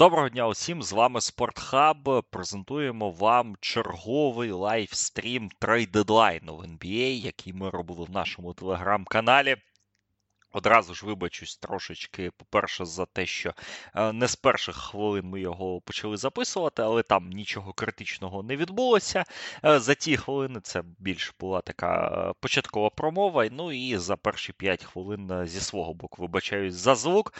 [0.00, 0.82] Доброго дня усім!
[0.82, 2.24] З вами Спортхаб.
[2.30, 9.56] Презентуємо вам черговий лайвстрім трейд дедлайну в NBA, який ми робили в нашому телеграм-каналі.
[10.52, 13.54] Одразу ж вибачусь трошечки, по-перше, за те, що
[13.94, 19.24] е, не з перших хвилин ми його почали записувати, але там нічого критичного не відбулося.
[19.64, 23.48] Е, за ті хвилини це більш була така е, початкова промова.
[23.52, 27.34] Ну і за перші 5 хвилин зі свого боку вибачаюсь за звук,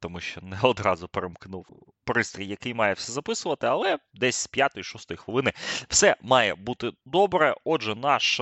[0.00, 1.66] тому що не одразу перемкнув
[2.04, 5.52] пристрій, який має все записувати, але десь з 5-6 хвилини
[5.88, 7.54] все має бути добре.
[7.64, 8.40] Отже, наш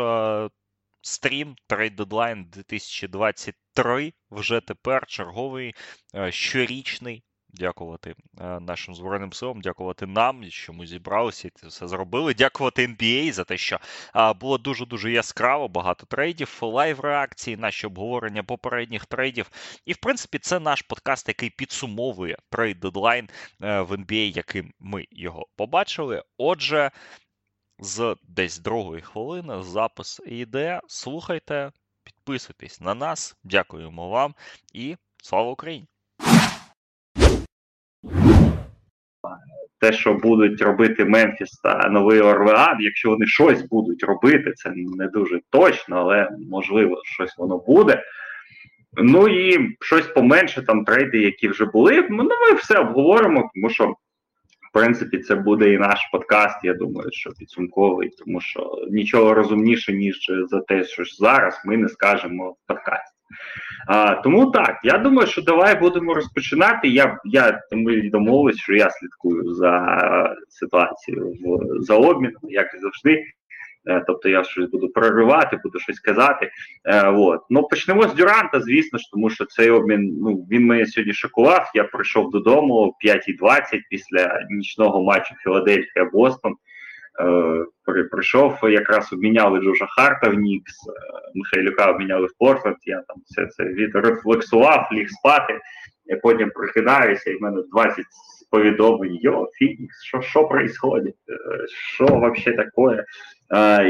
[1.05, 5.75] стрім Trade Deadline 2023 вже тепер черговий
[6.15, 7.25] е, щорічний.
[7.57, 12.35] Дякувати е, нашим Збройним силам, дякувати нам, що ми зібралися і це все зробили.
[12.35, 13.79] Дякувати NBA за те, що
[14.41, 19.51] було дуже-дуже яскраво, багато трейдів, лайв-реакції, наші обговорення попередніх трейдів.
[19.85, 23.29] І, в принципі, це наш подкаст, який підсумовує трейд дедлайн
[23.61, 26.23] в NBA, яким ми його побачили.
[26.39, 26.91] Отже,
[27.79, 30.81] з десь другої хвилини запис йде.
[30.87, 31.71] Слухайте,
[32.05, 33.37] підписуйтесь на нас.
[33.45, 34.35] Дякуємо вам
[34.73, 35.87] і слава Україні!
[39.81, 45.07] Те, що будуть робити Мемфіс та Новий Орлеан, якщо вони щось будуть робити, це не
[45.07, 48.03] дуже точно, але можливо щось воно буде.
[48.97, 52.07] Ну і щось поменше, там трейди, які вже були.
[52.11, 53.95] Ну ми все обговоримо, тому що
[54.75, 56.59] принципі, це буде і наш подкаст.
[56.63, 61.77] Я думаю, що підсумковий, тому що нічого розумніше, ніж за те, що ж зараз ми
[61.77, 63.15] не скажемо в подкасті.
[63.89, 66.89] А, Тому так, я думаю, що давай будемо розпочинати.
[66.89, 73.25] Я я ми домовились, що я слідкую за ситуацією в за обміном, як і завжди.
[73.87, 76.51] Е, тобто я щось буду проривати, буду щось казати.
[76.85, 77.41] Е, от.
[77.51, 81.71] Ну почнемо з Дюранта, звісно ж, тому що цей обмін ну він мене сьогодні шокував.
[81.75, 86.55] Я прийшов додому о 5.20 після нічного матчу Філадельфія Бостон.
[87.21, 90.75] Е, прийшов, якраз обміняли Джоша Харта в Нікс,
[91.35, 92.77] Михайлюка обміняли в Портленд.
[92.85, 95.61] Я там все це відрефлексував, ліг спати.
[96.07, 98.05] Я потім прокидаюся, і в мене 20
[98.51, 99.19] повідомлень.
[99.23, 101.15] Йо, Фінікс, що що происходит?
[101.29, 103.05] Е, що вообще таке?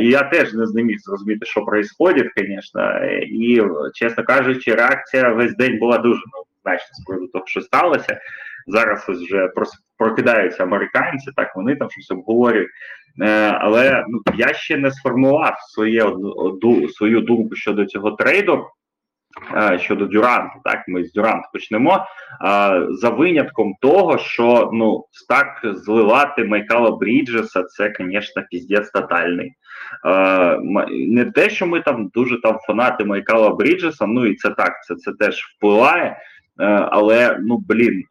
[0.00, 3.04] І я теж не зміг зрозуміти, що происходит, звісно.
[3.22, 3.62] І,
[3.94, 6.20] чесно кажучи, реакція весь день була дуже
[6.62, 8.20] значна з приводу того, що сталося.
[8.66, 9.50] Зараз ось вже
[9.98, 12.70] прокидаються американці, так вони там щось обговорюють.
[13.22, 16.06] Е, але ну, я ще не сформував своє
[16.88, 18.66] свою думку щодо цього трейду.
[19.56, 22.06] Е, щодо Дюранта, так ми з Дюранта почнемо.
[22.90, 29.52] За винятком того, що ну так зливати Майкала Бріджеса, це, звісно, піздець тотальний.
[30.90, 34.94] Не те, що ми там дуже там фанати Майкала Бріджеса, ну і це так, це
[34.94, 36.16] це теж впливає.
[36.60, 38.02] Е, але ну блін,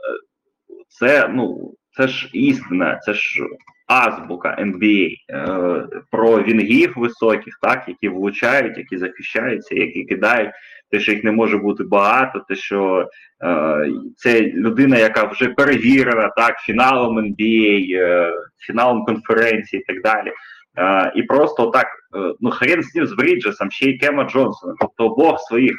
[0.88, 3.44] це ну це ж істина, це ж
[3.88, 10.52] азбука NBA е, про вінгів високих, так які влучають, які захищаються, які кидають
[10.92, 13.10] те, що їх не може бути багато, те, що
[13.44, 20.32] е, це людина, яка вже перевірена так, фіналом NBA, е, фіналом конференції і так далі.
[20.78, 24.74] Е, і просто так, е, ну хрен з ним з Бріджесом, ще й Кема Джонсона,
[24.80, 25.76] тобто обох своїх,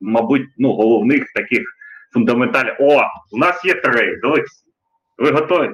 [0.00, 1.62] мабуть, ну, головних таких
[2.14, 2.76] фундаментальних.
[2.80, 3.02] О,
[3.32, 4.71] у нас є трейд, Олексій.
[5.22, 5.70] Ви готові?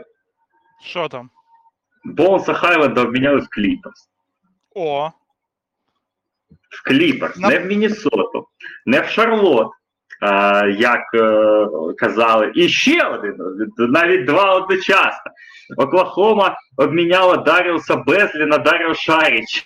[0.82, 1.30] Що там?
[2.04, 4.08] Боунса Хайленда обміняли в Кліперс.
[4.74, 5.10] О,
[6.70, 7.48] в Кліперс, На...
[7.48, 8.46] не в Міннесоту,
[8.86, 9.68] не в Шарлот,
[10.20, 11.66] а, як е,
[11.96, 12.52] казали.
[12.54, 13.36] І ще один,
[13.78, 15.32] навіть два одночасно.
[15.76, 19.62] Оклахома обміняла Даріуса Безлі на Даріо Шаріча.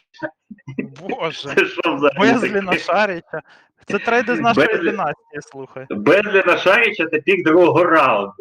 [1.00, 3.40] Боже, Це що Безлі на Шаріча.
[3.86, 4.90] Це трейди з нашої Безлі...
[4.90, 5.86] династії, слухай.
[5.90, 8.32] Безлі на Шаріча це пік другого раунду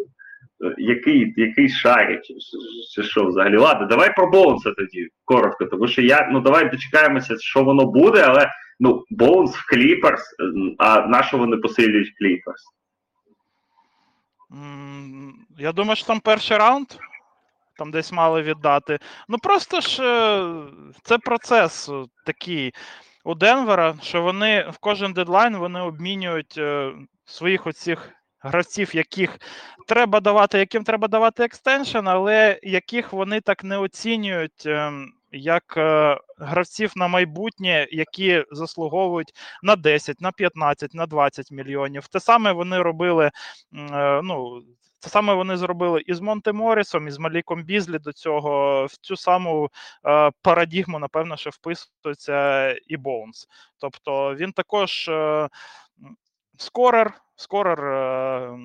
[0.78, 2.34] який який шарить,
[2.96, 3.58] чи що взагалі.
[3.58, 8.24] Ладно, давай про Боунса тоді коротко, тому що я ну давай дочекаємося, що воно буде,
[8.28, 8.50] але
[8.80, 10.36] ну Боунс в Кліперс,
[10.78, 12.64] а на що вони посилюють Кліперс?
[15.60, 16.88] Я думаю, що там перший раунд.
[17.78, 19.00] Там десь мали віддати.
[19.28, 20.54] Ну просто ж е,
[21.04, 21.92] це процес
[22.26, 22.74] такий
[23.24, 26.94] у Денвера, що вони в кожен дедлайн вони обмінюють е,
[27.26, 28.10] своїх оцих
[28.42, 29.40] гравців, яких
[29.88, 34.66] треба давати, яким треба давати extension, але яких вони так не оцінюють.
[34.66, 39.34] Ем, як е, гравців на майбутнє, які заслуговують
[39.64, 42.08] на 10, на 15, на 20 мільйонів.
[42.08, 43.32] Те саме вони робили.
[43.74, 44.62] Е, ну,
[45.00, 49.16] це саме вони зробили і з Монте Морісом, і Маліком Бізлі до цього в цю
[49.16, 49.70] саму
[50.06, 53.48] е, парадігму, напевно, що вписується і Боунс.
[53.78, 55.50] Тобто він також е,
[56.58, 58.58] скорер, скорер е,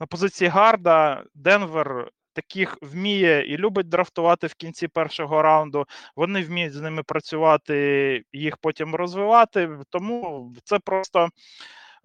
[0.00, 5.86] на позиції Гарда Денвер таких вміє і любить драфтувати в кінці першого раунду.
[6.16, 9.70] Вони вміють з ними працювати, їх потім розвивати.
[9.90, 11.28] Тому це просто.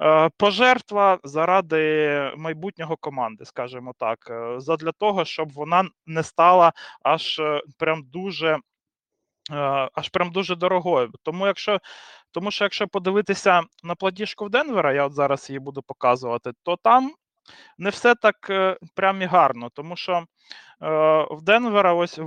[0.02, 7.42] Е, пожертва заради майбутнього команди, скажімо так, е, задля того, щоб вона не стала аж
[7.78, 8.58] прям дуже
[9.94, 11.12] аж прям дуже дорогою.
[11.24, 11.80] Тому якщо
[12.32, 16.76] тому що якщо подивитися на платіжку в Денвера, я от зараз її буду показувати, то
[16.76, 17.12] там
[17.78, 18.36] не все так
[18.96, 20.24] прям і гарно, тому що
[21.32, 22.20] в Денвера ось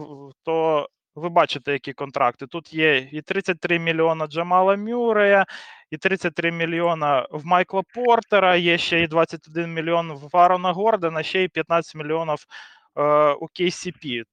[0.44, 0.88] то.
[1.14, 2.46] Ви бачите, які контракти.
[2.46, 5.46] Тут є і 33 мільйона Джамала Мюрея,
[5.90, 11.42] і 33 мільйона в Майкла Портера, є ще і 21 мільйон в Арона Гордена, ще
[11.42, 12.44] і 15 мільйонів е,
[13.40, 14.24] у KCP.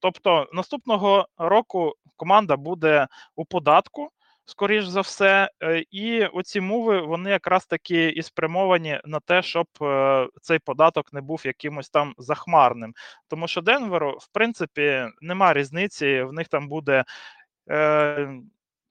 [0.00, 4.10] Тобто наступного року команда буде у податку,
[4.44, 9.66] скоріш за все, е, і оці мови вони якраз таки і спрямовані на те, щоб
[9.82, 12.94] е, цей податок не був якимось там захмарним.
[13.28, 17.04] Тому що Денверу, в принципі, нема різниці, в них там буде.
[17.70, 18.28] Е,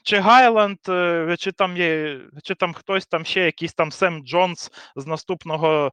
[0.04, 4.72] чи Гайланд, е, чи там є, чи там хтось там ще якийсь там Сем Джонс
[4.96, 5.92] з наступного е,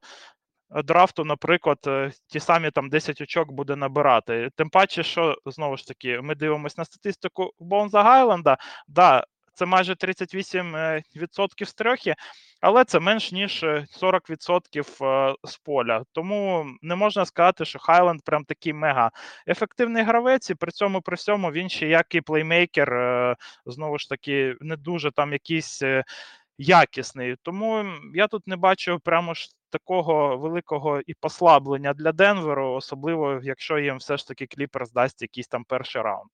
[0.69, 4.49] драфту, наприклад, е, ті самі там 10 очок буде набирати.
[4.55, 8.57] Тим паче, що знову ж таки, ми дивимося на статистику Бонза Гайланда.
[8.87, 11.99] Да, це майже 38% з трьох,
[12.61, 16.03] але це менш ніж 40% з поля.
[16.11, 19.11] Тому не можна сказати, що Хайленд прям такий мега
[19.47, 23.35] ефективний гравець, і при цьому при всьому він ще як і плеймейкер,
[23.65, 26.03] знову ж таки, не дуже там якийсь е,
[26.57, 27.35] якісний.
[27.43, 33.79] Тому я тут не бачу прямо ж такого великого і послаблення для Денверу, особливо якщо
[33.79, 36.29] їм все ж таки Кліпер здасть якийсь там перший раунд.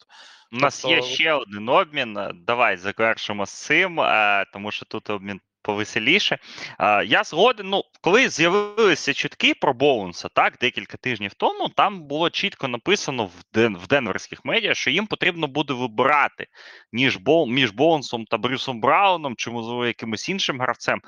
[0.51, 0.95] У нас тобто...
[0.95, 2.17] є ще один обмін.
[2.33, 6.37] Давай завершимо з цим, е, тому що тут обмін повеселіше.
[7.05, 12.67] Я згоден, ну, коли з'явилися чутки про Боунса, так, декілька тижнів тому, там було чітко
[12.67, 16.47] написано в Ден, в денверських медіа, що їм потрібно буде вибирати
[16.91, 21.01] ніж Боу, між Боунсом та Брюсом Брауном, чи можливо якимось іншим гравцем.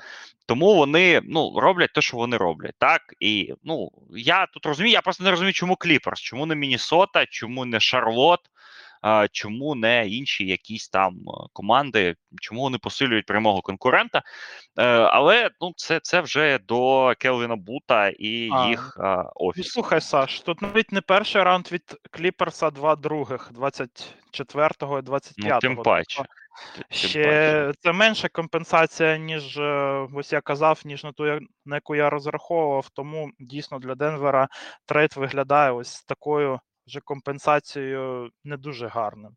[0.46, 2.74] Тому вони ну, роблять те, що вони роблять.
[2.78, 7.26] так, І ну, я тут розумію, я просто не розумію, чому Кліперс, чому не Міннесота,
[7.26, 8.40] чому не Шарлот
[9.32, 11.14] чому не інші якісь там
[11.52, 14.22] команди, чому вони посилюють прямого конкурента.
[14.78, 18.96] Е, але ну, це це вже до Келвіна Бута і а, їх.
[19.56, 25.48] Ну, слухай, Саш, тут навіть не перший раунд від Кліперса, два других, 24-го і 25-го.
[25.48, 26.24] Ну, тим паче.
[26.90, 31.24] Ще це менша компенсація, ніж е, ось я казав, ніж на ту,
[31.66, 32.88] на яку я розраховував.
[32.92, 34.48] Тому дійсно для Денвера
[34.86, 39.36] трейд виглядає ось такою вже компенсацією не дуже гарним.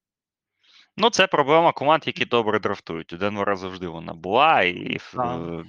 [0.98, 3.14] Ну, це проблема команд, які добре драфтують.
[3.14, 4.98] У Денвера завжди вона була, і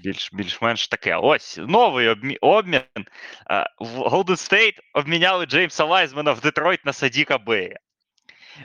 [0.03, 1.17] більш, більш-менш таке.
[1.17, 2.37] Ось новий обмі...
[2.41, 2.83] обмін.
[3.79, 7.79] В Golden State обміняли Джеймса Вайзмена в Детройт на Садіка Бея.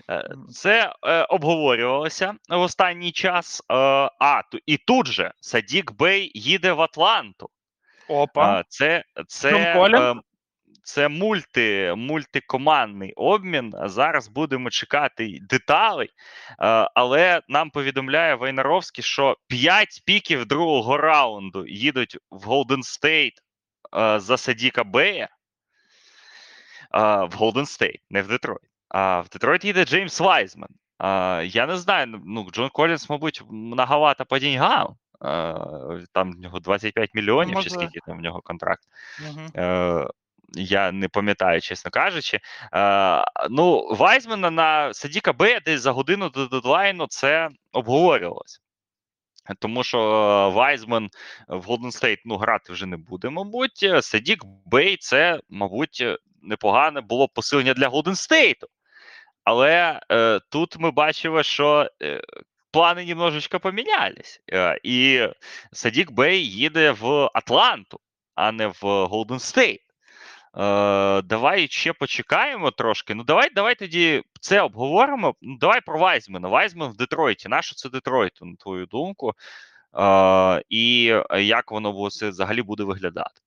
[0.10, 3.62] Е, це е, обговорювалося в останній час.
[3.72, 3.75] Е,
[4.19, 7.50] а, і тут же Садік Бей їде в Атланту.
[8.08, 8.64] Опа.
[8.69, 9.74] Це це
[10.88, 13.74] це мульти, мультикомандний обмін.
[13.84, 16.13] Зараз будемо чекати деталей, е,
[16.94, 23.34] але нам повідомляє Войнаровський, що 5 піків другого раунду їдуть в Голден Стейт
[24.18, 25.24] за Садіка Бея.
[25.24, 25.30] Е,
[27.25, 28.61] в Голден Стейт, не в Детройт.
[28.90, 30.69] А в Детройт їде Джеймс Вайзман.
[31.45, 34.95] Я не знаю, ну Джон Колінс, мабуть, многовато по деньгам.
[36.14, 37.69] Там в нього 25 мільйонів, Може...
[37.69, 38.83] чи скільки там в нього контракт.
[39.30, 40.07] Угу
[40.54, 42.39] я не пам'ятаю, чесно кажучи.
[42.73, 48.59] Е, Ну, Вайзмена на Садіка Бея десь за годину до дедлайну це обговорювалося.
[49.59, 49.99] Тому що
[50.56, 51.09] Вайзмен
[51.47, 53.92] в Голден Стейт ну, грати вже не буде, мабуть.
[54.01, 56.04] Садік Бей це, мабуть,
[56.42, 58.68] непогане було посилення для Голден Стейту.
[59.44, 62.21] Але е, тут ми бачимо, що е,
[62.71, 64.42] плани немножечко помінялись.
[64.51, 65.27] Е, і
[65.71, 67.99] Садік Бей їде в Атланту,
[68.35, 69.81] а не в Голден Стейт.
[70.57, 73.16] Е, Давай ще почекаємо трошки.
[73.16, 75.35] Ну, давай давай тоді це обговоримо.
[75.42, 76.47] Ну, Давай про Вайзмена.
[76.47, 77.49] Вайзмен в Детройті.
[77.49, 79.33] Нащо це Детройт, на твою думку?
[79.97, 81.04] Е, І
[81.40, 83.42] як воно взагалі буде виглядати?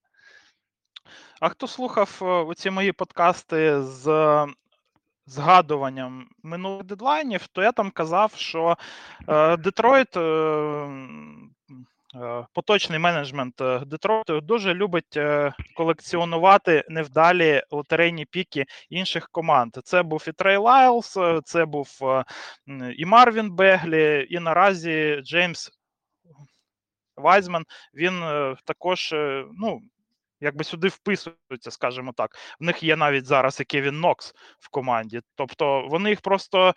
[1.40, 4.46] А хто слухав е, оці мої подкасти з
[5.26, 8.76] згадуванням минулих дедлайнів, то я там казав, що
[9.28, 10.16] е, Детройт.
[12.14, 19.78] Е, поточний менеджмент е, Детройту дуже любить е, колекціонувати невдалі лотерейні піки інших команд.
[19.84, 21.88] Це був і Трей Лайлс, це був
[22.96, 25.70] і Марвін Беглі, і наразі Джеймс
[27.16, 27.64] Вайзман.
[27.94, 28.20] Він
[28.64, 29.14] також
[29.52, 29.82] ну,
[30.40, 32.36] якби сюди вписуються, скажімо так.
[32.60, 35.20] В них є навіть зараз і Кевін Нокс в команді.
[35.34, 36.74] Тобто вони їх просто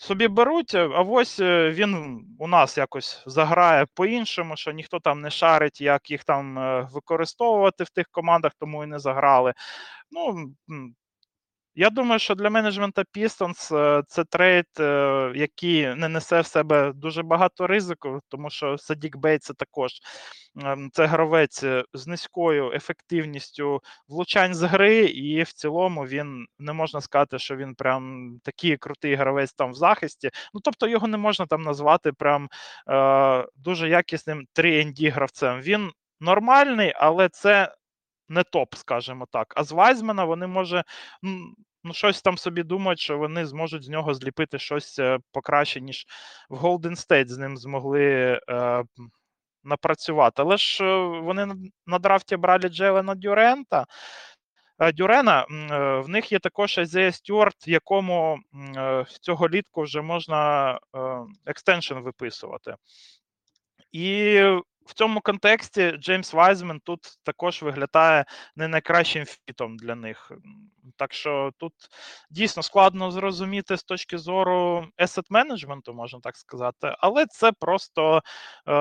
[0.00, 5.30] собі беруть, а ось е, він у нас якось заграє по-іншому, що ніхто там не
[5.30, 9.54] шарить, як їх там е, використовувати в тих командах, тому і не заграли.
[10.10, 10.52] Ну,
[11.74, 16.92] я думаю, що для менеджмента Pistons е, це трейд, е, який не несе в себе
[16.94, 19.92] дуже багато ризику, тому що Садік Бей це також
[20.64, 26.72] ем, це гравець е, з низькою ефективністю влучань з гри, і в цілому він не
[26.72, 30.30] можна сказати, що він прям такий крутий гравець там в захисті.
[30.54, 32.48] Ну тобто його не можна там назвати прям
[32.88, 35.60] е, дуже якісним 3ND гравцем.
[35.60, 37.74] Він нормальний, але це
[38.30, 39.54] не топ, скажімо так.
[39.56, 40.84] А з Вайзмена вони може.
[41.84, 46.06] Ну, щось там собі думають, що вони зможуть з нього зліпити щось е, покраще, ніж
[46.50, 48.84] в Голден Стейт з ним змогли е,
[49.64, 50.42] напрацювати.
[50.42, 51.46] Але ж е, вони
[51.86, 53.86] на драфті брали Джелена Дюрента.
[54.78, 55.46] Е, Дюрена,
[56.04, 58.38] в них є також Айзея Стюарт, якому
[59.20, 60.78] цього літку вже можна
[61.46, 62.74] extension виписувати.
[63.92, 64.42] І
[64.90, 68.24] в цьому контексті Джеймс Вайзмен тут також виглядає
[68.56, 70.32] не найкращим фітом для них.
[70.96, 71.72] Так що тут
[72.30, 78.22] дійсно складно зрозуміти з точки зору asset менеджменту, можна так сказати, але це просто
[78.68, 78.72] е,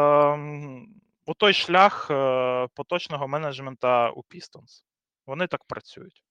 [1.25, 4.83] у той шлях е, поточного менеджмента у Pistons.
[5.27, 6.23] Вони так працюють.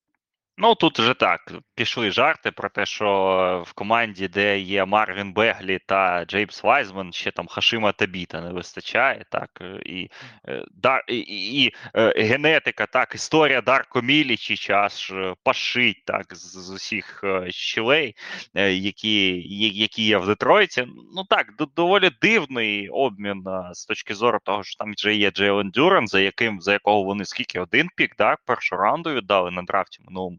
[0.60, 5.78] Ну тут вже так пішли жарти про те, що в команді, де є Марвін Беглі
[5.86, 9.24] та Джеймс Вайзман, ще там Хашима Табіта не вистачає.
[9.30, 9.50] Так
[9.86, 10.08] і
[10.48, 10.64] е,
[11.08, 17.24] і, і, і е, генетика, так, історія Дарко Мілічі е, пашить так з, з усіх
[17.48, 18.14] щілей,
[18.54, 19.42] які
[19.76, 20.86] які є в Детройті.
[21.14, 21.46] Ну так,
[21.76, 26.60] доволі дивний обмін з точки зору того, що там вже є Джейлен Дюран, за яким
[26.60, 30.38] за якого вони скільки один пік, так, першу раунду віддали на драфті минулому.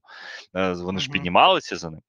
[0.55, 2.01] Е, вони ж піднімалися за ним.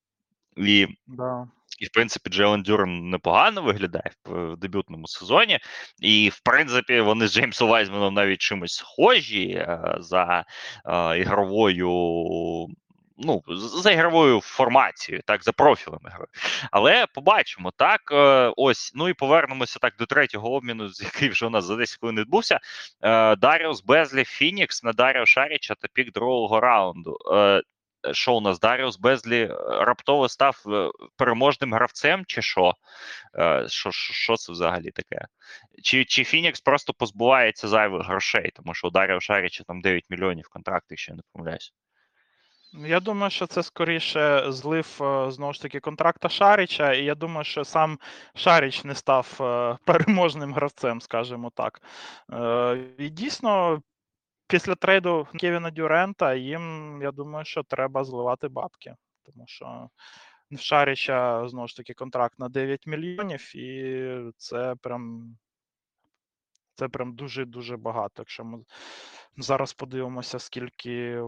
[0.57, 1.49] І, да.
[1.79, 5.59] і в принципі, Джейлен Дюрен непогано виглядає в дебютному сезоні.
[6.01, 10.45] І, в принципі, вони з Джеймсом Вайзменом навіть чимось схожі е, за
[10.87, 11.91] е, ігровою.
[13.23, 16.27] Ну, за ігровою формацією, так, за профілем ігри.
[16.71, 18.01] Але побачимо, так,
[18.57, 21.99] ось, ну і повернемося так до третього обміну, з який вже у нас за 10
[21.99, 22.59] хвилин відбувся.
[23.39, 27.17] Даріус Безлі Фінікс на Даріо Шаріча та пік другого раунду.
[28.07, 32.75] Е, що у нас Даріус Безлі е, раптово став е, переможним гравцем, чи що?
[33.67, 35.27] Що що це взагалі таке?
[35.83, 40.49] Чи чи Фінікс просто позбувається зайвих грошей, тому що у Даріо Шаріча там 9 мільйонів
[40.49, 41.73] контрактів, ще не помиляюсь.
[42.73, 44.87] Я думаю, що це скоріше злив
[45.29, 47.99] знову ж таки контракта Шаріча, і я думаю, що сам
[48.35, 49.37] Шаріч не став
[49.85, 51.83] переможним гравцем, скажімо так.
[52.99, 53.83] І дійсно,
[54.51, 59.89] після трейду Кевіна Дюрента їм, я думаю, що треба зливати бабки, тому що
[60.51, 65.37] в Шаріча знову ж таки контракт на 9 мільйонів, і це прям.
[66.75, 68.15] Це прям дуже-дуже багато.
[68.19, 68.65] Якщо ми
[69.37, 71.23] зараз подивимося, скільки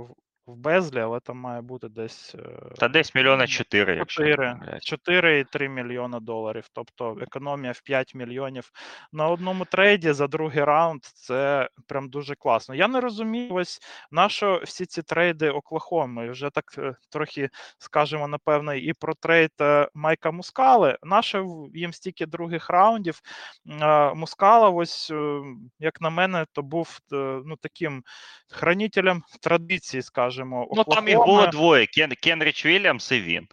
[0.46, 2.34] в безлі, але там має бути десь.
[2.34, 6.66] Е, Та десь мільйона 4, якщо 4, 4,3 мільйона доларів.
[6.72, 8.70] Тобто економія в 5 мільйонів
[9.12, 11.04] на одному трейді за другий раунд.
[11.04, 12.75] Це прям дуже класно.
[12.75, 13.80] Я не розумію, ось
[14.11, 16.30] на що всі ці трейди Оклахоми.
[16.30, 20.99] Вже так е, трохи скажемо, напевно, і про трейд е, Майка Мускали.
[21.02, 21.44] Наше
[21.75, 23.20] їм стільки других раундів.
[24.14, 25.12] Мускала, ось,
[25.78, 26.99] як на мене, то був
[27.44, 28.02] ну, таким
[28.50, 33.48] хранителем традиції, скажімо скажімо, Ну там їх було двоє: Кен, Кенріч Вільямс і він.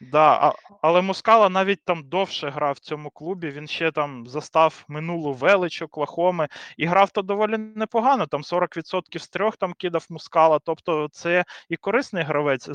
[0.00, 3.50] Да, а, але Мускала навіть там довше грав в цьому клубі.
[3.50, 8.26] Він ще там застав минулу велич Оклахоми і грав то доволі непогано.
[8.26, 10.58] Там 40% з трьох там кидав Мускала.
[10.64, 12.72] Тобто, це і корисний гравець е,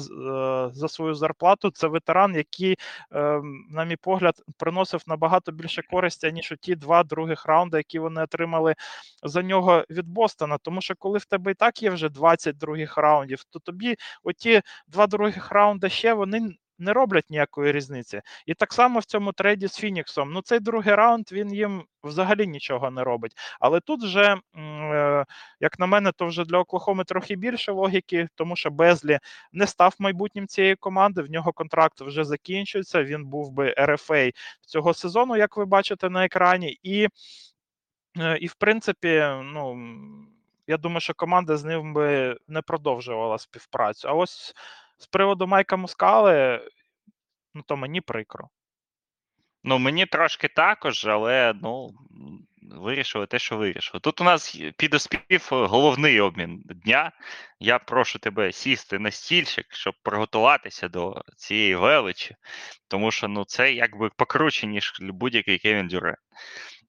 [0.74, 1.72] за свою зарплату.
[1.72, 2.78] Це ветеран, який,
[3.14, 8.00] е, на мій погляд, приносив набагато більше користі, ніж у ті два других раунди, які
[8.00, 8.76] вони отримали
[9.24, 10.58] за нього від Бостона.
[10.58, 14.62] Тому що коли в тебе і так є вже 20 других раундів, то тобі оті
[14.88, 16.50] два других раунди ще вони
[16.82, 18.22] не роблять ніякої різниці.
[18.46, 20.32] І так само в цьому трейді з Фініксом.
[20.34, 23.38] Ну, цей другий раунд він їм взагалі нічого не робить.
[23.60, 25.26] Але тут вже, е,
[25.60, 29.20] як на мене, то вже для Оклахоми трохи більше логіки, тому що Безлі
[29.52, 31.22] не став майбутнім цієї команди.
[31.22, 33.04] В нього контракт вже закінчується.
[33.04, 37.08] Він був би RFA цього сезону, як ви бачите на екрані, і,
[38.20, 39.78] е, і в принципі, ну.
[40.68, 44.08] Я думаю, що команда з ним би не продовжувала співпрацю.
[44.08, 44.54] А ось
[45.02, 46.70] з приводу Майка Мускали,
[47.54, 48.50] ну то мені прикро.
[49.64, 51.90] Ну, мені трошки також, але ну
[52.62, 54.00] вирішили те, що вирішили.
[54.00, 57.12] Тут у нас підоспів головний обмін дня.
[57.60, 62.36] Я прошу тебе сісти на стільчик, щоб приготуватися до цієї величі,
[62.88, 66.16] тому що ну, це якби покруче, ніж будь-який Кевін Дюрен.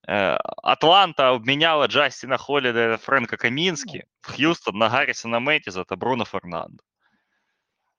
[0.08, 6.82] Е, Атланта обміняла Джастіна Холіде Френка Камінські в Х'юстон на Гаррісона Метіза та Бруно Фернандо.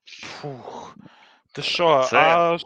[0.04, 0.96] Фух.
[1.52, 2.02] Ти що?
[2.10, 2.56] Це- А,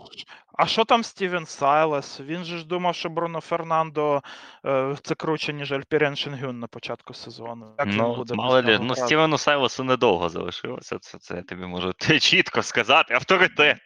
[0.59, 2.21] а що там Стівен Сайлес?
[2.21, 4.23] Він же ж думав, що Бруно Фернандо
[4.67, 7.75] е, це круче, ніж Альпірен Шенгюн на початку сезону.
[7.79, 8.95] Як Ну, буде мало лі, ну?
[8.95, 10.99] Стівену Сайлесу недовго залишилося.
[10.99, 13.15] Це, це я тобі можу чітко сказати.
[13.15, 13.79] Авторитет.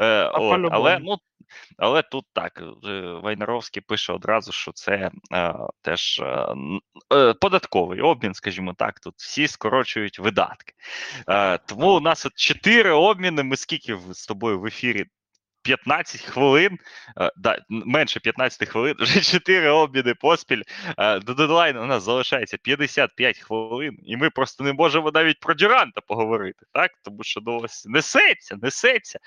[0.00, 1.16] Е, от, але, ну,
[1.78, 2.62] але тут так.
[3.22, 6.54] Вайнеровський Вайнаровський пише одразу, що це е, теж е,
[7.14, 9.00] е, податковий обмін, скажімо так.
[9.00, 10.74] Тут всі скорочують видатки.
[11.28, 13.42] Е, тому у нас от чотири обміни.
[13.42, 15.06] Ми скільки з тобою в ефірі?
[15.66, 16.78] 15 хвилин,
[17.20, 20.62] е, да, менше 15 хвилин, вже 4 обміни поспіль.
[20.98, 25.54] Е, До дедлайну у нас залишається 55 хвилин, і ми просто не можемо навіть про
[25.54, 26.90] Дюранта поговорити, так?
[27.04, 29.18] Тому що ну, ось несеться, несеться.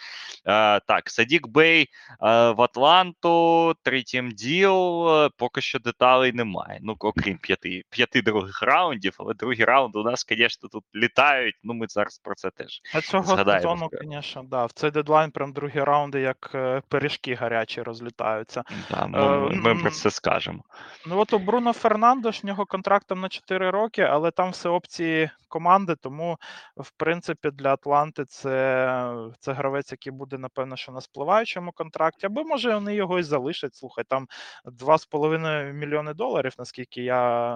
[0.45, 1.87] Е, Так, Садік Бей
[2.19, 6.79] в Атланту, третім діл, поки що деталей немає.
[6.81, 11.55] Ну, окрім п'яти, п'яти других раундів, але другі раунди у нас, звісно, тут літають.
[11.63, 12.81] Ну, ми зараз про це теж.
[12.93, 17.35] А цього згадаємо сезону, звісно, да, в цей дедлайн прям другі раунди, як е, пиріжки
[17.35, 18.63] гарячі розлітаються.
[18.91, 20.63] Да, Е, ми, ми про це скажемо.
[21.07, 24.69] Ну от у Бруно Фернандо ж нього контракт там на 4 роки, але там все
[24.69, 26.37] опції команди, тому
[26.77, 32.43] в принципі для Атланти це, це гравець, який буде, напевно, що на спливаючому контракті, або
[32.43, 33.75] може вони його і залишать.
[33.75, 34.27] Слухай, там
[34.65, 37.53] 2,5 мільйони доларів, наскільки я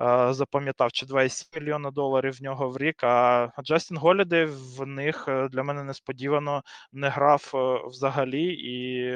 [0.00, 3.04] е, запам'ятав, чи 2,7 мільйона доларів в нього в рік.
[3.04, 9.14] А Джастін Голідей в них для мене несподівано не грав е, взагалі і.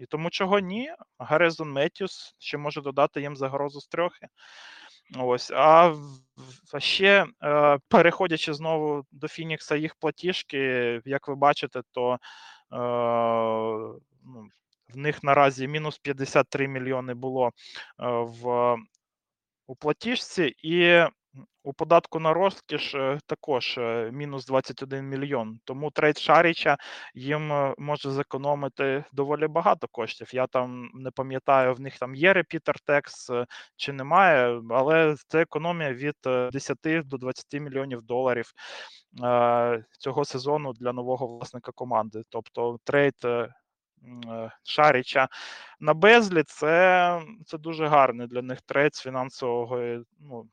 [0.00, 4.26] І тому чого ні, Гарезон Меттюс ще може додати їм загрозу з трьохи.
[5.18, 5.94] Ось, а,
[6.78, 10.58] ще е, переходячи знову до Фінікса, їх платіжки,
[11.04, 12.18] як ви бачите, то е,
[14.24, 14.48] ну,
[14.88, 17.52] в них наразі мінус 53 мільйони було е,
[18.08, 18.76] в
[19.66, 21.04] у платіжці, і
[21.62, 25.60] у податку на розкіш е, також е, мінус 21 мільйон.
[25.64, 26.76] Тому трейд Шаріча
[27.14, 30.34] їм е, може зекономити доволі багато коштів.
[30.34, 33.30] Я там не пам'ятаю, в них там є репітер текс
[33.76, 38.52] чи немає, але це економія від е, 10 до 20 мільйонів доларів
[39.98, 42.22] цього сезону для нового власника команди.
[42.28, 43.14] Тобто трейд.
[44.62, 45.28] Шаріча
[45.80, 50.48] на Безлі це, це дуже гарний для них трейд з фінансового ну,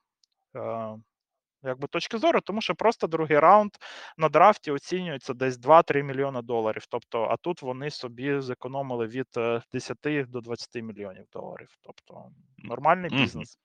[1.64, 3.72] якби точки зору, тому що просто другий раунд
[4.18, 6.84] на драфті оцінюється десь 2-3 мільйона доларів.
[6.90, 11.70] Тобто, а тут вони собі зекономили від е, 10 до 20 мільйонів доларів.
[11.82, 12.26] Тобто
[12.58, 13.58] нормальний бізнес.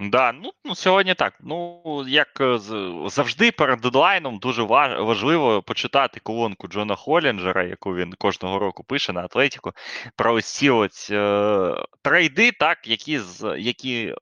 [0.00, 1.38] Да, ну, ну сьогодні так.
[1.40, 2.58] Ну, як е,
[3.06, 9.20] завжди перед дедлайном дуже важливо почитати колонку Джона Холінджера, яку він кожного року пише на
[9.20, 9.72] Атлетіку,
[10.16, 14.14] про ось ці ось е, трейди, так, які, з- які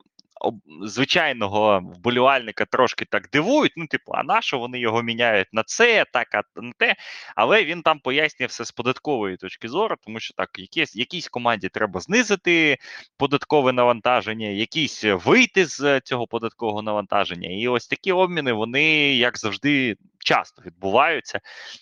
[0.82, 3.72] звичайного вболівальника трошки так дивують.
[3.76, 6.94] Ну, типу, а на що вони його міняють на це, так, а на те.
[7.36, 11.68] Але він там пояснює все з податкової точки зору, тому що так, якісь, якійсь команді
[11.68, 12.78] треба знизити
[13.16, 17.48] податкове навантаження, якісь вийти з цього податкового навантаження.
[17.50, 21.40] І ось такі обміни, вони, як завжди, часто відбуваються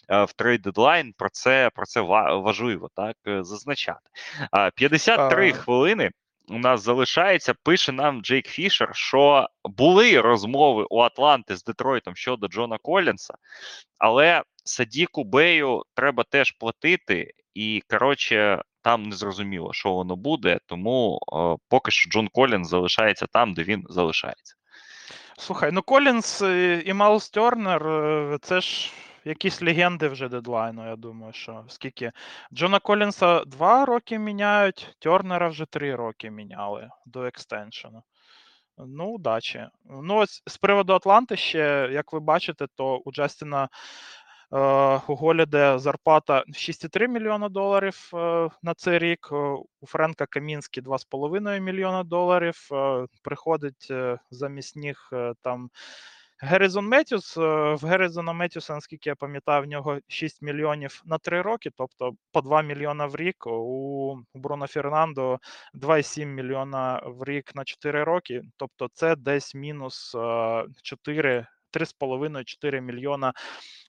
[0.09, 1.15] е, в trade deadline.
[1.19, 4.11] Про це про це важливо так е, зазначати.
[4.75, 5.53] 53 А.
[5.53, 6.11] хвилини.
[6.49, 12.49] У нас залишається, пише нам Джейк Фішер, що були розмови у Атланти з Детройтом щодо
[12.49, 13.35] Джона Колінса,
[13.99, 21.19] але Садіку Бею треба теж платити, і коротше, там не зрозуміло, що воно буде, тому
[21.33, 24.55] е, поки що Джон Колінс залишається там, де він залишається.
[25.39, 28.93] Слухай, ну Колінс е, і Майлз Тернер е, це ж
[29.25, 32.13] якісь легенди вже дедлайну, я думаю, що скільки.
[32.53, 38.03] Джона Колінса два роки міняють, Тернера вже три роки міняли до екстеншену.
[38.79, 39.67] Ну, удачі.
[39.85, 43.69] Ну, ось з приводу Атланти ще, як ви бачите, то у Джастіна
[44.53, 49.29] е, у Голіде зарплата 6,3 мільйона доларів е, на цей рік.
[49.33, 49.37] е,
[49.81, 52.69] У Френка Камінські 2,5 мільйона доларів.
[52.73, 55.71] е, Приходить е, замість них е, там
[56.45, 57.37] Геррісон Меттьюс.
[57.37, 57.41] е,
[57.75, 62.41] В Геррісона Меттьюса, наскільки я пам'ятаю, в нього 6 мільйонів на 3 роки, тобто по
[62.41, 63.47] 2 мільйона в рік.
[63.47, 65.39] У Бруно Фернандо
[65.75, 68.43] 2,7 мільйона в рік на 4 роки.
[68.57, 73.33] Тобто це десь мінус е, 4 3,5-4 мільйона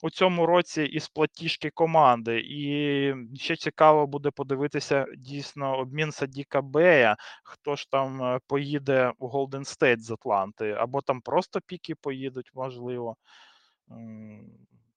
[0.04, 2.40] у цьому році із платіжки команди.
[2.40, 7.16] І ще цікаво буде подивитися дійсно обмін Садіка Бея.
[7.44, 12.52] Хто ж там е, поїде у Голден Стейт з Атланти, або там просто піки поїдуть,
[12.54, 13.16] можливо.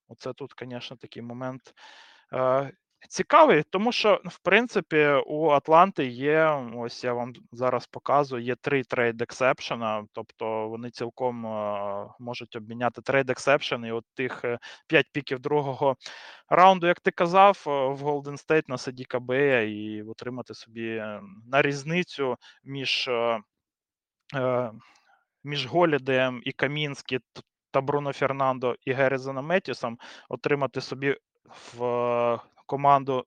[0.09, 1.75] Оце тут, звісно, такий момент.
[3.07, 8.55] Е, цікавий, тому що, в принципі, у Атланти є, ось я вам зараз показую, є
[8.55, 14.45] три trade exception -а, тобто вони цілком е, можуть обміняти trade exception, і от тих
[14.45, 15.97] е, п'ять піків другого
[16.49, 21.03] раунду, як ти казав, в Golden State на Садіка Бея і отримати собі
[21.47, 23.11] на різницю між.
[25.45, 27.21] Між Голідеєм і Камінські
[27.71, 31.17] та Бруно Фернандо і Герезоном Метісом отримати собі
[31.75, 33.25] в е, команду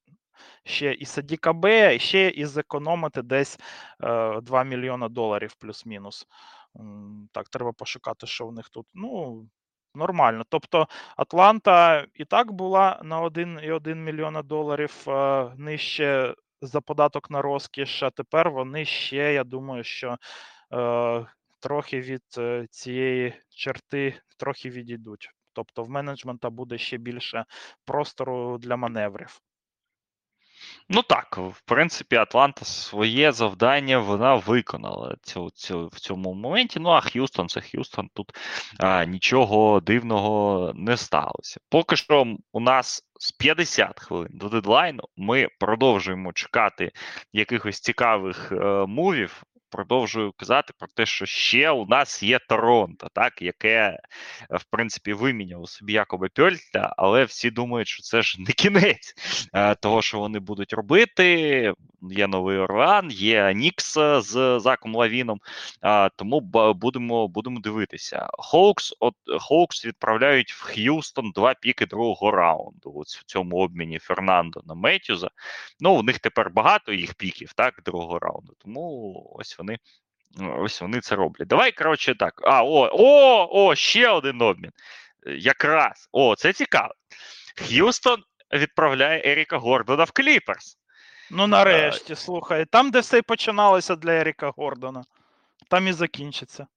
[0.63, 3.59] ще і Садіка Б, ще і зекономити десь
[3.99, 6.27] 2 е, мільйона доларів плюс-мінус.
[7.31, 8.87] Так, треба пошукати, що в них тут.
[8.93, 9.45] Ну,
[9.95, 10.43] нормально.
[10.49, 18.03] Тобто Атланта і так була на 1,1 мільйона доларів е, нижче за податок на розкіш,
[18.03, 20.17] а тепер вони ще, я думаю, що
[21.59, 22.23] трохи від
[22.69, 25.29] цієї черти трохи відійдуть.
[25.53, 27.45] Тобто в менеджмента буде ще більше
[27.85, 29.41] простору для маневрів.
[30.89, 36.79] Ну так, в принципі, Атланта своє завдання вона виконала цю, цю, в цьому моменті.
[36.79, 38.09] Ну а Х'юстон це Х'юстон.
[38.13, 38.31] Тут
[38.79, 41.59] а, нічого дивного не сталося.
[41.69, 46.91] Поки що у нас з 50 хвилин до дедлайну ми продовжуємо чекати
[47.33, 53.07] якихось цікавих е, move -ів продовжую казати про те, що ще у нас є Торонто,
[53.13, 53.99] так, яке,
[54.49, 59.13] в принципі, виміняло собі Якоба Пьольтла, але всі думають, що це ж не кінець
[59.53, 61.73] е, того, що вони будуть робити.
[62.01, 65.39] Є новий Орлеан, є Нікс з Заком Лавіном,
[65.83, 66.39] е, тому
[66.73, 68.27] будемо будемо дивитися.
[68.33, 72.93] Хоукс от Хоукс відправляють в Х'юстон два піки другого раунду.
[72.95, 75.29] Ось в цьому обміні Фернандо на Метюза.
[75.79, 78.53] Ну, у них тепер багато їх піків, так, другого раунду.
[78.57, 79.77] Тому ось вони
[80.37, 81.47] ось вони це роблять.
[81.47, 82.41] Давай, коротше, так.
[82.43, 84.71] А, о, о, о, ще один обмін.
[85.25, 86.09] Якраз.
[86.11, 86.93] О, це цікаво.
[87.55, 90.78] Х'юстон відправляє Еріка Гордона в Кліперс.
[91.31, 95.03] Ну, нарешті, слухай, там, де все і починалося для Еріка Гордона,
[95.69, 96.67] там і закінчиться.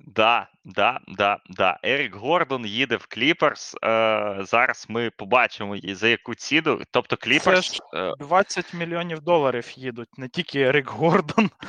[0.00, 1.78] Да, да, да, да.
[1.82, 3.76] Ерік Гордон їде в Кліперс.
[3.84, 6.80] Е, Зараз ми побачимо за яку ціну.
[6.90, 7.70] Тобто Кліперс.
[7.92, 11.50] Це ж 20 е, мільйонів доларів їдуть, не тільки Ерік Гордон.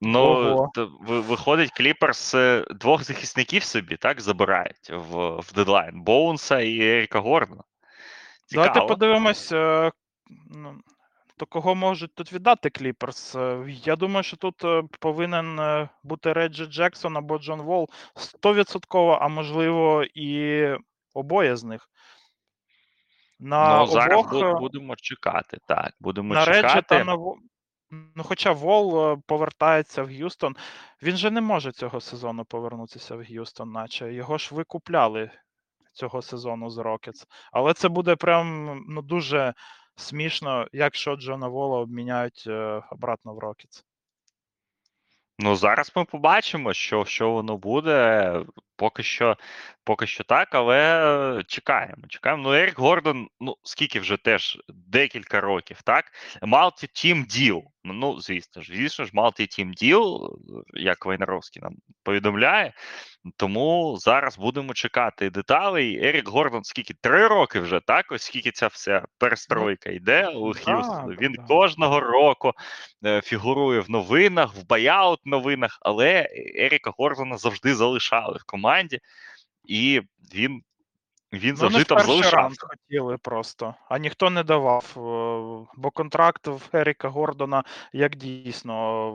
[0.00, 6.80] Ну, то, виходить, Кліперс е, двох захисників собі так забирають в в deadline Боунса і
[6.80, 7.62] Еріка Гордона.
[8.46, 8.66] Цікаво.
[8.66, 9.52] Давайте подивимось.
[11.38, 13.34] То кого можуть тут віддати Кліперс?
[13.34, 17.88] Е, я думаю, що тут е, повинен е, бути Реджі Джексон або Джон Волл
[18.42, 20.68] 100%, а можливо, і
[21.14, 21.88] обоє з них.
[23.38, 25.58] На ну, зараз обох, будемо чекати.
[25.68, 26.62] Так, будемо на чекати.
[26.62, 27.16] Реджі та на
[27.90, 30.56] Ну, хоча Вол повертається в Г'юстон,
[31.02, 35.30] він же не може цього сезону повернутися в Г'юстон, наче його ж викупляли
[35.92, 37.26] цього сезону з Рокетс.
[37.52, 39.54] Але це буде прям ну, дуже
[39.96, 43.84] смішно, якщо Джона Вола обміняють е, обратно в Рокетс.
[45.38, 48.40] Ну, зараз ми побачимо, що що воно буде.
[48.76, 49.36] Поки що
[49.86, 52.02] поки що так, але чекаємо.
[52.08, 52.42] чекаємо.
[52.42, 56.04] Ну, Ерік Гордон, ну скільки вже теж декілька років, так?
[56.42, 57.62] Multi-team deal.
[57.84, 60.30] Ну, звісно ж, звісно ж, multi-team deal,
[60.74, 62.72] як Вайнаровський нам повідомляє.
[63.36, 66.06] Тому зараз будемо чекати деталей.
[66.06, 68.12] Ерік Гордон, скільки три роки вже, так?
[68.12, 71.16] Ось скільки ця вся перестройка йде у Х'юстону.
[71.20, 72.52] Він кожного року
[73.04, 78.65] е, фігурує в новинах, в баяут новинах, але Еріка Гордона завжди залишали в команді,
[79.64, 80.02] і
[80.34, 80.62] він
[81.32, 82.66] він завжди там залишався.
[82.66, 84.84] хотіли просто, а ніхто не давав.
[84.96, 89.10] Е, бо контракт в Еріка Гордона як дійсно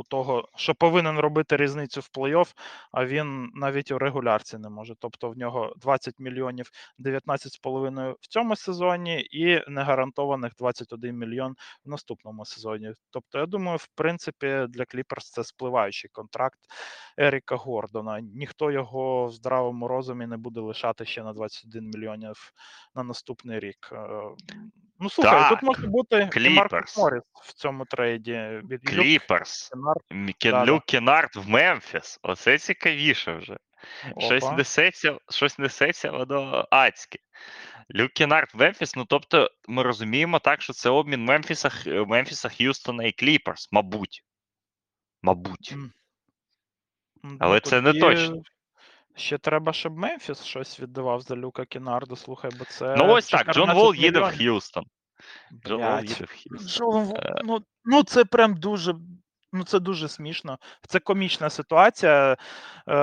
[0.00, 2.54] у того, що повинен робити різницю в плей-офф,
[2.92, 4.94] а він навіть у регулярці не може.
[4.98, 12.44] Тобто в нього 20 мільйонів 19,5 в цьому сезоні і негарантованих 21 мільйон в наступному
[12.44, 12.92] сезоні.
[13.10, 16.58] Тобто, я думаю, в принципі, для Кліперс це спливаючий контракт
[17.18, 18.20] Еріка Гордона.
[18.20, 22.52] Ніхто його в здравому розумі не буде лишати ще на 21 мільйонів
[22.94, 23.92] на наступний рік.
[25.00, 26.96] Е, ну, слухай, так, тут може бути і Моріс
[27.42, 28.62] в цьому trade -і.
[28.84, 29.70] Кліперс.
[30.44, 32.18] Люк Кенард в Мемфіс.
[32.22, 33.56] Оце цікавіше вже.
[34.18, 37.18] Щось несеться, щось несеться воно адське.
[37.94, 43.04] Люк Кенард в Мемфіс, ну тобто, ми розуміємо так, що це обмін Мемфіса, Мемфіса Х'юстона
[43.04, 44.24] і Кліперс, мабуть.
[45.22, 45.74] Мабуть.
[47.38, 48.42] Але ну, це не точно.
[49.16, 52.96] Ще треба, щоб Мемфіс щось віддавав за Люка Кенарда, слухай, бо це.
[52.98, 54.36] Ну ось так, Джон 14 Вол їде в.
[54.36, 54.84] Х'юстон.
[55.66, 56.68] Джон Вол їде в Х'юстон.
[57.44, 58.94] Ну, ну це прям дуже.
[59.52, 60.58] Ну, це дуже смішно.
[60.88, 62.36] Це комічна ситуація,
[62.88, 62.96] е,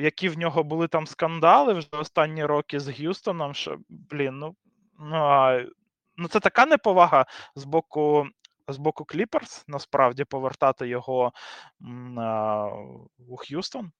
[0.00, 3.54] які в нього були там скандали вже останні роки з Г'юстоном.
[3.54, 4.56] Що, блін, ну,
[5.00, 5.64] ну, а,
[6.16, 8.26] ну це така неповага з боку.
[8.68, 11.32] З боку Кліперс насправді повертати його
[11.82, 12.68] м, а,
[13.28, 13.90] у Х'юстон.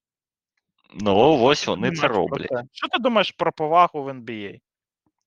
[0.95, 2.51] Ну, ось вони це роблять.
[2.73, 4.59] Що ти думаєш про повагу в NBA?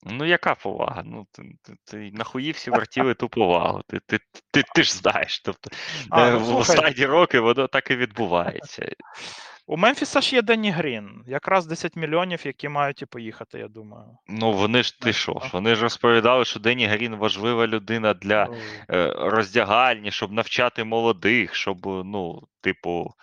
[0.05, 1.03] Ну, яка повага?
[1.05, 3.81] Ну, ти, ти, ти нахуї всі вертіли ту повагу.
[3.87, 4.19] Ти, ти,
[4.51, 5.39] ти, ти ж знаєш.
[5.39, 5.69] Тобто,
[6.09, 8.89] А, е, ну, в останні роки воно так і відбувається.
[9.67, 14.05] У Мемфіса ж є Денні Грін, якраз 10 мільйонів, які мають і поїхати, я думаю.
[14.27, 15.41] Ну, вони ж ти що?
[15.43, 18.47] ж, Вони ж розповідали, що Дені Грін важлива людина для
[18.89, 23.13] е, роздягальні, щоб навчати молодих, щоб, ну, типу,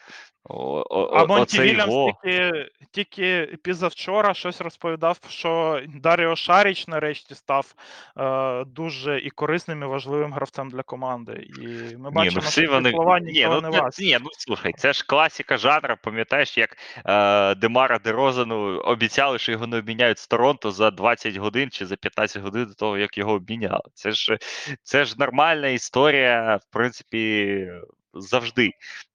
[0.44, 7.74] о, о, А Монті Вільямс тільки, тільки пізавчора щось розповідав, що Даріо Шаріч нарешті став
[8.18, 11.46] е, дуже і корисним і важливим гравцем для команди.
[11.58, 12.90] І ми Ні, бачимо, ну всі що вони.
[12.90, 13.98] слова Ні, ну, не це- вас.
[13.98, 15.94] ні, ну слухай, це ж класика жанру.
[16.02, 16.76] Пам'ятаєш, як
[17.06, 21.96] е, Демара Дерозану обіцяли, що його не обміняють з Торонто за 20 годин чи за
[21.96, 23.82] 15 годин до того, як його обміняли.
[23.94, 24.38] Це ж
[24.82, 27.66] це ж нормальна історія, в принципі,
[28.14, 28.70] завжди.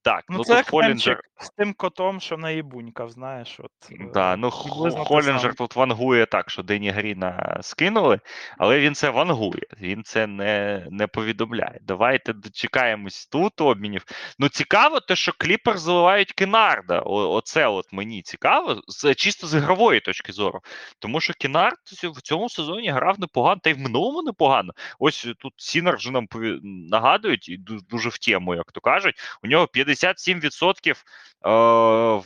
[0.08, 1.22] Так, Ну, ну, це тут Холінджер.
[1.40, 3.60] З тим котом, що на їбунькав, знаєш.
[3.60, 8.20] От, е, Да, ну Холінджер тут вангує так, що Дені Гріна скинули,
[8.58, 11.80] але він це вангує, він це не, не повідомляє.
[11.82, 14.06] Давайте дочекаємось тут обмінів.
[14.40, 17.02] Ну, цікаво, те, що Кліперс заливають Кенарда.
[17.06, 20.60] О, оце от мені цікаво, з, чисто з ігрової точки зору.
[21.00, 24.74] Тому що Кенард в цьому сезоні грав непогано, та й в минулому непогано.
[25.00, 27.58] Ось тут Сінер вже нам пові- нагадують, і
[27.90, 29.16] дуже в тему, як то кажуть.
[29.44, 29.68] У нього
[30.06, 30.96] 57% е,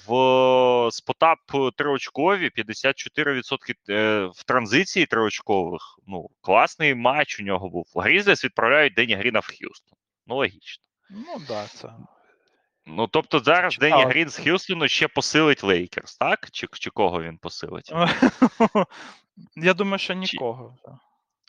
[0.07, 1.39] в spot-up
[1.75, 5.81] триочкові, 54% е, в транзиції триочкових.
[6.07, 7.85] Ну, класний матч у нього був.
[7.95, 9.97] Грізлес відправляють Дені Гріна в Х'юстон.
[10.27, 10.83] Ну, логічно.
[11.09, 11.89] Ну, да, це.
[12.85, 13.91] Ну, тобто зараз Цікаво.
[13.95, 16.51] Дені Грін з Х'юстону ще посилить Лейкерс, так?
[16.51, 17.93] Чи, чи кого він посилить?
[19.55, 20.77] Я думаю, що нікого.
[20.85, 20.99] да.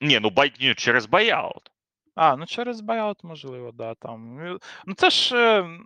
[0.01, 1.72] Ні, ну buy, ні, через buyout.
[2.15, 4.37] А, ну через buyout, можливо, да, там.
[4.37, 5.79] Ну, Ну це ж е,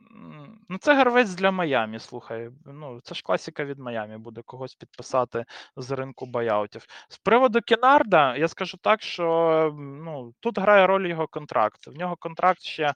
[0.69, 2.51] ну це гравець для Майамі, слухай.
[2.65, 5.45] Ну, це ж класика від Майамі буде когось підписати
[5.77, 6.87] з ринку buyout -ів.
[7.09, 11.87] З приводу Кенарда, я скажу так, що ну, тут грає роль його контракт.
[11.87, 12.95] В нього контракт ще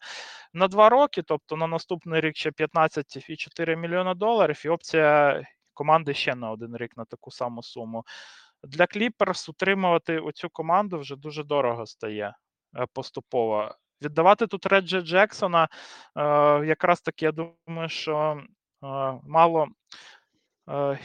[0.53, 5.43] на два роки, тобто на наступний рік ще 15,4 мільйона доларів, і опція
[5.75, 8.05] команди ще на один рік на таку саму суму.
[8.63, 12.35] Для Кліперс утримувати оцю команду вже дуже дорого стає е,
[12.93, 13.75] поступово.
[14.03, 15.69] Віддавати тут Реджі Джексона,
[16.17, 16.23] е,
[16.67, 18.47] якраз таки, я думаю, що е,
[19.23, 19.69] мало
[20.69, 20.99] е,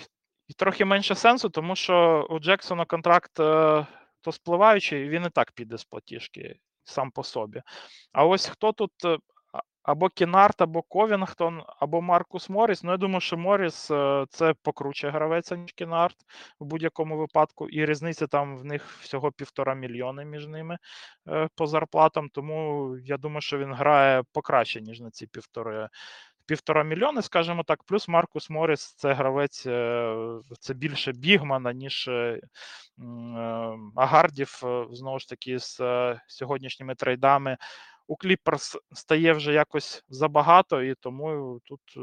[0.48, 3.88] і трохи менше сенсу, тому що у Джексона контракт е,
[4.22, 7.62] то спливаючий, він і так піде з платіжки сам по собі.
[8.12, 9.18] А ось хто тут е,
[9.86, 12.84] або Кенард, або Ковінгтон, або Маркус Моріс.
[12.84, 16.16] Ну, я думаю, що Моріс е, це покруче гравець, ніж Кенард
[16.60, 20.78] в будь-якому випадку, і різниця там в них всього півтора мільйони між ними
[21.28, 22.30] е, по зарплатам.
[22.30, 25.90] Тому я думаю, що він грає покраще, ніж на ці півтори.
[26.48, 30.16] Півтора мільйони, скажімо так, плюс Маркус Моріс це гравець, е,
[30.60, 32.10] це більше бігмана, ніж
[33.96, 35.80] Агардів, знову ж таки, з
[36.28, 37.58] сьогоднішніми трейдами.
[38.08, 42.02] У Кліперс стає вже якось забагато, і тому тут е,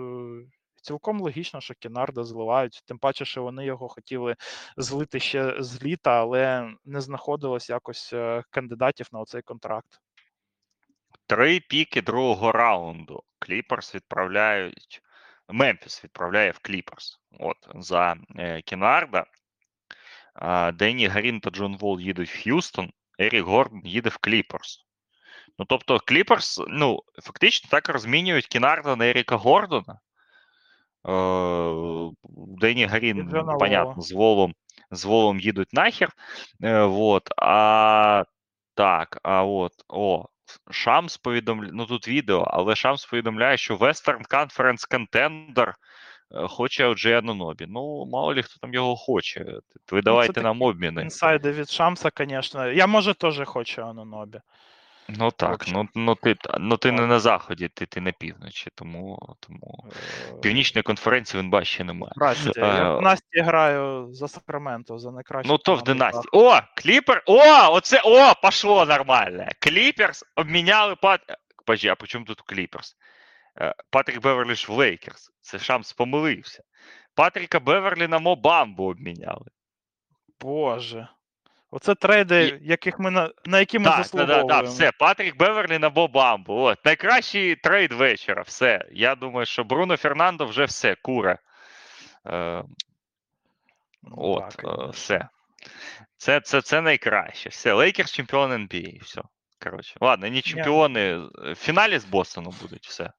[0.82, 2.82] цілком логічно, що Кенарда зливають.
[2.86, 4.36] Тим паче, що вони його хотіли
[4.76, 10.00] злити ще з літа, але не знаходилось якось е, кандидатів на оцей контракт.
[11.26, 13.22] Три піки другого раунду.
[13.38, 15.02] Кліперс відправляють.
[15.48, 17.20] Мемфіс відправляє в Кліперс.
[17.38, 19.26] От за е, Кенарда.
[20.34, 24.86] А, Денні Грін та Джон Вол їдуть в Х'юстон, Ерік Гордон їде в Кліперс.
[25.58, 29.98] Ну, тобто, Кліперс, ну, фактично так розмінюють Кенарда на Еріка Гордона.
[31.08, 32.10] Е,
[32.58, 34.54] Денні І Грін, понятно, з Волом,
[34.90, 36.12] з Волом їдуть нахер.
[36.62, 37.28] Е, вот.
[37.36, 38.24] А
[38.74, 40.24] так, а от, о,
[40.70, 47.18] Шамс повідомляє, ну тут відео, але Шамс повідомляє, що Western Conference Contender е, хоче OG
[47.18, 47.66] Анонобі.
[47.68, 49.58] Ну, мало ли хто там його хоче.
[49.90, 51.02] Ви давайте це нам обміни.
[51.02, 52.70] Інсайди від Шамса, звісно.
[52.70, 54.40] Я може теж хочу Анонобі.
[55.18, 59.36] Ну так, ну, ну ти, ну, ти не на заході, ти, ти на півночі, тому,
[59.40, 59.86] тому
[60.32, 62.12] Е, північної конференції він бачить ще немає.
[62.16, 62.52] Здрасте.
[62.56, 65.52] Я Е, в Насті граю за Сакраменто, за найкращу.
[65.52, 66.24] Ну, то в династії.
[66.32, 67.22] О, Кліпер.
[67.26, 69.46] О, оце, о, пошло нормально.
[69.58, 71.20] Кліперс обміняли пат.
[71.66, 72.96] Подожди, а при чому тут Кліперс?
[73.60, 75.30] Е, Патрік Беверлі ж в Лейкерс.
[75.40, 76.62] Це Шамс помилився.
[77.14, 79.46] Патріка Беверлі на Мобамбу обміняли.
[80.40, 81.08] Боже.
[81.74, 84.48] Оце трейди, яких ми на, на які ми Так, так, заслуговуємо.
[84.48, 84.92] так, все.
[84.92, 86.54] Патрік Беверлі на Мобамбу.
[86.54, 86.84] От.
[86.84, 88.42] Найкращий трейд вечора.
[88.42, 88.84] Все.
[88.92, 91.38] Я думаю, що Бруно Фернандо вже все, куре.
[92.26, 92.62] Е,
[94.02, 95.28] Ну, От, так, е, все.
[96.16, 97.48] Це, це, це найкраще.
[97.48, 99.02] Все, Лейкерс чемпіон NBA.
[99.04, 99.22] Все.
[99.62, 99.96] Коротше.
[100.00, 101.00] Ладно, не чемпіони.
[101.00, 101.18] е,
[101.52, 103.12] В фіналі з Бостоном будуть, все.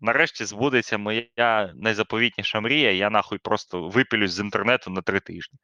[0.00, 5.58] Нарешті збудеться моя найзаповітніша мрія, я нахуй просто випілюсь з інтернету на три тижні.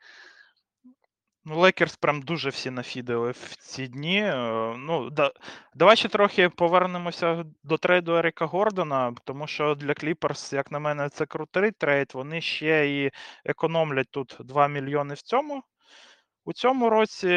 [1.45, 4.23] Ну, Лейкерс прям дуже всіх нафідили в ці дні.
[4.23, 5.33] Е, Ну, да,
[5.75, 11.09] давай ще трохи повернемося до трейду Еріка Гордона, тому що для Кліперс, як на мене,
[11.09, 12.11] це крутий трейд.
[12.15, 13.11] Вони ще і
[13.45, 15.63] економлять тут 2 мільйони в цьому.
[16.45, 17.29] У цьому році,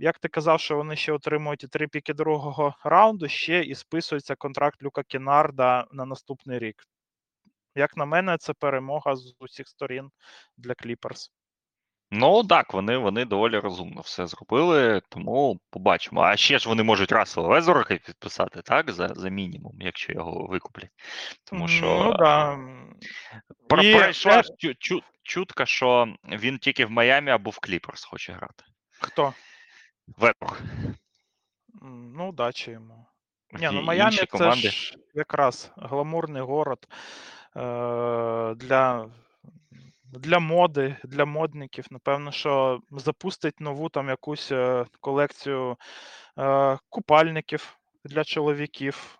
[0.00, 4.34] як ти казав, що вони ще отримують і три піки другого раунду, ще і списується
[4.36, 6.84] контракт Люка Кінарда на наступний рік.
[7.74, 10.10] Як на мене, це перемога з усіх сторін
[10.56, 11.30] для Кліперс.
[12.12, 16.20] Ну так, вони, вони доволі розумно все зробили, тому побачимо.
[16.20, 18.90] А ще ж вони можуть Рассела Везорока підписати, так?
[18.90, 20.90] За, за мінімум, якщо його викуплять.
[21.44, 22.58] Тому що Ну, да.
[23.68, 28.32] про- І пройшла чу- чу- чутка, що він тільки в Майамі або в Кліперс хоче
[28.32, 28.64] грати.
[29.00, 29.34] Хто?
[30.16, 30.62] Везорок.
[32.14, 33.06] Ну, удачі йому.
[33.52, 34.70] Ні, ну інші це команди.
[34.70, 36.88] ж якраз гламурний город
[37.56, 39.08] е- для,
[40.12, 41.86] для моди, для модників.
[41.90, 45.76] Напевно, що запустить нову там якусь е, колекцію
[46.38, 49.16] е- купальників для чоловіків.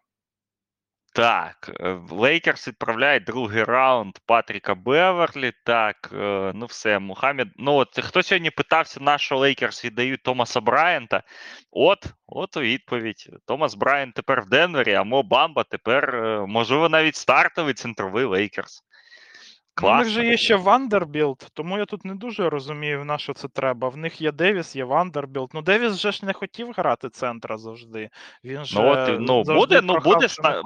[1.13, 5.53] Так, е, Лейкерс відправляє другий раунд Патріка Беверлі.
[5.65, 7.49] Так, е, ну все, Мухаммед.
[7.57, 11.23] Ну от хто сьогодні питався, на що Лейкерс віддають Томаса Брайанта?
[11.71, 13.31] От, от і відповідь.
[13.47, 16.13] Томас Брайант тепер в Денвері, а Мо Бамба тепер,
[16.47, 18.83] можливо, навіть стартовий центровий Лейкерс.
[19.83, 23.33] Ну, У них же є ще Вандербілд, тому я тут не дуже розумію, на що
[23.35, 23.89] це треба.
[23.89, 25.51] В них є Девіс, є Вандербілд.
[25.55, 28.11] Ну, Девіс же ж не хотів грати центра завжди.
[28.45, 30.63] Він же от, ну, завжди буде- ну, буде ста-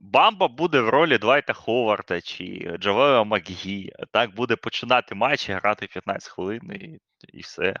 [0.00, 3.92] Бамба буде в ролі Двайта Ховарда чи Джавела Макгі.
[4.12, 6.98] Так буде починати матч і грати 15 хвилин і,
[7.38, 7.74] і все.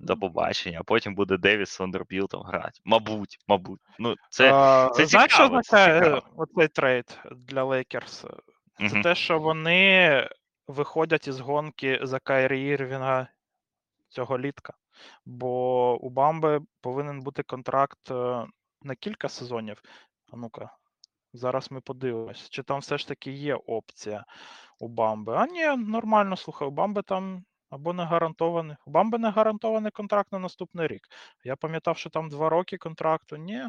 [0.00, 0.78] До побачення.
[0.80, 2.80] А потім буде Девіс з Вандербілтом грати.
[2.84, 3.80] Мабуть, мабуть.
[3.98, 6.22] Ну, це, А, це Знаєш, що це означає цікаво.
[6.36, 8.24] оцей трейд для Лейкерс?
[8.78, 10.28] Це те, що вони
[10.66, 13.28] виходять із гонки за Кайрі Ірвінга
[14.08, 14.74] цього літка.
[15.24, 18.46] Бо у Бамби повинен бути контракт е,
[18.82, 19.82] на кілька сезонів.
[20.32, 20.76] А ну-ка,
[21.32, 24.24] зараз ми подивимось, чи там все ж таки є опція
[24.78, 25.34] у Бамби.
[25.36, 28.76] А ні, нормально, слухай, у Бамби там або не гарантований.
[28.86, 31.08] У Бамби не гарантований контракт на наступний рік.
[31.44, 33.36] Я пам'ятав, що там два роки контракту.
[33.36, 33.64] Ні.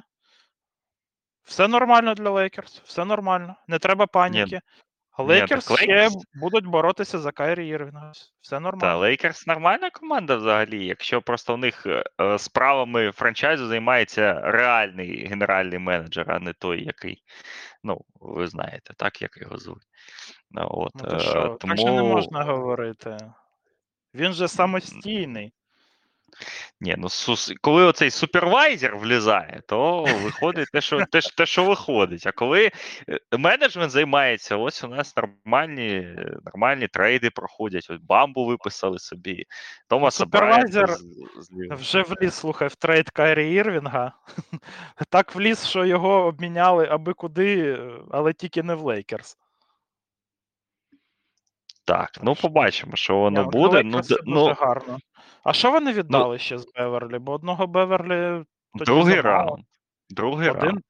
[1.43, 3.55] Все нормально для Лейкерс, все нормально.
[3.67, 4.61] Не треба паніки.
[5.11, 8.11] А Ні, Лейкерс так ще Лейкерс- будуть боротися за Кайрі Ірвінга.
[8.41, 8.99] Все Та нормально.
[8.99, 15.79] Лейкерс нормальна команда взагалі, якщо просто у них е, е, справами франчайзу займається реальний генеральний
[15.79, 17.23] менеджер, а не той, який,
[17.83, 19.83] ну, ви знаєте, так, як його звуть.
[20.51, 21.75] Ну, от, Ну, то е, що, тому...
[21.75, 23.17] Так же не можна говорити.
[24.13, 25.53] Він же самостійний.
[26.81, 27.53] Ні, ну сус...
[27.61, 32.27] коли оцей супервайзер влізає, то виходить те, що те, що- те, що виходить.
[32.27, 32.71] А коли
[33.09, 36.15] е, менеджмент займається, ось у нас нормальні,
[36.45, 37.87] нормальні трейди проходять.
[37.89, 39.45] От бамбу виписали собі.
[39.87, 41.81] Томаса супервайзер Брайанта з-.
[41.81, 44.13] Вже вліз, слухай, в трейд Кайрі Ірвінга.
[45.09, 47.79] Так вліз, що його обміняли аби куди,
[48.11, 49.37] але тільки не в Лейкерс.
[51.85, 53.83] Так, ну побачимо, що воно для буде.
[53.83, 54.99] Ну, ну гарно.
[55.43, 57.19] А що вони віддали ще з Беверлі?
[57.19, 59.63] Бо одного Беверлі другий раунд.
[60.09, 60.81] Другий Один, раунд.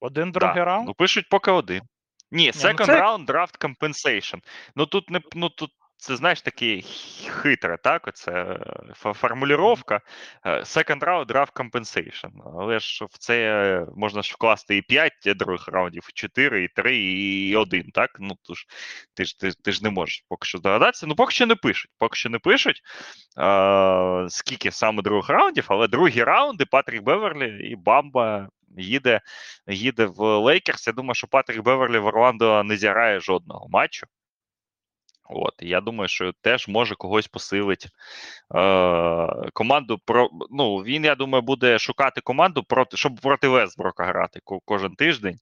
[0.00, 0.38] один Да.
[0.40, 0.86] другий раунд?
[0.86, 1.82] Ну, пишуть поки один.
[2.30, 4.38] Ні, ну це- second round draft compensation.
[4.76, 5.70] Ну тут не ну тут
[6.04, 6.80] це знаєш таке
[7.42, 8.08] хитре, так?
[8.08, 8.32] Оце
[8.90, 10.00] ф- формулювання.
[10.46, 12.30] е, Second round draft compensation.
[12.58, 16.68] Але ж в це е, можна ж вкласти і 5 других раундів, і 4, і
[16.68, 18.10] 3, і 1, так?
[18.20, 18.66] Ну то ж
[19.14, 21.06] ти ж ти, ти ж не можеш поки що здогадатися.
[21.06, 21.90] Ну, поки що не пишуть.
[21.98, 22.80] Поки що не пишуть.
[23.38, 29.20] Е, скільки саме других раундів, але другі раунди Патрік Беверлі і Бамба їде,
[29.66, 30.86] їде в Лейкерс.
[30.86, 34.06] Я думаю, що Патрік Беверлі в Орландо не зіграє жодного матчу.
[35.24, 37.86] От, і я думаю, що теж може когось посилить
[38.54, 39.98] е, команду.
[40.04, 44.94] Про, ну, він, я думаю, буде шукати команду, проти, щоб проти Вестброка грати ко- кожен
[44.94, 45.38] тиждень.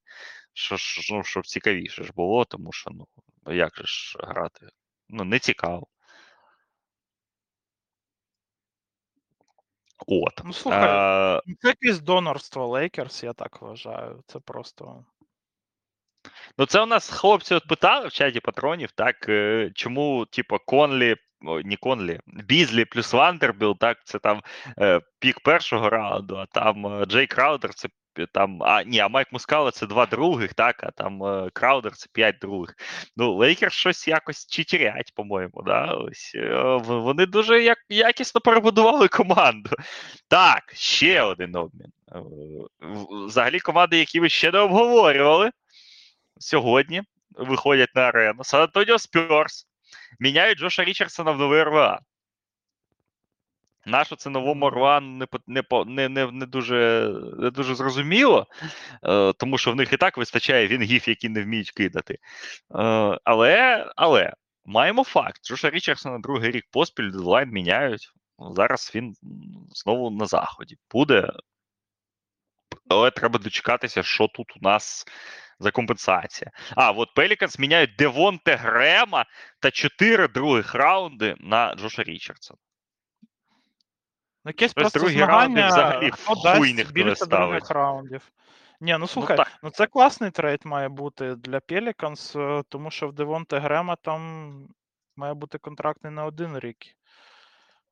[0.55, 0.77] Що,
[1.13, 3.07] ну, щоб цікавіше ж було, тому що ну,
[3.55, 4.69] як же ж грати?
[5.09, 5.87] Ну, не цікаво.
[10.07, 10.41] От.
[10.45, 10.91] Ну, слухай,
[11.37, 14.23] Е, Це якесь донорство Лейкерс, я так вважаю.
[14.27, 15.05] Це просто.
[16.59, 21.17] Ну, це у нас хлопці от питали в чаті патронів, так, е, чому, типу, Конлі,
[21.65, 24.43] не Конлі, Бізлі плюс Вандербіл, так, це там
[24.79, 27.89] е, пік першого раунду, а там е, Джей Краудер, це
[28.33, 31.21] там, а ні, а Майк Мускала це два других, так, а там
[31.53, 32.75] Краудер це п'ять других.
[33.17, 35.85] Ну, Лейкер щось якось читерять, по-моєму, да?
[35.85, 36.37] Ось,
[36.87, 39.71] вони дуже як, якісно перебудували команду.
[40.29, 41.93] Так, ще один обмін.
[43.27, 45.51] Взагалі команди, які ви ще не обговорювали
[46.43, 48.45] сьогодні виходять на арену.
[48.45, 49.67] Сан Антоніо Спьорс
[50.21, 52.01] міняють Джоша Річардсона в новий РВА.
[53.87, 58.47] Нащо це новому РВА не, не, не, не, не, дуже, не дуже зрозуміло,
[59.03, 62.15] е, тому що в них і так вистачає вінгів, які не вміють кидати.
[62.15, 62.19] Е,
[63.25, 64.33] але, але
[64.65, 68.13] маємо факт: Джоша Річардсона другий рік поспіль дедлайн міняють.
[68.39, 69.15] Зараз він
[69.71, 70.77] знову на заході.
[70.91, 71.33] Буде.
[72.89, 75.07] Але треба дочекатися, що тут у нас
[75.59, 76.51] за компенсація.
[76.77, 79.27] А, от Пеліканс міняють Девонте Грема
[79.61, 82.59] та 4 других раунди на Джоша Річардсона.
[84.45, 88.33] Ну, Якесь Тобто просто другі змагання, взагалі хто дасть більше других раундів.
[88.81, 89.53] Ні, ну слухай, так.
[89.63, 91.61] ну, це класний трейд має бути для
[92.37, 94.53] е, тому що в Девонте Грема там
[95.17, 96.77] має бути контракт не на один рік.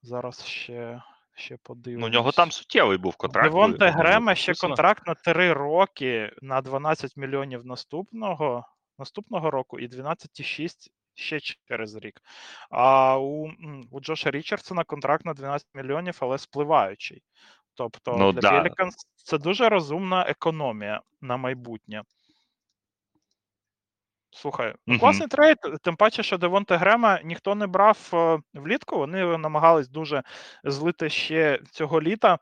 [0.02, 1.02] Зараз ще,
[1.40, 2.00] ще подивимось.
[2.00, 3.48] Ну, у нього там суттєвий був контракт.
[3.48, 8.64] Девонте Грема ще контракт на 3 роки на 12 мільйонів наступного,
[8.98, 12.22] наступного року і 12,6 ще через рік.
[12.70, 13.50] А у,
[13.90, 17.22] у Джоша Річардсона контракт на 12 мільйонів, але спливаючий.
[17.74, 18.62] Тобто Ну, для да.
[18.62, 22.02] Pelicans це дуже розумна економія на майбутнє.
[24.32, 25.00] Слухай, ну Мгм.
[25.00, 28.98] класний трейд, тим паче, що Девонте Грема ніхто не брав е, влітку.
[28.98, 30.22] Вони намагались дуже
[30.64, 32.38] злити ще цього літа.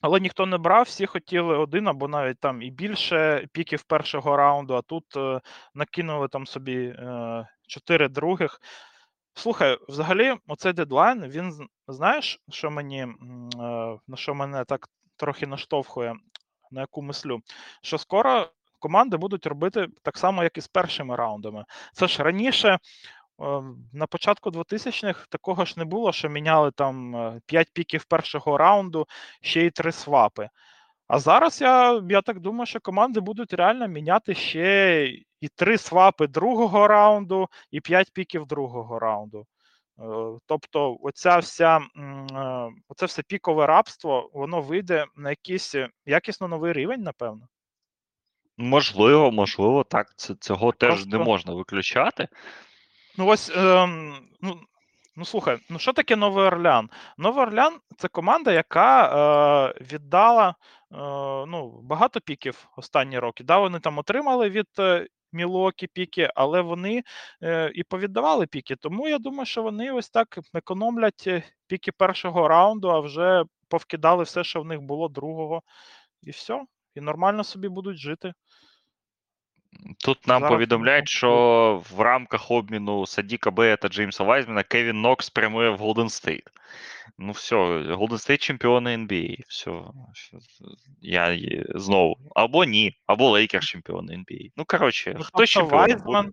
[0.00, 4.74] Але ніхто не брав, всі хотіли один або навіть там і більше піків першого раунду,
[4.74, 5.40] а тут е,
[5.74, 8.60] накинули там собі е, чотири других.
[9.34, 13.08] Слухай, взагалі, оцей дедлайн, він знаєш, що мені е,
[14.08, 16.14] на що мене так трохи наштовхує,
[16.70, 17.40] на яку мислю,
[17.82, 18.48] що скоро
[18.82, 21.64] команди будуть робити так само, як і з першими раундами.
[21.92, 22.68] Це ж раніше.
[22.68, 22.78] е,
[23.92, 27.14] На початку 2000-х такого ж не було, що міняли там
[27.46, 29.06] 5 піків першого раунду,
[29.40, 30.48] ще й 3 свапи.
[31.08, 35.06] А зараз я, я так думаю, що команди будуть реально міняти ще
[35.40, 39.46] і 3 свапи другого раунду, і 5 піків другого раунду.
[40.00, 46.48] Е, Тобто, оця вся, е, оце все пікове рабство, воно вийде на якийсь е, якісно
[46.48, 47.48] новий рівень, напевно.
[48.56, 50.06] Можливо, можливо, так.
[50.16, 52.28] Це, цього теж Просто- не можна виключати.
[53.18, 54.60] Ну ось, ем, ну,
[55.16, 56.90] ну слухай, ну що таке Новий Орлеан?
[57.18, 60.54] Новий Орлеан це команда, яка е, віддала е,
[61.48, 63.44] ну, багато піків останні роки.
[63.44, 67.02] Да, вони там отримали від е, Мілвокі піки, але вони
[67.42, 68.76] е, і повіддавали піки.
[68.76, 74.24] Тому я думаю, що вони ось так економлять е, піки першого раунду, а вже повкидали
[74.24, 75.62] все, що в них було другого,
[76.22, 76.64] і все.
[76.94, 78.32] І нормально собі будуть жити.
[80.04, 85.30] Тут нам Зараз повідомляють, що в рамках обміну Садіка Бея та Джеймса Вайзмена Кевін Нокс
[85.30, 86.48] прямує в Голден Стейт.
[87.18, 87.56] Ну все,
[87.92, 89.36] Голден Стейт чемпіони NBA.
[89.48, 89.80] Все.
[91.00, 91.38] Я
[91.74, 92.16] знову.
[92.34, 94.50] Або ні, або Лейкерс чемпіони NBA.
[94.56, 96.28] Ну, коротше, Ну, хто тобто чемпіоном буде?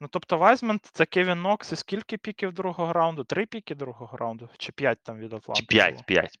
[0.00, 3.24] Ну, тобто Вайзман це Кевін Нокс і скільки піків другого раунду?
[3.24, 4.48] Три піки другого раунду?
[4.58, 5.60] Чи п'ять там від Атланти?
[5.60, 6.02] Чи 5, було?
[6.06, 6.38] 5,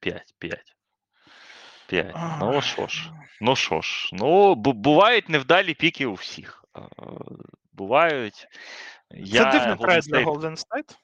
[1.88, 2.14] 5, 5.
[2.14, 2.38] 5.
[2.40, 3.10] Ну що ж,
[3.40, 6.64] ну що ж, ну бу- бувають невдалі піки у всіх.
[6.76, 6.80] Е,
[7.72, 8.34] Бувають.
[9.10, 10.96] Це Я дивний Golden трейд для Golden State.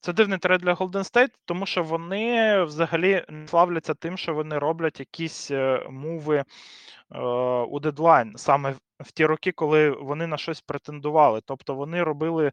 [0.00, 4.58] Це дивний трейд для Golden State, тому що вони взагалі не славляться тим, що вони
[4.58, 6.44] роблять якісь е, муви
[7.14, 7.18] е,
[7.68, 11.40] у дедлайн, саме в- ті роки, коли вони на щось претендували.
[11.44, 12.52] Тобто вони робили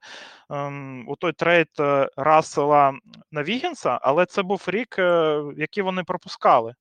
[0.50, 2.94] ем, у той трейд е, Рассела
[3.32, 6.74] на Вігінса, але це був рік, е, який вони пропускали.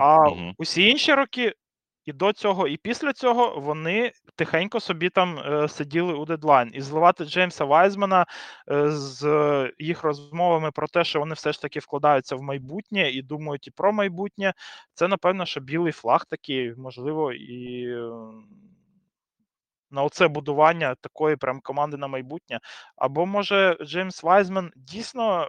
[0.00, 0.54] А мгм.
[0.58, 1.54] усі інші роки,
[2.04, 6.70] і до цього, і після цього вони тихенько собі там е, сиділи у дедлайн.
[6.74, 8.26] І зливати Джеймса Вайзмана
[8.70, 13.10] е, з е, їх розмовами про те, що вони все ж таки вкладаються в майбутнє
[13.10, 14.52] і думають і про майбутнє.
[14.94, 17.84] Це, напевно, що білий флаг такий, можливо, і.
[17.88, 18.10] е,
[19.90, 22.60] На оце будування такої прям команди на майбутнє.
[22.96, 25.48] Або може Джеймс Вайзман дійсно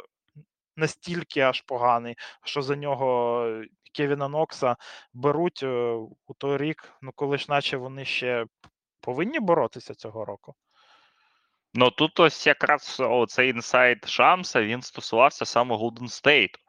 [0.76, 4.76] настільки аж поганий, що за нього е, Кевіна Нокса
[5.14, 5.92] беруть е,
[6.28, 8.46] у той рік, ну коли ж наче вони ще
[9.02, 10.56] повинні боротися цього року.
[11.74, 16.60] Ну тут ось якраз цей інсайт Шамса він стосувався саме Голден Стейту.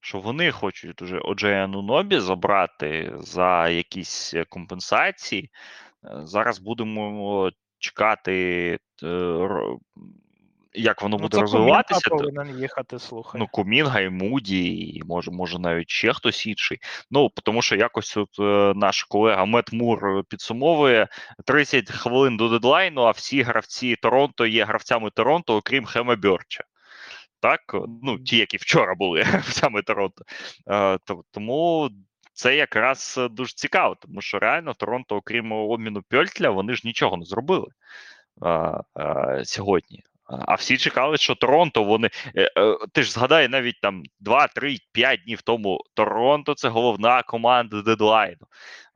[0.00, 5.50] Що вони хочуть уже Оджея Нунобі забрати за якісь компенсації.
[6.02, 9.38] Зараз будемо чекати, е,
[10.74, 12.10] як воно Ну, буде розвиватися.
[12.10, 13.40] Повинен їхати, слухай.
[13.40, 16.78] Ну, Кумінга і Муді, і може, може навіть ще хтось інший.
[17.10, 21.08] Ну, тому що якось от е, наш колега Мет Мур е, підсумовує
[21.44, 26.64] 30 хвилин до дедлайну, а всі гравці Торонто є гравцями Торонто, окрім Хема Бьорча.
[27.40, 27.60] Так,
[28.02, 30.24] ну ті, які вчора були гравцями Торонто.
[30.70, 31.90] Е, то- тому
[32.32, 37.16] це якраз е, дуже цікаво, тому що реально Торонто, окрім обміну Пьольтля, вони ж нічого
[37.16, 37.66] не зробили
[38.42, 38.48] е,
[38.98, 40.02] е, сьогодні.
[40.26, 42.10] А всі чекали, що Торонто вони.
[42.36, 47.22] е, е, Ти ж згадай навіть там 2, 3, 5 днів тому Торонто це головна
[47.22, 48.46] команда дедлайну.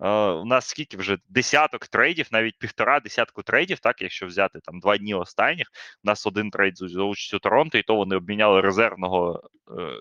[0.00, 4.80] Е, У нас скільки вже десяток трейдів, навіть півтора десятку трейдів, так, якщо взяти там
[4.80, 5.66] два дні останніх,
[6.04, 9.42] у нас один трейд за участю Торонто, і то вони обміняли резервного,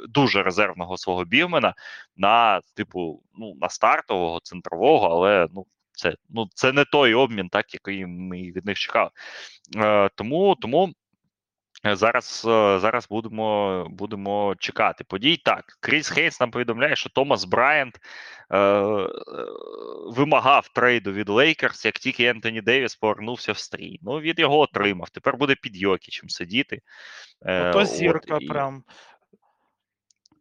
[0.10, 1.74] дуже резервного свого бігмена
[2.18, 5.66] на, типу, ну, на стартового, центрового, але ну.
[5.98, 9.10] Це ну це не той обмін, так який ми від них чекали.
[9.78, 10.94] Е, тому тому
[11.84, 15.38] Зараз е, зараз будемо будемо чекати подій.
[15.38, 18.00] Так, Кріс Хейнс нам повідомляє, що Томас Брайант
[18.50, 19.08] е, е,
[20.08, 24.00] вимагав трейду від Лейкерс, як тільки Ентоні Девіс повернувся в стрій.
[24.02, 25.10] Ну, він його отримав.
[25.10, 26.82] Тепер буде під Йокічем сидіти.
[27.46, 28.84] Е, Ото от, зірка і- прям.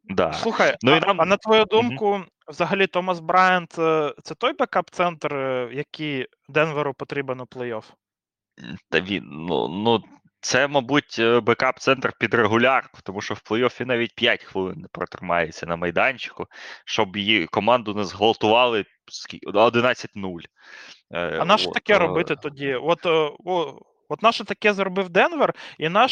[0.05, 0.33] Да.
[0.33, 4.53] Слухай, Ну, і а, нам- а на твою думку, взагалі Томас Брайант е, це той
[4.53, 7.85] backup-центр, е, який Денверу потрібен у плей-офф?
[8.91, 10.03] Та він, ну, ну,
[10.47, 15.67] це, мабуть, е, backup-центр під регулярку, тому що в плей-оффі навіть 5 хвилин не протримається
[15.67, 16.47] на майданчику,
[16.85, 18.85] щоб її команду не зґвалтували
[19.55, 20.41] 11-0.
[21.11, 22.75] Е, А на що таке е, робити тоді?
[22.75, 26.09] От, о, от на що таке зробив Денвер, і на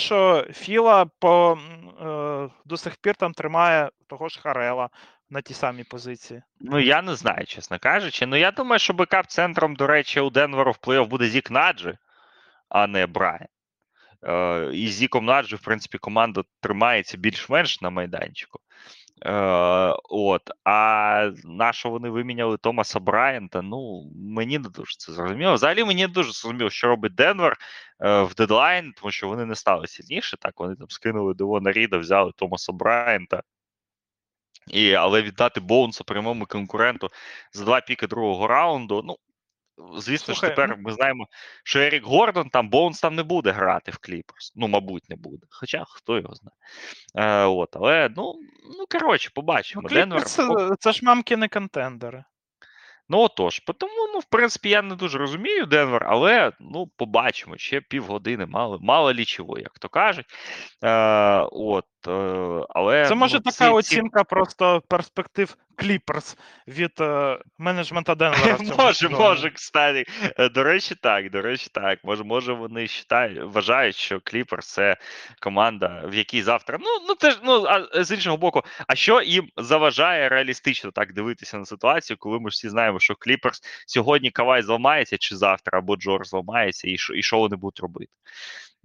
[0.53, 1.59] Філа по,
[2.03, 4.89] е, до сих пір там тримає того ж Харрелла
[5.31, 6.43] на тій самій позиції.
[6.61, 8.27] Ну, я не знаю, чесно кажучи.
[8.27, 11.95] Ну, я думаю, що backup-центром, до речі, у Денверу в плей-офф буде Зік Наджі,
[12.69, 13.47] а не Брайант.
[14.25, 18.61] Е, і з Зіком Наджі, в принципі, команда тримається більш-менш на майданчику.
[19.23, 19.33] Е,
[20.11, 23.63] от, а на що вони виміняли Томаса Брайанта?
[23.63, 25.55] Ну, мені не дуже це зрозуміло.
[25.55, 27.57] Взагалі мені не дуже зрозуміло, що робить Денвер
[28.01, 30.37] е, в дедлайн, тому що вони не стали сильніше.
[30.37, 33.43] Так, вони там скинули Девона Ріда, взяли Томаса Брайанта.
[34.67, 37.11] І, але віддати Боунса прямому конкуренту
[37.53, 39.03] за два піки другого раунду.
[39.05, 39.17] Ну,
[39.79, 41.29] звісно Слухай, ж, тепер ми знаємо,
[41.65, 44.53] що Ерік Гордон там Боунс там не буде грати в Кліперс.
[44.57, 45.47] Ну, мабуть, не буде.
[45.51, 46.57] Хоча хто його знає.
[47.15, 48.35] Е, от, але ну,
[48.79, 49.83] ну коротше, побачимо.
[49.83, 50.25] Ну, Денвер.
[50.25, 50.49] Це,
[50.79, 52.25] це ж мамкіни контендери.
[53.09, 57.57] Ну отож, тому, ну, в принципі, я не дуже розумію Денвер, але ну, побачимо.
[57.57, 60.27] Ще півгодини мало, мало лічиво, як то кажуть.
[60.85, 66.37] Е, от, е, але, Це може ну, така ці- ці- оцінка просто перспектив Кліперс
[66.69, 68.59] від е, менеджмента Денвера.
[68.79, 70.05] Може, може, кстати.
[70.39, 71.99] Е, До речі, так, до речі, так.
[72.05, 72.87] Може, може вони
[73.43, 74.97] вважають, що Кліперс це
[75.41, 76.79] команда, в якій завтра.
[76.81, 81.59] Ну, ну теж, ну, а з іншого боку, а що їм заважає реалістично так дивитися
[81.59, 85.97] на ситуацію, коли ми ж всі знаємо, що Кліперс сьогодні Кавай зламається, чи завтра, або
[85.97, 88.13] Джордж зламається, і що, і що вони будуть робити?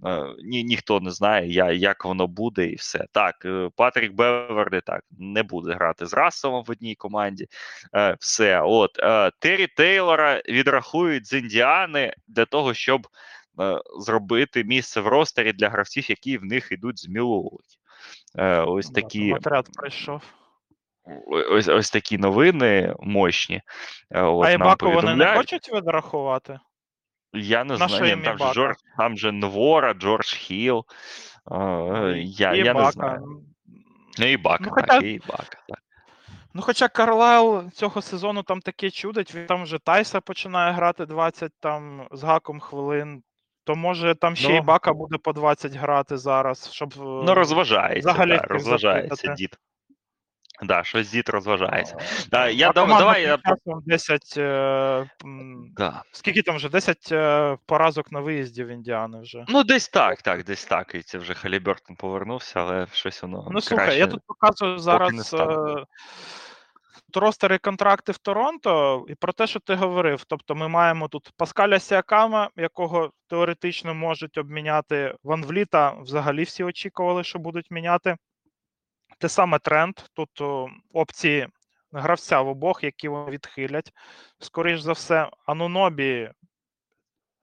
[0.06, 3.06] Е, Ні, ніхто не знає, я, як воно буде, і все.
[3.12, 7.46] Так, е, Патрік Беверли так не буде грати з Расселом в одній команді.
[7.94, 8.92] Е, все, от
[9.38, 13.06] Террі Тейлора відрахують з Індіани для того, щоб
[13.98, 17.76] зробити місце в ростері для гравців, які в них йдуть з Мілуокі.
[18.66, 20.22] Ось такі Отряд прийшов.
[21.50, 23.62] ось, ось такі новини мощні.
[24.10, 26.58] От, а нам Ібаку вони не хочуть відрахувати?
[27.32, 28.52] Я не На знаю, там же?
[28.54, 30.84] Джордж, там же Нвора, Джордж Хіл.
[31.52, 33.42] Е, я, я не знаю.
[34.18, 35.78] Ну, і Бака, Ну, хоча- і Бака, так.
[36.54, 41.52] Ну, хоча Карлайл цього сезону там таке чудить, він там вже Тайса починає грати 20
[41.60, 43.22] там з гаком хвилин.
[43.64, 44.56] То може там ще Ну.
[44.56, 49.56] і Бака буде по 20 грати зараз, щоб е, Ну, розважається, взагалі да, розважається дід.
[50.62, 51.96] Да, щось дід розважається.
[52.30, 53.38] Да, я а дам, давай я.
[53.86, 54.34] 10.
[54.36, 55.10] Е,
[55.76, 56.02] Да.
[56.12, 56.68] скільки там вже?
[56.68, 59.44] 10 е, поразок на виїзді в Індіани вже.
[59.48, 60.94] Ну, десь так, так, десь так.
[60.94, 63.48] І це вже Халібертон повернувся, але щось воно.
[63.50, 64.00] Ну слухай, краще.
[64.00, 65.84] я тут показую зараз е,
[67.16, 70.24] ростери контракти в Торонто, і про те, що ти говорив.
[70.28, 75.94] Тобто, ми маємо тут Паскаля Сіакама, якого теоретично можуть обміняти Ван Вліта.
[76.00, 78.16] Взагалі всі очікували, що будуть міняти.
[79.20, 79.94] Те саме тренд.
[80.14, 81.48] Тут о, опції
[81.92, 83.92] гравця в обох, які вони відхилять.
[84.38, 86.30] Скоріш за все, Анунобі.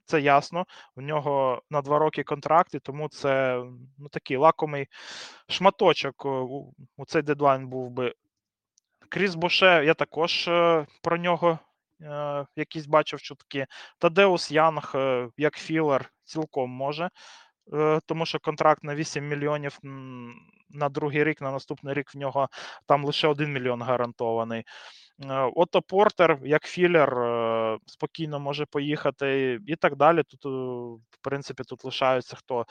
[0.05, 0.65] Це ясно,
[0.95, 3.63] в нього на два роки контракт, і тому це
[3.97, 4.87] ну, такий лакомий
[5.49, 8.13] шматочок у, у цей дедлайн був би.
[9.09, 11.59] Кріс Буше, я також е, про нього
[12.01, 13.67] е, якісь бачив чутки.
[13.99, 17.09] Тадеус Янг е, як філер цілком може,
[18.05, 19.79] тому що контракт на 8 мільйонів
[20.69, 22.49] на другий рік, на наступний рік в нього
[22.85, 24.63] там лише 1 мільйон гарантований.
[25.25, 30.23] Е, Ото Портер, як filler, е, спокійно може поїхати і так далі.
[30.23, 30.49] Тут, е,
[31.11, 32.65] в принципі, тут лишаються хто.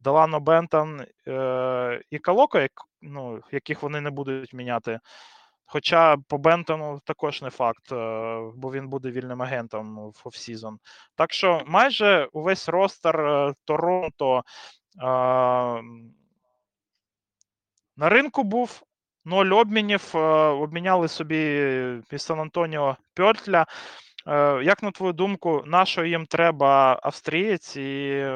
[0.00, 2.66] Делано Бентон е, і Калоко,
[3.02, 5.00] ну, яких вони не будуть міняти.
[5.72, 7.92] Хоча по Бентону також не факт,
[8.56, 10.78] бо він буде вільним агентом в offseason.
[11.14, 14.42] Так що майже увесь ростер Торонто
[17.96, 18.82] на ринку був
[19.24, 20.16] ноль обмінів.
[20.16, 21.62] Обміняли собі
[22.12, 23.66] із Сан Антоніо Пьотля.
[24.26, 28.26] Е, як на твою думку, на що їм треба австрієць, і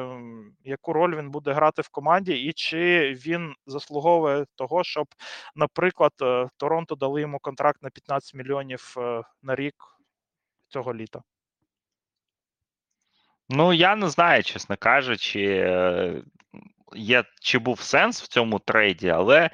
[0.63, 5.07] яку роль він буде грати в команді, і чи він заслуговує того, щоб,
[5.55, 9.75] наприклад, е, Торонто дали йому контракт на 15 мільйонів е, на рік
[10.67, 11.21] цього літа?
[13.49, 15.41] Ну, я не знаю, чесно кажучи,
[16.95, 19.49] є, чи був сенс в цьому трейді, але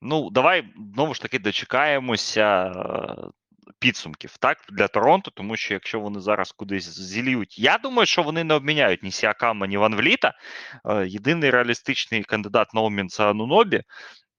[0.00, 0.64] ну, давай
[0.94, 2.72] знову ж таки дочекаємося
[3.78, 8.44] підсумків так для Торонто, тому що якщо вони зараз кудись зіллють, я думаю, що вони
[8.44, 10.34] не обміняють ні Сіакама, ні Ван Вліта.
[10.84, 13.82] Е, єдиний реалістичний кандидат на обмін це Анунобі.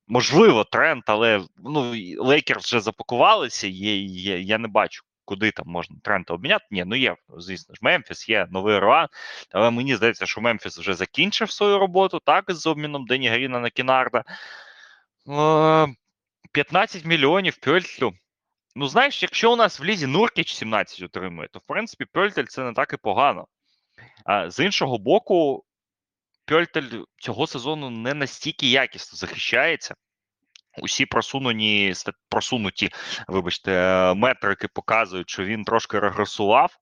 [0.07, 5.03] Можливо, Трент, але ну, Лейкерс вже запакувалися, є, є, я не бачу.
[5.25, 6.65] Куди там можна Трента обміняти?
[6.71, 9.07] Ні, ну є, звісно ж, Мемфіс, є Новий Орлеан,
[9.51, 13.69] але мені здається, що Мемфіс вже закінчив свою роботу, так, з обміном Дені Гріна на
[13.69, 14.23] Кінарда.
[16.51, 18.13] 15 е, мільйонів Пьольтлю.
[18.76, 22.63] Ну, знаєш, якщо у нас в лізі Нуркіч 17 отримує, то в принципі Пьольтель це
[22.63, 23.47] не так і погано.
[24.26, 25.65] А з іншого боку,
[26.45, 29.95] Пьольтель цього сезону не настільки якісно захищається.
[30.82, 31.93] Усі просунені
[32.30, 32.89] просунуті,
[33.28, 36.78] вибачте, метрики показують, що він трошки регресував.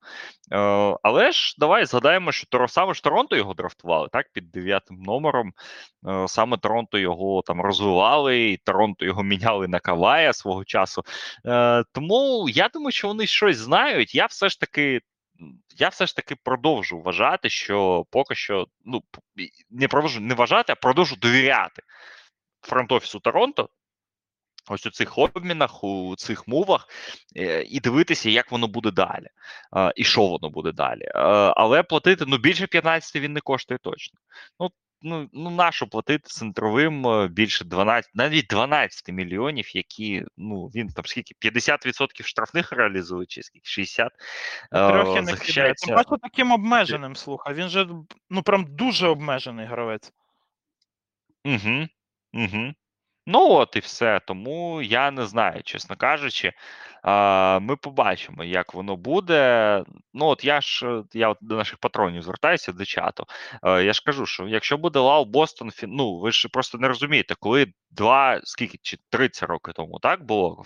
[0.52, 0.58] Е,
[1.02, 5.52] але ж давай згадаємо, що саме ж Торонто його драфтували так під дев'ятим номером.
[6.08, 11.02] Е, саме Торонто його там розвивали, і Торонто його міняли на Кавая свого часу.
[11.46, 14.14] Е, тому я думаю, що вони щось знають.
[14.14, 15.00] Я все ж таки.
[15.76, 19.02] Я все ж таки продовжу вважати, що поки що ну
[19.70, 21.82] не продовжу не вважати, а продовжу довіряти
[22.62, 23.68] фронт-офісу Торонто
[24.70, 26.88] ось у цих обмінах, у цих мовах,
[27.36, 29.26] е, і дивитися, як воно буде далі,
[29.96, 31.08] і що воно буде далі.
[31.56, 34.18] Але платити ну більше 15 він не коштує точно.
[34.60, 34.70] Ну,
[35.04, 41.04] Ну, ну нащо платити центровим е, більше 12, навіть 12 мільйонів, які ну він там
[41.06, 44.12] скільки 50% штрафних реалізує, чи скільки 60
[44.70, 45.86] Трохи не захищається.
[45.86, 47.54] Тим паче таким обмеженим, слухай.
[47.54, 47.88] Він же
[48.30, 50.12] ну прям дуже обмежений гравець.
[51.44, 51.88] Угу,
[52.32, 52.72] угу.
[53.26, 54.20] Ну от і все.
[54.26, 56.52] Тому я не знаю, чесно кажучи.
[57.60, 59.84] Ми побачимо, як воно буде.
[60.14, 63.26] Ну, от я ж я от до наших патронів звертаюся до чату.
[63.62, 67.66] Я ж кажу, що якщо буде Лал Бостон, ну ви ж просто не розумієте, коли
[67.90, 70.64] два, скільки чи 30 років тому так було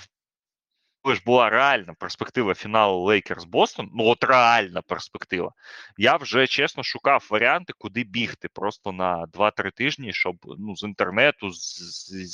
[1.15, 5.53] ж була реальна перспектива фіналу Лейкерс Бостон, ну от реальна перспектива.
[5.97, 11.51] Я вже чесно шукав варіанти, куди бігти просто на 2-3 тижні, щоб ну, з інтернету,
[11.51, 11.79] з,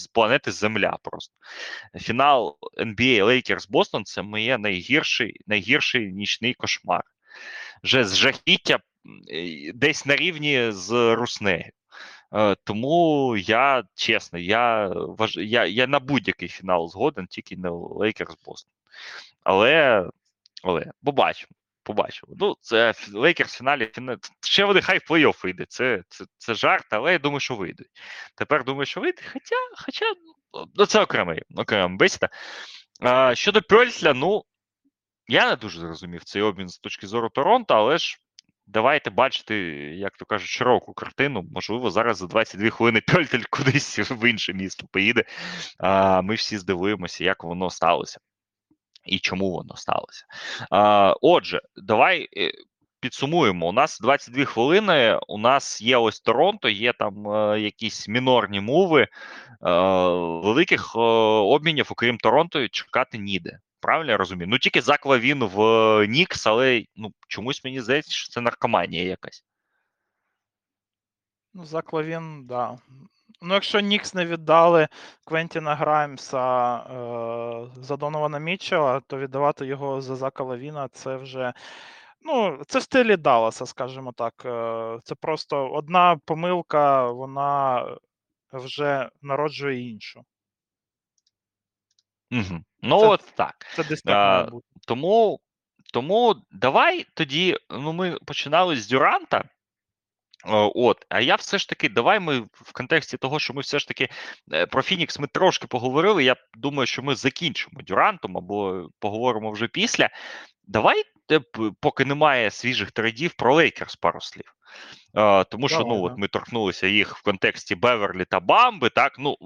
[0.03, 0.99] з планети Земля.
[1.03, 1.35] Просто
[2.01, 7.03] фінал NBA Лейкерс Бостон це моє найгірший найгірший нічний кошмар.
[7.83, 8.79] Вже з жахіття
[9.75, 11.71] десь на рівні з Руснею.
[12.35, 14.95] Е, тому я чесно, я
[15.35, 18.73] я, я на будь-який фінал згоден, тільки не Лейкерс Бостон.
[19.43, 20.07] Але
[20.63, 21.51] але побачимо.
[21.85, 22.35] Побачимо.
[22.39, 23.91] Ну, це Лейкерс в фіналі
[24.41, 25.67] ще вони хай в плей-офф вийде.
[25.69, 27.89] Це це, це жарт, але я думаю, що вийдуть.
[28.35, 29.23] Тепер думаю, що вийде.
[29.33, 30.05] Хоча хоча
[30.75, 32.29] ну, це окремий окрема бесіда.
[33.01, 34.45] А, Щодо Пьольсля, ну
[35.29, 38.19] я не дуже зрозумів цей обмін з точки зору Торонто, але ж
[38.67, 39.55] давайте бачити,
[39.97, 41.45] як то кажуть, широку картину.
[41.53, 45.25] Можливо, зараз за 22 хвилини Пьольтель кудись в інше місто поїде.
[45.79, 48.19] А ми всі здивуємося, як воно сталося
[49.05, 50.25] і чому воно сталося.
[50.71, 52.29] А, Отже, давай.
[52.37, 52.53] Е,
[53.03, 55.19] підсумуємо, у нас 22 хвилини.
[55.29, 59.03] У нас є ось Торонто, є там е, якісь мінорні мови.
[59.03, 59.09] Е,
[60.45, 63.59] великих е, обмінів, окрім Торонто, чекати ніде.
[63.83, 64.49] Правильно я розумію?
[64.49, 65.57] Ну тільки заква він в
[66.07, 69.45] Нікс, але ну, чомусь мені здається, що це наркоманія якась.
[71.55, 72.79] Ну, заква він, да.
[73.43, 74.89] Ну, якщо Нікс не віддали
[75.25, 81.53] Квентіна Граймса е, за Донована Мітчела, то віддавати його за Зака Лавіна це вже.
[82.21, 84.43] Ну, це в стилі Далласа, скажімо так.
[84.45, 87.87] Е, це просто одна помилка, вона
[88.53, 90.25] вже народжує іншу.
[92.33, 92.61] Угу.
[92.83, 93.67] Ну, це, от так.
[93.77, 94.67] Це десь так має бути.
[94.87, 95.41] Тому
[95.93, 99.45] Тому давай тоді, ну ми починали з Дюранта.
[100.75, 103.89] От, а я все ж таки, давай ми в контексті того, що ми все ж
[103.89, 104.09] таки
[104.53, 106.25] е, про Фінікс ми трошки поговорили.
[106.25, 110.11] Я думаю, що ми закінчимо Дюрантом або поговоримо вже після.
[110.65, 111.03] Давай,
[111.33, 111.41] е,
[111.81, 114.55] поки немає свіжих трейдів, про Лейкерс пару слів.
[115.17, 118.91] Е, тому що Давай, ну, от ми торкнулися їх в контексті Беверлі та Бамби.
[118.91, 119.37] Так, ну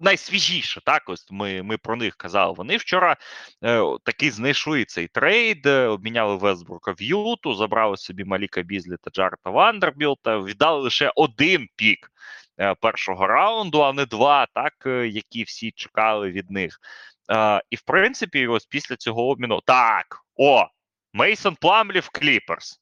[0.00, 2.54] найсвіжіше, так, ось ми, ми про них казали.
[2.56, 3.16] Вони вчора
[3.64, 9.10] е, таки знайшли цей трейд, е, обміняли Вестбрука в Юту, забрали собі Маліка Бізлі та
[9.10, 12.10] Джареда Вандербілта, віддали лише один пік
[12.60, 16.80] е, першого раунду, а не два, так, е, які всі чекали від них.
[17.30, 19.60] Е, і в принципі, ось після цього обміну.
[19.60, 20.66] Так, о!
[21.12, 22.80] Мейсон Пламлі в Кліперс.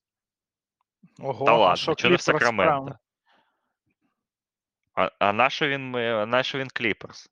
[1.18, 2.98] Ого, Та ладно, що в Сакраменто.
[4.96, 5.90] А, а на що він,
[6.30, 7.30] на що він Кліперс?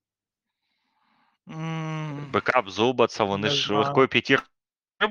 [2.32, 4.48] Backup Зубаца, вони Не ж легкою п'ятіркою.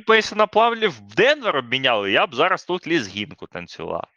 [0.07, 4.07] Мейсона Пламлі в Денвер обміняли, я б зараз тут лезгинку танцював.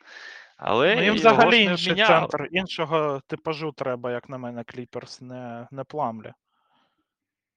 [0.57, 2.21] Але Ну, їм взагалі інший обміняли.
[2.21, 6.33] центр, іншого типажу треба, як на мене, Кліперс, не, не Пламлі.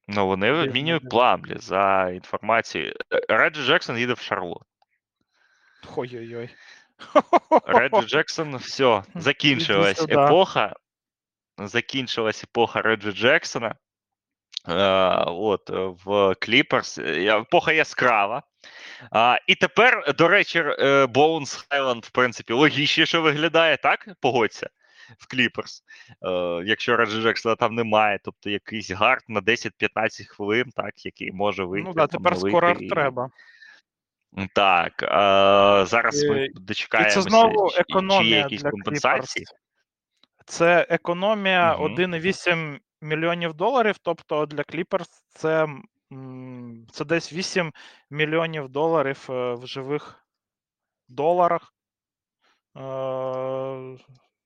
[0.07, 1.09] Ну, вони обмінюють.
[1.09, 2.95] Пламлі, за інформацією.
[3.13, 4.63] Е, Реджі Джексон їде в Шарлот.
[5.95, 6.49] Ой-ой-ой.
[7.65, 10.75] Реджі Джексон, все, закінчилась епоха.
[11.57, 13.75] Закінчилась епоха Реджі Джексона.
[14.67, 16.97] Е, от, е, в Кліперс.
[16.97, 18.43] Епоха яскрава.
[19.11, 20.63] А, і тепер, до речі,
[21.09, 24.07] Боунс Хайленд, в принципі, логічніше виглядає, так?
[24.21, 24.69] Погодься.
[25.17, 25.83] В Кліперс,
[26.21, 26.29] е,
[26.65, 31.89] якщо Реджі Джексона там немає, тобто якийсь гард на 10-15 хвилин, так, який може вийти.
[31.89, 33.29] Ну так, тепер скорер і- треба.
[34.55, 35.07] Так, е,
[35.85, 36.49] зараз ми І-
[37.07, 37.83] І це знову чи-
[38.23, 39.45] чи є якісь для компенсації.
[39.45, 39.53] Кліперс.
[40.45, 41.83] Це економія Мгм.
[41.83, 43.95] 1,8 мільйонів доларів.
[44.01, 45.67] Тобто для Кліперс це,
[46.91, 47.73] це десь 8
[48.09, 50.25] мільйонів доларів е, в живих
[51.07, 51.73] доларах
[52.77, 52.81] е,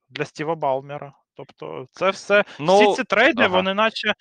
[0.10, 1.14] для Стіва Балмера.
[1.36, 3.56] Тобто, це все Ну, всі ці трейди, ага.
[3.56, 4.14] вони наче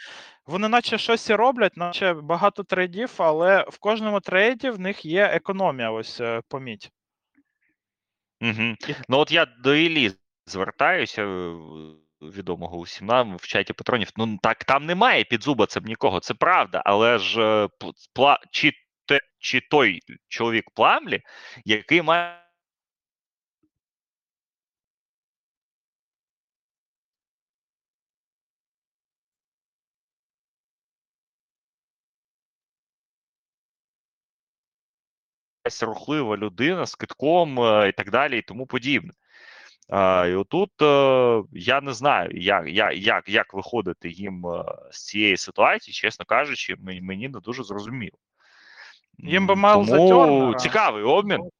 [0.46, 5.24] вони наче щось і роблять, наче багато трейдів, але в кожному трейді в них є
[5.24, 5.90] економія.
[5.90, 6.90] Ось е, поміть.
[8.40, 8.76] Угу.
[9.08, 10.12] Ну, от я до Іллі
[10.46, 11.54] звертаюся, е,
[12.22, 14.08] відомого усім нам в чаті патронів.
[14.16, 16.82] Ну так там немає підзуба це б нікого, це правда.
[16.84, 17.68] Але ж е,
[18.12, 18.38] пла...
[18.50, 18.72] чи,
[19.06, 21.20] те, чи той чоловік пламлі,
[21.64, 22.41] який має.
[35.64, 39.12] Якась рухлива людина з китком е, і так далі, і тому подібне.
[39.88, 45.06] А, і отут е, я не знаю, як, як, як, як виходити їм е, з
[45.06, 48.18] цієї ситуації, чесно кажучи, мені, не дуже зрозуміло.
[49.18, 51.38] Їм би М, Майлза Тому цікавий обмін.
[51.38, 51.50] Ну,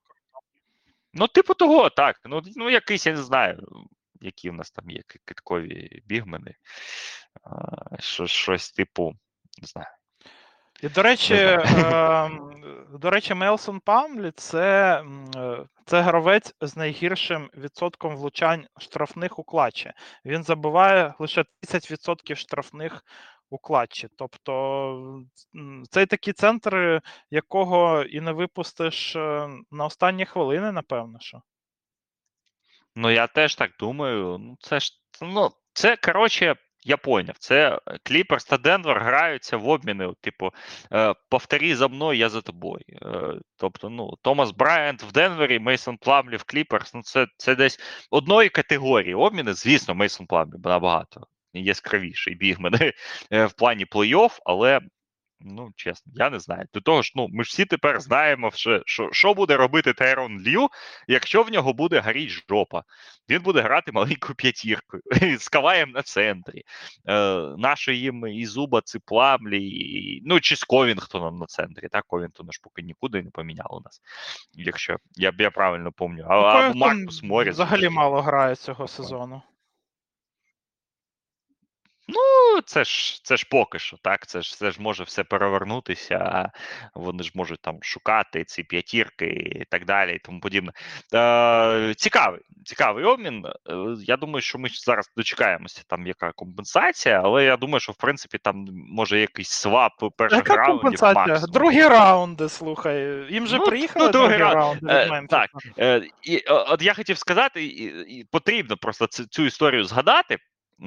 [1.14, 2.20] Ну, типу того, так.
[2.24, 3.66] Ну, ну якийсь, я не знаю,
[4.20, 6.54] які в нас там є киткові бігмени.
[7.44, 9.14] А, що, щось типу,
[9.62, 9.88] не знаю.
[10.82, 12.30] І, до речі, е,
[12.92, 15.04] до речі, Мелсон Памлі це,
[15.36, 19.92] е, це гравець з найгіршим відсотком влучань штрафних у клатчі.
[20.24, 23.04] Він забиває лише 30% штрафних
[23.50, 24.08] у клатчі.
[24.16, 24.52] Тобто
[25.56, 31.18] м, це такий центр, якого і не випустиш е, на останні хвилини, напевно.
[31.20, 31.42] що.
[32.94, 34.38] Ну, я теж так думаю.
[34.40, 37.34] Ну, це ж, ну, це, коротше, я поняв.
[37.38, 40.12] Це Кліперс та Денвер граються в обміни.
[40.20, 40.50] Типу,
[40.92, 42.84] е, повтори за мною, я за тобою.
[43.02, 46.94] Е, тобто, ну, Томас Брайант в Денвері, Мейсон Пламлі в Кліперс.
[46.94, 47.80] Ну, це, це десь
[48.10, 49.54] одної категорії обміни.
[49.54, 52.74] Звісно, Мейсон Пламлі набагато яскравіший бігмен
[53.32, 54.80] е, в плані плей-офф, але.
[55.44, 56.66] Ну, чесно, я не знаю.
[56.74, 60.42] До того ж, ну ми ж всі тепер знаємо, що, що, що буде робити Тайрон
[60.46, 60.68] Лью,
[61.08, 62.82] якщо в нього буде горіть жопа.
[63.28, 65.02] Він буде грати маленькою п'ятіркою
[65.38, 66.62] з каваєм на центрі.
[67.08, 67.14] Е,
[67.58, 71.88] Наші їм і Зуба, це Пламлі, і, ну чи з Ковінгтоном на центрі.
[71.88, 74.00] Так, Ковінгтона ж поки нікуди не поміняв у нас.
[74.52, 76.40] Якщо я, я правильно пам'ятаю.
[76.42, 77.54] А, Ну, а Маркус Моріс.
[77.54, 79.42] взагалі мало грає цього сезону.
[82.08, 84.26] Ну, це ж це ж поки що, так.
[84.26, 86.50] Це ж це ж може все перевернутися, а
[86.94, 90.72] вони ж можуть там шукати ці п'ятірки і так далі, і тому подібне.
[91.14, 93.46] Е, Цікавий, цікавий обмін.
[93.46, 93.74] Е,
[94.04, 98.38] Я думаю, що ми зараз дочекаємося, там яка компенсація, але я думаю, що в принципі
[98.38, 100.80] там може якийсь свап перших Яка раундів.
[100.82, 101.26] компенсація?
[101.26, 101.52] максимум.
[101.52, 103.26] Другі раунди, слухай.
[103.30, 104.82] Їм же Ну, приїхали ну, другі раунд.
[104.82, 105.50] раунди Е, так.
[105.78, 107.84] Е, і, от я хотів сказати, і,
[108.18, 110.38] і потрібно просто цю, цю історію згадати.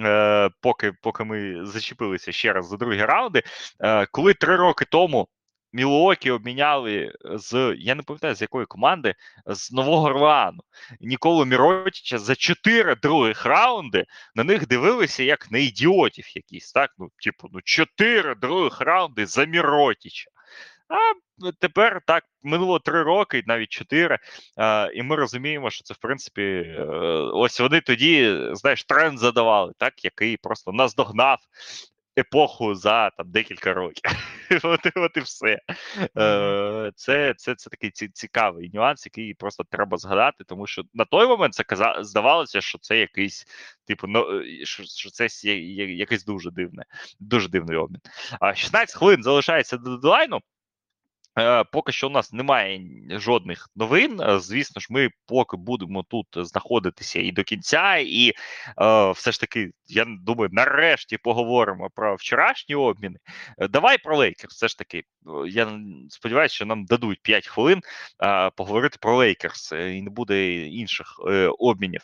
[0.04, 3.44] Е, поки, поки ми зачепилися ще раз за другі раунди.
[3.80, 5.28] Е, коли три роки тому
[5.74, 9.16] Мілуокі обміняли з я не пам'ятаю з якої команди
[9.46, 10.60] з Нового Орлеану.
[11.02, 16.72] Ніколу Міротіча за чотири других раунди на них дивилися як на ідіотів якісь.
[16.72, 20.32] Так, ну типу, ну чотири других раунди за Міротіча.
[20.88, 20.98] А
[21.60, 24.20] тепер так минуло три роки, навіть чотири,
[24.94, 26.84] і ми розуміємо, що це в принципі е,
[27.34, 31.40] ось вони тоді, знаєш, тренд задавали, так, який просто наздогнав
[32.18, 34.12] епоху за там декілька років.
[34.64, 35.60] от, от і все.
[36.18, 41.28] Е, Це це, це такий цікавий нюанс, який просто треба згадати, тому що на той
[41.28, 43.48] момент це каза, здавалося, що це якийсь,
[43.86, 46.84] типу, ну, що, що це якийсь дуже дивне,
[47.20, 48.02] дуже дивний обмін.
[48.56, 50.42] 16 хвилин залишається до дедлайну.
[51.40, 54.22] Е, поки що у нас немає жодних новин.
[54.22, 59.40] Е, звісно ж, ми поки будемо тут знаходитися і до кінця, і е, все ж
[59.40, 63.20] таки, я думаю, нарешті поговоримо про вчорашні обміни.
[63.58, 64.54] Е, давай про Лейкерс.
[64.54, 65.04] Все ж таки,
[65.48, 65.80] я
[66.10, 67.82] сподіваюся, що нам дадуть 5 хвилин
[68.24, 72.02] е, поговорити про Лейкерс, і не буде інших е, обмінів.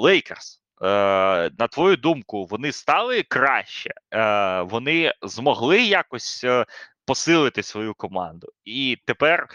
[0.00, 0.62] Лейкерс.
[0.80, 3.90] На твою думку, вони стали краще,
[4.64, 6.44] вони змогли якось
[7.08, 8.48] посилити свою команду.
[8.64, 9.48] І тепер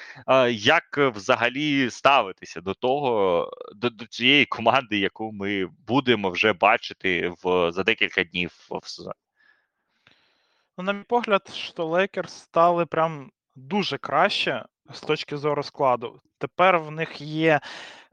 [0.51, 7.71] як взагалі ставитися до того, до, до цієї команди, яку ми будемо вже бачити в
[7.71, 9.13] за декілька днів в сезоні?
[10.77, 16.21] Ну, на мій погляд, що Лейкерс стали прям дуже краще з точки зору складу.
[16.37, 17.59] Тепер в них є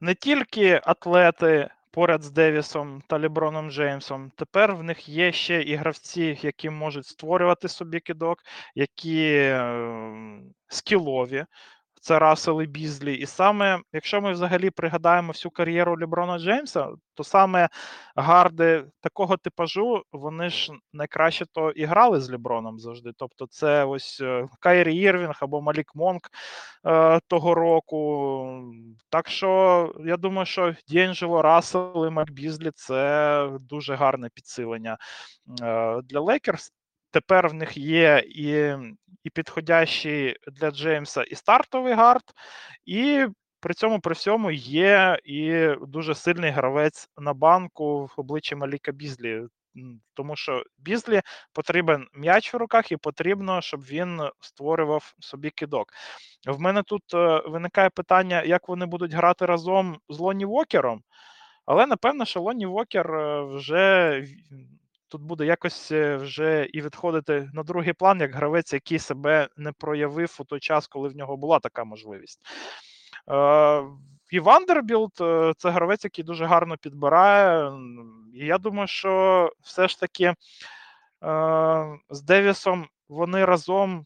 [0.00, 4.32] не тільки атлети поряд з Девісом та Ліброном Джеймсом.
[4.36, 8.38] Тепер в них є ще і гравці, які можуть створювати собі кидок,
[8.74, 11.46] які е, скілові.
[12.00, 13.14] Це Рассел і Бізлі.
[13.14, 17.68] І саме, якщо ми взагалі пригадаємо всю кар'єру Ліброна Джеймса, то саме
[18.16, 23.12] гарди такого типажу, вони ж найкраще то і грали з Ліброном завжди.
[23.16, 26.30] Тобто, це ось е, Кайрі Ірвінг або Малік Монк
[26.86, 28.62] е, того року.
[29.08, 34.98] Так що я думаю, що Д'Єнджело Рассел і Мак Бізлі це дуже гарне підсилення
[35.62, 36.72] е, для Лейкерс.
[37.10, 38.74] Тепер в них є і
[39.24, 42.22] і підходящий для Джеймса і стартовий гард,
[42.84, 43.26] і
[43.60, 49.42] при цьому при всьому є і дуже сильний гравець на банку в обличчі Маліка Бізлі.
[50.14, 51.20] Тому що Бізлі
[51.52, 55.88] потрібен м'яч в руках, і потрібно, щоб він створював собі кидок.
[56.46, 61.02] В мене тут е, виникає питання, як вони будуть грати разом з Лоні Вокером.
[61.66, 64.24] Але напевно, що Лоні Вокер е, вже
[65.10, 69.72] тут буде якось е, вже і відходити на другий план, як гравець, який себе не
[69.72, 72.40] проявив у той час, коли в нього була така можливість.
[73.30, 73.82] Е,
[74.30, 77.72] і Вандербілд е, це гравець, який дуже гарно підбирає.
[78.34, 80.34] І я думаю, що все ж таки
[82.10, 84.04] з Девісом вони разом.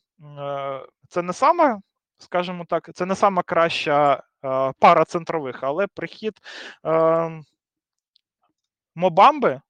[1.09, 1.79] Це не саме,
[2.19, 4.23] скажімо так, це не сама краща
[4.79, 6.41] пара центрових, але прихід
[8.95, 9.61] Мо Бамби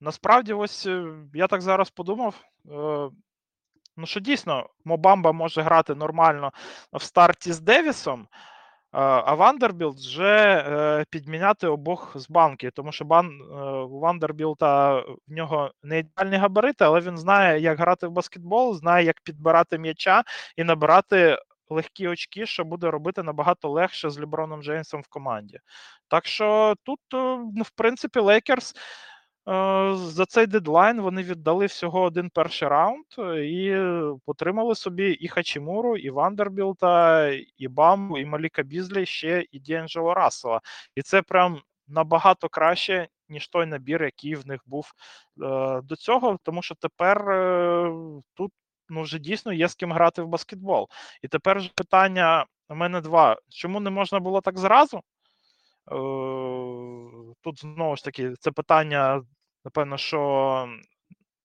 [0.00, 2.34] Насправді, ось е, я так зараз подумав.
[2.66, 3.10] Е,
[3.96, 6.52] ну, що дійсно, Мо Бамба може грати нормально
[6.92, 8.28] в старті з Девісом,
[8.92, 13.40] а Вандербілд вже е, підміняти обох з бенчу, тому що Бам
[13.90, 19.06] у Вандербілта в нього не ідеальні габарити, але він знає, як грати в баскетбол, знає,
[19.06, 20.22] як підбирати м'яча
[20.56, 21.38] і набирати
[21.68, 25.58] легкі очки, що буде робити набагато легше з Ліброном Джеймсом в команді.
[26.08, 28.74] Так що тут, ну, в принципі, Лейкерс.
[29.50, 33.78] Е, за цей дедлайн вони віддали всього один перший раунд е, і
[34.26, 40.60] отримали собі і Хачімуру, і Вандербілта, і Бамбу, і Маліка Бізлі, ще і Діанджело Рассела.
[40.94, 44.92] І це прям набагато краще, ніж той набір, який в них був
[45.42, 47.24] е, до цього, тому що тепер
[48.34, 48.52] тут
[48.88, 50.88] ну, вже дійсно є з ким грати в баскетбол.
[51.22, 55.00] І тепер ж питання у мене два: чому не можна було так зразу?
[57.40, 59.22] Тут знову ж таки це питання
[59.64, 60.68] напевно, що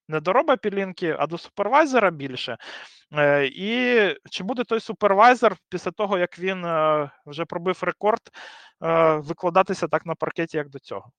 [0.07, 2.57] не до Роба Пілінки, а до супервайзера більше.
[3.13, 3.99] Е, і
[4.31, 8.21] чи буде той супервайзер після того, як він е, вже пробив рекорд,
[8.83, 11.11] е, викладатися так на паркеті, як до цього?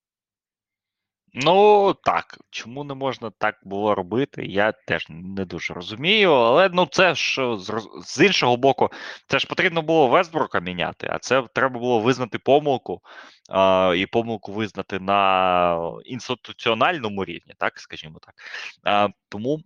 [1.33, 6.31] Ну так, чому не можна так було робити, я теж не дуже розумію.
[6.33, 7.57] Але ну це ж
[8.01, 8.89] з іншого боку,
[9.27, 13.01] це ж потрібно було Вестбрука міняти, а це треба було визнати помилку
[13.49, 18.35] а, і помилку визнати на інституціональному рівні, так скажімо так.
[18.83, 19.59] А, Тому.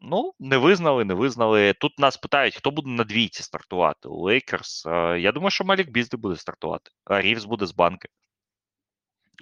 [0.00, 1.72] Ну, не визнали, не визнали.
[1.72, 4.86] Тут нас питають, хто буде на двійці стартувати Лейкерс.
[5.18, 8.08] Я думаю, що Малік Бізді буде стартувати, а Рівс буде з банки.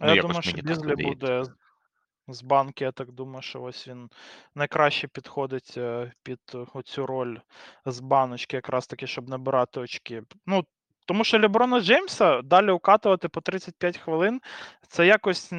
[0.01, 1.45] Ну, я думаю, що Бізлі буде.
[2.29, 4.11] з банки, я так думаю, що ось він
[4.55, 6.41] найкраще підходить е, під
[6.75, 7.39] оцю роль
[7.87, 10.23] з баночки, якраз таки, щоб набирати очки.
[10.47, 10.65] Ну,
[11.07, 14.41] тому що Леброна Джеймса далі укатувати по 35 хвилин
[14.89, 15.53] це якось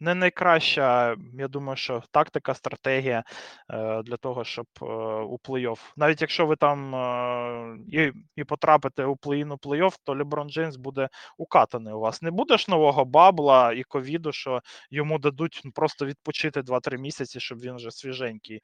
[0.00, 3.24] не найкраща, я думаю, що тактика, стратегія
[3.70, 4.84] е, для того, щоб е,
[5.22, 5.78] у плей-офф.
[5.96, 11.08] Навіть якщо ви там е, і і потрапите у плей-ін плей-офф, то Леброн Джеймс буде
[11.38, 12.22] укатаний у вас.
[12.22, 14.60] Не буде ж нового бабла і ковіду, що
[14.90, 18.60] йому дадуть просто відпочити 2-3 місяці, щоб він вже свіженький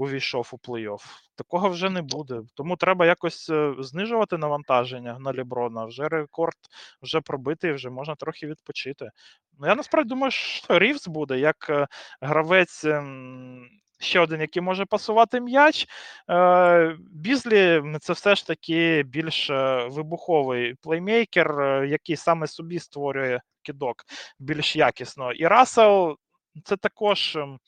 [0.00, 1.00] увійшов у плей-офф.
[1.36, 2.40] Такого вже не буде.
[2.54, 5.84] Тому треба якось е, знижувати навантаження на Ліброна.
[5.84, 6.56] Вже рекорд
[7.02, 9.10] вже пробитий, вже можна трохи відпочити.
[9.58, 11.86] Ну я насправді думаю, що Рівс буде як е,
[12.20, 12.84] гравець.
[12.84, 13.68] Ем,
[14.02, 15.88] ще один, який може пасувати м'яч.
[16.30, 19.50] Е, Бізлі це все ж таки більш
[19.90, 23.96] вибуховий плеймейкер, який саме собі створює кидок
[24.38, 25.32] більш якісно.
[25.32, 26.16] І Рассел
[26.64, 27.58] це також ем,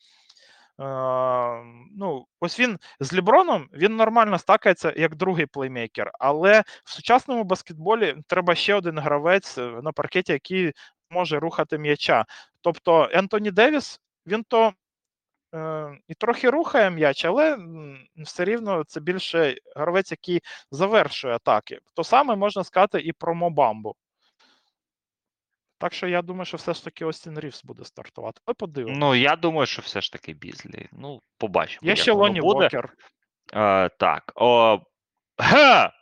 [0.79, 8.15] ну, ось він з Ліброном він нормально стакається як другий плеймейкер, але в сучасному баскетболі
[8.27, 10.73] треба ще один гравець е, на паркеті, який
[11.09, 12.25] може рухати м'яча.
[12.61, 14.73] Тобто Ентоні Девіс, він то
[15.55, 17.57] е, і трохи рухає м'яч, але
[18.17, 21.79] все рівно це більше гравець, який завершує атаки.
[21.93, 23.95] То саме можна сказати і про Мобамбу.
[25.83, 28.41] Так що я думаю, що все ж таки Остін Рівс буде стартувати.
[28.45, 28.99] Але подивимося.
[28.99, 30.89] Ну, я думаю, що все ж таки Бізлі.
[30.91, 31.89] Ну, побачимо.
[31.89, 32.93] Є ще Лоні Вокер.
[33.53, 34.31] А, Так.
[34.35, 34.79] О...
[35.37, 35.93] Га!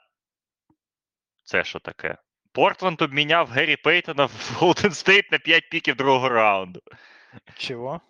[1.43, 2.17] Це що таке?
[2.51, 6.82] Портленд обміняв Геррі Пейтона в Голден Стейт на 5 піків другого раунду.
[7.55, 8.01] Чого?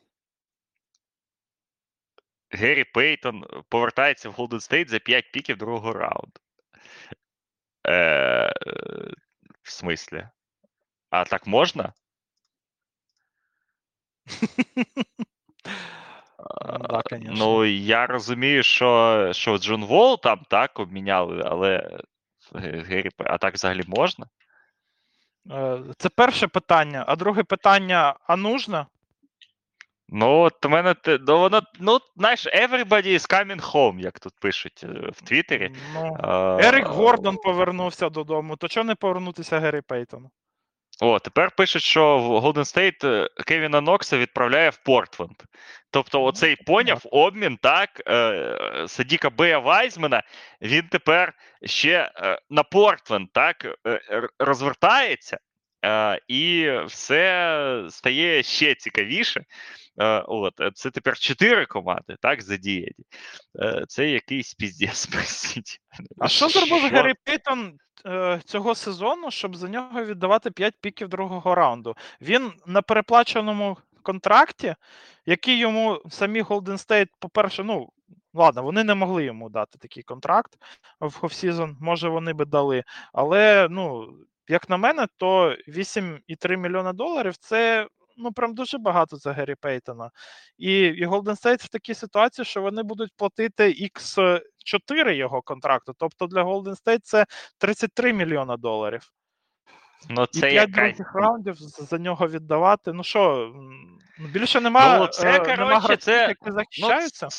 [2.49, 6.39] Геррі Пейтон повертається в Голден Стейт за 5 піків другого раунду.
[7.87, 8.53] Е,
[9.63, 10.27] В смислі?
[11.11, 11.93] А так можна?
[16.67, 17.01] Да.
[17.21, 21.99] Ну, я розумію, що що Джон Вол там так обміняли, але
[22.53, 24.25] Гері, а так взагалі можна?
[25.51, 27.05] Е, це перше питання.
[27.07, 28.87] А друге питання: а нужно?
[30.09, 34.83] Ну, от у мене ну, воно, ну, знаєш, everybody is coming home, як тут пишуть
[34.83, 35.71] е, в Твіттері.
[35.93, 36.17] Ну,
[36.59, 38.55] Ерік Гордон повернувся додому.
[38.55, 40.31] То чого не повернутися Гері Пейтону?
[41.03, 45.43] О, тепер пишуть, що в Golden State Кевіна Нокса відправляє в Портленд.
[45.91, 50.23] Тобто, оцей поняв обмін, так, е, Садіка Бея Вайзмена,
[50.61, 51.33] він тепер
[51.65, 55.37] ще е, на Портленд так, е, розвертається,
[56.27, 59.43] і все стає ще цікавіше.
[60.27, 63.05] От, Це тепер чотири команди, так, задіяні.
[63.87, 65.09] Це якийсь піздець.
[66.19, 67.77] А що зробив Геррі Пейтон
[68.45, 71.95] цього сезону, щоб за нього віддавати 5 піків другого раунду.
[72.21, 74.75] Він на переплаченому контракті,
[75.25, 77.89] який йому самі Golden State, по-перше, ну.
[78.33, 80.51] Ладно, вони не могли йому дати такий контракт
[80.99, 82.83] в offseason, може, вони би дали.
[83.13, 84.13] Але, ну,
[84.47, 87.87] як на мене, то 8,3 мільйона доларів це
[88.17, 90.11] ну прям дуже багато за Геррі Пейтона.
[90.57, 95.93] І і Golden State в такій ситуації, що вони будуть платити X4 його контракту.
[95.97, 97.25] Тобто для Golden State це
[97.57, 99.11] 33 мільйона доларів.
[100.09, 102.93] Ну, це І 5 других раундів за нього віддавати.
[102.93, 103.53] Ну що,
[104.19, 107.25] більше немає ну, це, е, нема це, які ну, захищаються.
[107.25, 107.29] Ну,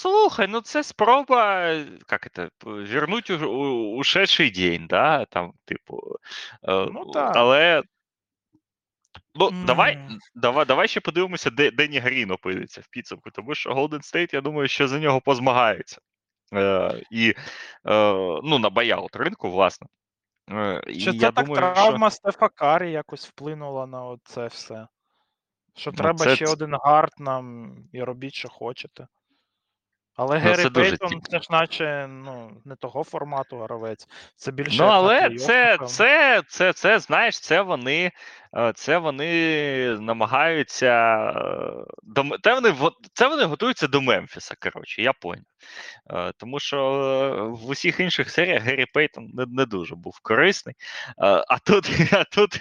[0.00, 1.68] Слухай, ну це спроба,
[2.10, 6.16] як це, вернуть у, у, ушедший день, да, там, типу,
[6.68, 7.32] е, ну, так.
[7.36, 7.82] але
[9.34, 9.64] Ну, mm.
[9.64, 9.98] давай
[10.34, 14.40] давай, давай ще подивимося, де Дені Грін опиниться в підсумку, тому що Golden State, я
[14.40, 15.98] думаю, що за нього позмагається.
[16.54, 17.34] Е, І е,
[18.42, 19.86] ну, на баяут ринку, власне.
[20.50, 22.16] Е, Чи і це я так думаю, травма що...
[22.16, 24.86] Стефа Карі якось вплинула на це все?
[25.76, 26.36] Що ну, треба це...
[26.36, 29.06] ще один гард нам і робіть, що хочете.
[30.16, 34.08] Але ну, Геррі Пейтон це ж наче ну, не того формату гравець.
[34.36, 34.82] Це більше.
[34.82, 38.12] Ну, але це, це, це, це, знаєш, це вони
[38.56, 41.16] е, це вони намагаються.
[42.16, 42.74] Е, це вони
[43.12, 44.54] це вони готуються до Мемфіса.
[44.60, 45.44] Коротше, я поняв.
[46.10, 50.74] Е, тому що в усіх інших серіях Геррі Пейтон не не дуже був корисний.
[51.48, 52.58] А тут, а тут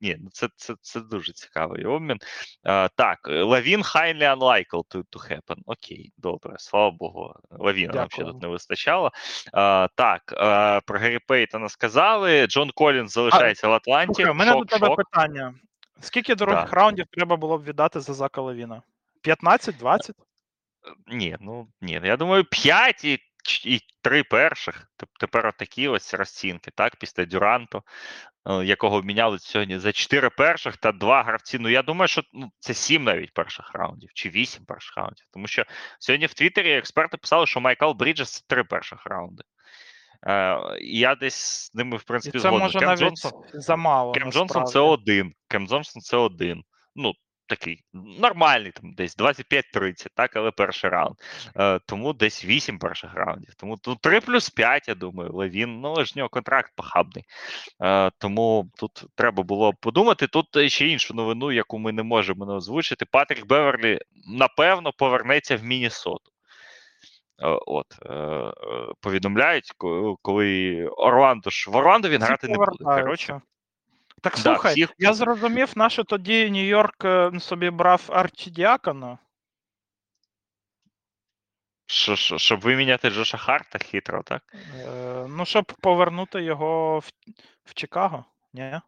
[0.00, 2.18] ні, ну це це, це дуже цікавий обмін.
[2.64, 5.56] А, Так, Лавін highly unlikely to to happen.
[5.66, 7.34] Окей, добре, слава Богу.
[7.50, 9.10] Лавіна нам ще тут не вистачало.
[9.52, 12.46] А, Так, а, про Гері Пейтона сказали.
[12.46, 14.24] Джон Колінс залишається а, в Атланті.
[14.24, 14.96] У мене до тебе шок.
[14.96, 15.54] питання.
[16.00, 18.82] Скільки других раундів треба було б віддати за Зака Лавіна?
[19.24, 20.10] 15-20?
[21.06, 22.00] Ні, ну ні.
[22.04, 23.18] Я думаю, 5 і
[23.64, 24.86] і три перших.
[25.20, 27.82] Тепер такі ось розцінки, так, після Дюранту,
[28.48, 31.58] е, якого обміняли сьогодні за чотири перших та два гравці.
[31.58, 35.26] Ну, я думаю, що ну, це сім навіть перших раундів, чи вісім перших раундів.
[35.32, 35.64] Тому що
[35.98, 39.42] сьогодні в Твіттері експерти писали, що Майкл Бріджес це три перших раунди.
[40.26, 42.70] Е, Я десь з ними, в принципі, згоден.
[42.70, 44.12] Кем Джонсон, замало.
[44.12, 45.34] Кем Джонсон це один.
[45.48, 46.64] Кем Джонсон це один.
[46.94, 47.14] Ну,
[47.50, 51.16] такий нормальний, там десь 25-30, так, але перший раунд.
[51.56, 53.54] Е, Тому десь 8 перших раундів.
[53.54, 57.24] Тому тут 3 плюс 5, я думаю, Левін, ну але ж в нього контракт похабний.
[57.82, 60.26] Е, Тому тут треба було подумати.
[60.26, 63.04] Тут ще іншу новину, яку ми не можемо не озвучити.
[63.04, 63.98] Патрік Беверлі,
[64.38, 66.30] напевно, повернеться в Міннесоту.
[67.42, 68.52] Е, От е, е,
[69.00, 69.72] повідомляють,
[70.22, 72.84] коли Орландо ж в Орландо він Всі грати не буде.
[72.84, 73.40] Коротше,
[74.20, 79.18] Так Да, слухай, всіх- я зрозумів, на що тоді Нью-Йорк е, собі брав Арчідіакона.
[81.90, 84.42] що, що, щоб виміняти Джоша Харта хитро, так?
[84.54, 87.10] Е, ну, щоб повернути його в,
[87.64, 88.24] в Чикаго.
[88.52, 88.80] Ні?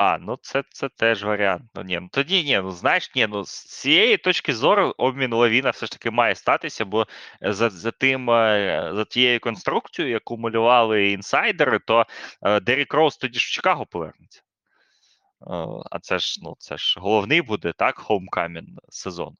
[0.00, 1.62] А, ну це, це теж варіант.
[1.74, 5.70] Ну, ні, ну тоді ні, ну знаєш, ні, ну з цієї точки зору обмін Лавіна
[5.70, 7.06] все ж таки має статися, бо
[7.40, 12.06] за, за тим, е, за тією конструкцією, яку малювали інсайдери, то
[12.42, 14.42] е, Дерік Роуз тоді ж в Чикаго повернеться.
[15.46, 19.36] Е, А це ж, ну, це ж головний буде, так, homecoming сезону.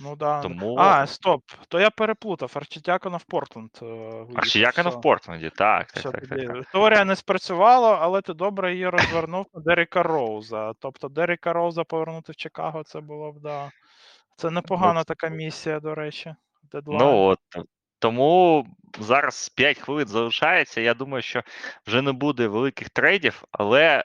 [0.00, 0.42] Ну да.
[0.42, 1.42] Тому А, стоп.
[1.68, 2.52] То я переплутав.
[2.54, 3.70] Арчідіакона в Портленд.
[3.82, 3.86] е,
[4.42, 4.96] все.
[4.96, 6.66] в Портленді, так, так, Все, так, так, так.
[6.72, 10.72] Теорія не спрацювала, але ти добре її розвернув на Дерека Роуза.
[10.80, 13.70] Тобто Дерека Роуза повернути в Чикаго, це було б, да.
[14.36, 16.34] Це непогана така місія, до речі.
[16.72, 17.00] Дедлайн.
[17.00, 17.38] Ну от
[17.98, 18.66] тому
[19.02, 20.80] зараз 5 хвилин залишається.
[20.80, 21.42] Я думаю, що
[21.86, 24.04] вже не буде великих трейдів, але е,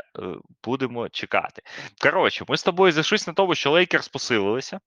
[0.63, 1.61] будемо чекати.
[2.01, 4.79] Коротше, ми з тобою зійшлися на тому, що Лейкерс посилилися.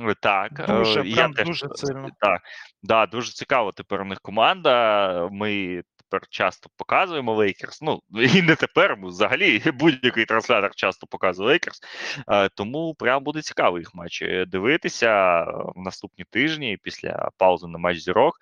[0.00, 2.08] Е, Так, е, Дуже, я прям теж, дуже сильно.
[2.20, 2.42] Так,
[2.82, 5.28] да, дуже цікаво тепер у них команда.
[5.32, 5.82] Ми
[6.14, 7.82] тепер часто показуємо Лейкерс.
[7.82, 11.80] Ну і не тепер, бо взагалі будь-який транслятор часто показує Лейкерс.
[12.28, 15.46] Е, Тому прям буде цікаво їх матчі дивитися е,
[15.76, 18.34] в наступні тижні після паузи на матч зірок.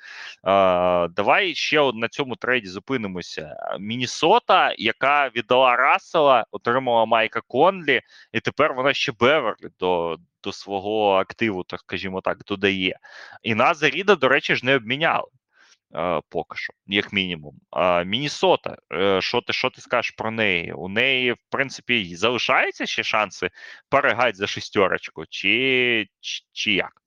[0.46, 3.56] Е, Давай ще на цьому трейді зупинимося.
[3.78, 8.00] Мінісота, яка віддала Рассела, отримала Майка Конлі,
[8.32, 10.18] і тепер вона ще Беверлі до.
[10.44, 12.98] До свого активу, так скажімо так, додає.
[13.42, 15.41] І Наза Ріда, до речі, ж не обміняли е,
[16.28, 17.60] поки що, як мінімум.
[18.04, 20.72] Мінісота, е, що ти що ти скажеш про неї?
[20.72, 23.50] У неї, в принципі, залишаються ще шанси
[23.88, 27.02] стрибать за шістерочку, чи, чи, чи як?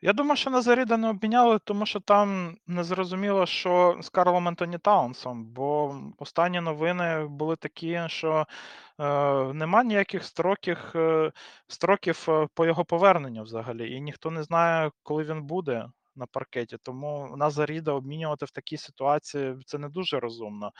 [0.00, 4.48] Я думаю, що Наза Ріда не обміняли, тому що там не зрозуміло, що з Карлом
[4.48, 8.46] Антоні Таунсом, бо останні новини були такі, що
[8.98, 9.04] е,
[9.54, 11.32] нема ніяких строків, е,
[11.68, 15.86] строків е, по його поверненню взагалі, і ніхто не знає, коли він буде
[16.16, 16.76] на паркеті.
[16.82, 20.72] Тому Назаріда обмінювати в такій ситуації це не дуже розумно.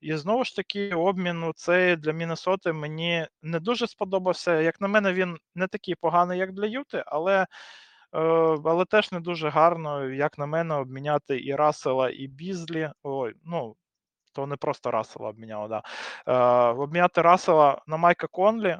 [0.00, 4.60] І знову ж таки, обмін ну, цей для Міннесоти мені не дуже сподобався.
[4.60, 7.46] Як на мене, він не такий поганий, як для Юти, але.
[8.14, 8.18] Е,
[8.64, 12.90] Але теж не дуже гарно, як на мене, обміняти і Рассела, і Бізлі.
[13.02, 13.76] Ой, ну,
[14.32, 15.82] то не просто Рассела обміняли, да.
[16.26, 18.78] Е, Обміняти Рассела на Майка Конлі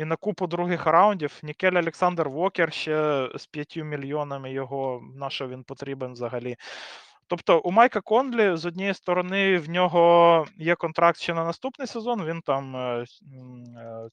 [0.00, 1.40] і на купу других раундів.
[1.42, 6.56] Нікель Олександр Вокер ще з 5 мільйонами його, на що він потрібен взагалі.
[7.26, 12.24] Тобто у Майка Конлі з однієї сторони в нього є контракт ще на наступний сезон.
[12.24, 13.04] Він там е, е,
[13.78, 14.10] е,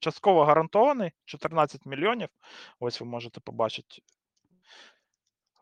[0.00, 2.28] частково гарантований 14 мільйонів.
[2.80, 4.02] Ось ви можете побачити.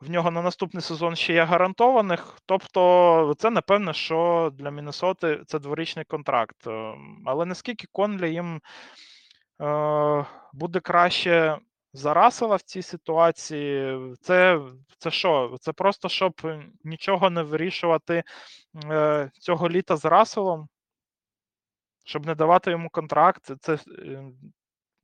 [0.04, 2.38] В нього на наступний сезон ще є гарантованих.
[2.46, 6.66] Тобто, це напевне, що для Міннесоти це дворічний контракт.
[6.66, 8.60] Ем, Але наскільки Конлі їм
[9.62, 11.58] е, буде краще
[11.92, 14.60] за Рассела в цій ситуації, це,
[14.98, 15.56] це що?
[15.60, 16.40] Це просто щоб
[16.84, 18.22] нічого не вирішувати
[18.84, 20.68] е, цього літа з Расселом,
[22.04, 23.50] щоб не давати йому контракт.
[23.60, 24.24] Це, е,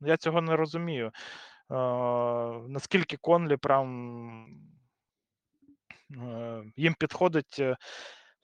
[0.01, 1.05] я цього не розумію.
[1.07, 1.13] Е,
[2.67, 4.70] наскільки Конлі прям е,
[6.77, 7.75] їм підходить е,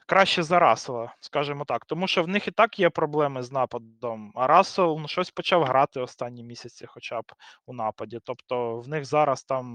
[0.08, 1.86] краще за Рассела, скажімо так.
[1.86, 5.64] Тому що в них і так є проблеми з нападом, а Рассел ну, щось почав
[5.64, 7.26] грати останні місяці, хоча б
[7.66, 8.20] у нападі.
[8.24, 9.66] Тобто в них зараз там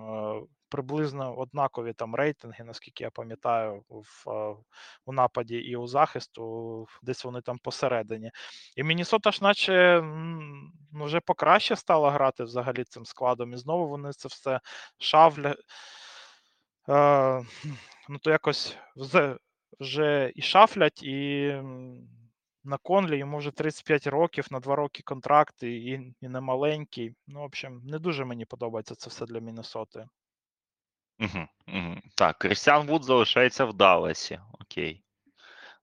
[0.00, 4.56] е, приблизно однакові там рейтинги, наскільки я пам'ятаю, в, е,
[5.06, 8.30] у нападі і у захисту, десь вони там посередині.
[8.76, 10.00] І Мінісота ж, наче
[10.92, 14.60] ну, вже покраще стала грати взагалі цим складом, і знову вони це все
[14.98, 15.54] шафлять.
[16.88, 17.44] Е,
[18.08, 19.36] ну, то якось вже,
[19.80, 21.52] вже і шафлять, і
[22.64, 27.14] на Конлі йому вже 35 років, на 2 роки контракт, і, і не маленький.
[27.26, 30.06] Ну, в общем, не дуже мені подобається це все для Міннесоти.
[31.20, 31.96] Угу, угу.
[32.14, 34.40] Так, Крістіан Вуд залишається в Далласі.
[34.60, 35.02] Окей.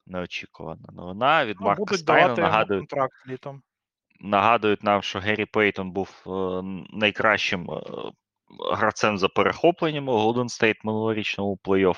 [0.05, 2.34] Неочікувана новина від Ну, Марка будуть Стайна.
[2.35, 3.61] давати йому контракт літом.
[4.19, 6.30] нагадують нам, що Геррі Пейтон був е,
[6.93, 7.81] найкращим е,
[8.71, 11.97] гравцем за перехопленням у Golden State минулорічному плей-офф.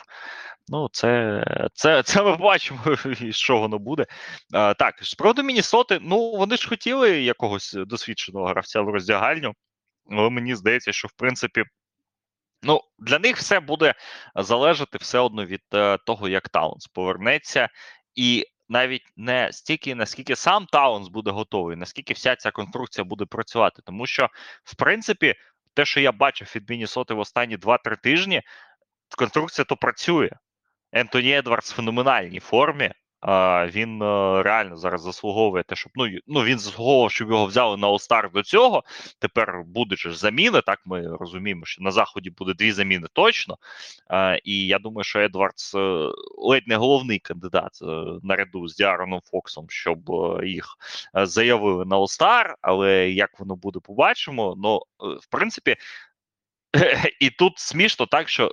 [0.67, 2.79] Ну, це, це, це ми бачимо,
[3.31, 4.05] що воно буде.
[4.53, 9.53] А, так, з приводу Мінісоти, ну вони ж хотіли якогось досвідченого гравця в роздягальню,
[10.11, 11.63] але мені здається, що в принципі.
[12.63, 13.93] Ну, для них все буде
[14.35, 17.69] залежати все одно від е, того, як Таунс повернеться,
[18.15, 23.81] і навіть не стільки, наскільки сам Таунс буде готовий, наскільки вся ця конструкція буде працювати.
[23.85, 24.29] Тому що,
[24.63, 25.35] в принципі,
[25.73, 28.41] те, що я бачив від Мінісоти в останні 2-3 тижні,
[29.17, 30.29] конструкція то працює.
[30.91, 32.91] Ентоні Едвардс в феноменальній формі.
[33.67, 33.99] Він
[34.41, 38.43] реально зараз заслуговує те, щоб ну ну він заслуговував, щоб його взяли на All-Star до
[38.43, 38.83] цього.
[39.19, 40.61] Тепер буде ж заміни.
[40.61, 43.57] Так ми розуміємо, що на заході буде дві заміни точно.
[44.43, 47.85] І я думаю, що Едвардс е, ледь не головний кандидат е,
[48.23, 50.77] наряду з Діароном Фоксом, щоб е, їх
[51.13, 54.55] заявили на All-Star, Але як воно буде, побачимо.
[54.57, 55.75] Ну, в принципі,
[57.19, 58.51] і тут смішно так, що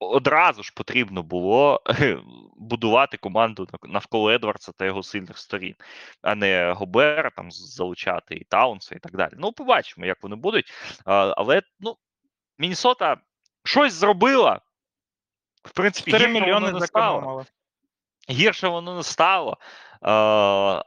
[0.00, 1.82] одразу ж потрібно було
[2.56, 5.74] будувати команду навколо Едвардса та його сильних сторін,
[6.22, 9.32] а не Гобера там залучати і Таунса і так далі.
[9.36, 10.72] Ну, побачимо, як вони будуть.
[11.04, 11.96] Але ну,
[12.58, 13.16] Мінісота
[13.64, 14.60] щось зробила.
[15.64, 17.44] В принципі, 4 мільйони не стало.
[18.30, 19.58] Гірше воно не стало.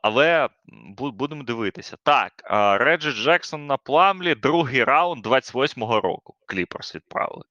[0.02, 0.50] але
[0.98, 1.98] будемо дивитися.
[2.04, 2.34] Так,
[2.82, 6.36] Реджі Джексон на Пламлі, другий раунд 28-го року.
[6.46, 7.44] Кліперс відправили.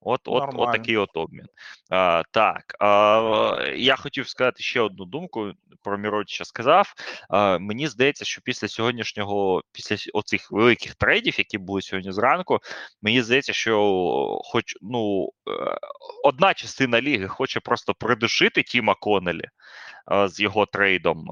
[0.00, 1.46] От от, от такий от обмін.
[1.90, 2.76] А, Так.
[2.80, 5.52] а, Я хотів сказати ще одну думку.
[5.82, 6.94] Про Миротича сказав.
[7.28, 12.58] А, Мені здається, що після сьогоднішнього, після оцих великих трейдів, які були сьогодні зранку,
[13.02, 15.78] мені здається, що хоч ну е,
[16.24, 19.44] одна частина ліги хоче просто придушити Тіма Конелі
[20.26, 21.24] з його трейдом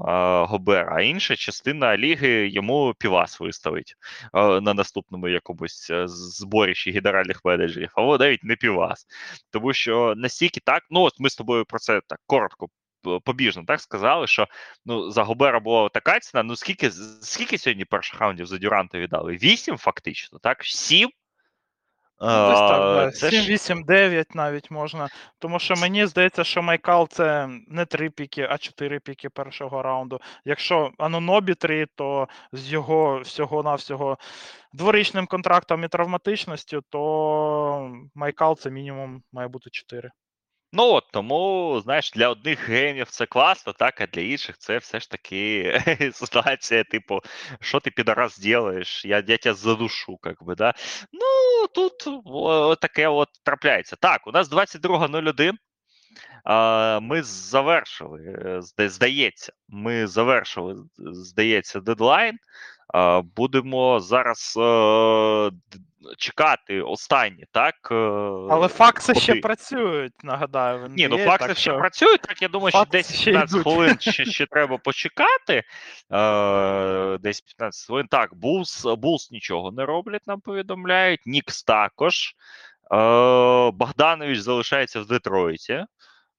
[0.47, 3.95] Гобера, а інша частина ліги йому півас виставить
[4.33, 9.05] на наступному якомусь е, зборищі генеральних менеджерів, або навіть не півас.
[9.51, 12.67] Тому що настільки так, ну от ми з тобою про це так коротко.
[13.25, 14.47] Побіжно так сказали, що
[14.85, 16.43] ну за Гобера була така ціна.
[16.43, 16.91] Ну скільки
[17.21, 19.33] скільки сьогодні перших раундів за Дюранта віддали?
[19.33, 20.63] Вісім, фактично, так?
[20.63, 21.09] Сім?
[22.21, 23.11] Ну, так, да.
[23.11, 25.07] 7, 8, 9 навіть можна.
[25.39, 30.19] Тому що мені здається, що Майкал це не 3 піки, а 4 піки першого раунду.
[30.45, 34.17] Якщо Анонобі 3, то з його всього-навсього
[34.73, 40.11] дворічним контрактом і травматичністю, то Майкал це мінімум має бути 4.
[40.71, 44.99] Ну от тому, знаєш, для одних генів це класно, так, а для інших це все
[44.99, 45.73] ж таки
[46.13, 47.19] ситуація, типу,
[47.61, 50.73] що ти підараз зробиш, я, я тебе задушу, як би, да.
[51.11, 53.95] Ну, тут о, таке от трапляється.
[53.95, 55.53] Так, у нас 22.01.
[57.01, 58.21] Ми завершили,
[58.79, 62.37] е, здається, ми завершили, здається, дедлайн.
[63.35, 65.51] Будемо зараз е,
[66.17, 67.75] чекати останні, так?
[67.91, 67.95] Е,
[68.49, 70.87] Але факси ще працюють, нагадаю.
[70.89, 71.77] Ні, ну факси ще що...
[71.77, 75.63] працюють, так я думаю, що десь 15 хвилин ще ще треба почекати.
[76.13, 78.07] Е, Десь 15 хвилин.
[78.07, 81.19] Так, Булс, Булс нічого не роблять, нам повідомляють.
[81.25, 82.35] Нікс також.
[82.93, 85.85] Е, Богданович залишається в Детройті.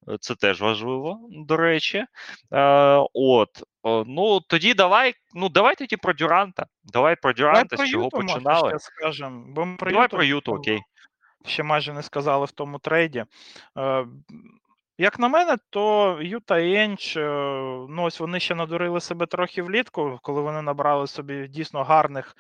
[0.09, 2.05] Е, це теж важливо, до речі.
[2.52, 3.62] Е, От,
[4.06, 5.14] ну тоді давай.
[5.35, 6.66] Ну, давай тоді про Дюранта.
[6.85, 8.70] Давай про Дюранта, давай з чого Юту, починали.
[8.70, 10.81] Ще скажем, бо ми про давай Юту, про Юту, окей.
[11.47, 13.24] Ще майже не сказали в тому трейді.
[13.78, 14.06] Е,
[14.98, 17.20] як на мене, то Юта і Енч, е,
[17.89, 22.36] ну ось вони ще надурили себе трохи влітку, коли вони набрали собі дійсно гарних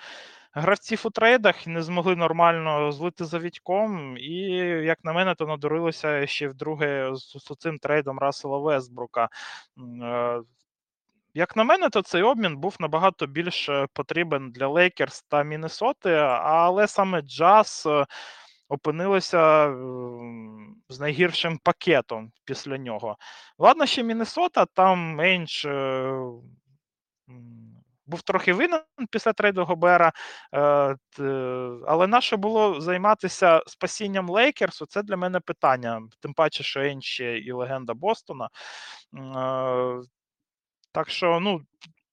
[0.52, 4.16] гравців у трейдах не змогли нормально злити за Вітьком.
[4.18, 4.40] І,
[4.84, 9.28] як на мене, то надурилося ще вдруге з, цим трейдом Рассела Вестбрука.
[10.02, 10.40] Е,
[11.34, 16.12] як на мене, то цей обмін був набагато більш е, потрібен для Лейкерс та Міннесоти,
[16.42, 18.06] але саме Джаз е,
[18.68, 19.74] опинилися
[20.88, 23.16] з найгіршим пакетом після нього.
[23.58, 25.66] Ладно, ще Міннесота, там менш
[28.10, 28.80] був трохи винен
[29.10, 30.12] після трейду Гобера,
[30.54, 30.96] е,
[31.86, 34.86] але наше було займатися спасінням Лейкерсу.
[34.86, 36.02] Це для мене питання.
[36.20, 38.48] Тим паче, що Енші і легенда Бостона.
[39.14, 40.00] Е,
[40.92, 41.60] так що, ну.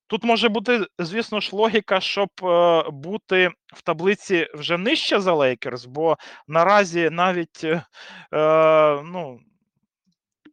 [0.10, 5.86] Тут може бути, звісно ж, логіка, щоб е, бути в таблиці вже нижче за Лейкерс,
[5.86, 6.18] бо
[6.48, 7.82] наразі навіть е,
[9.04, 9.40] ну,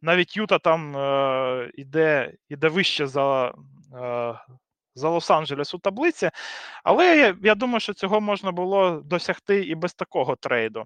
[0.01, 3.53] навіть Юта там е, іде іде вище за
[4.95, 6.29] за Лос-Анджелес у таблиці.
[6.83, 10.83] Але я, думаю, що цього можна було досягти і без такого трейду.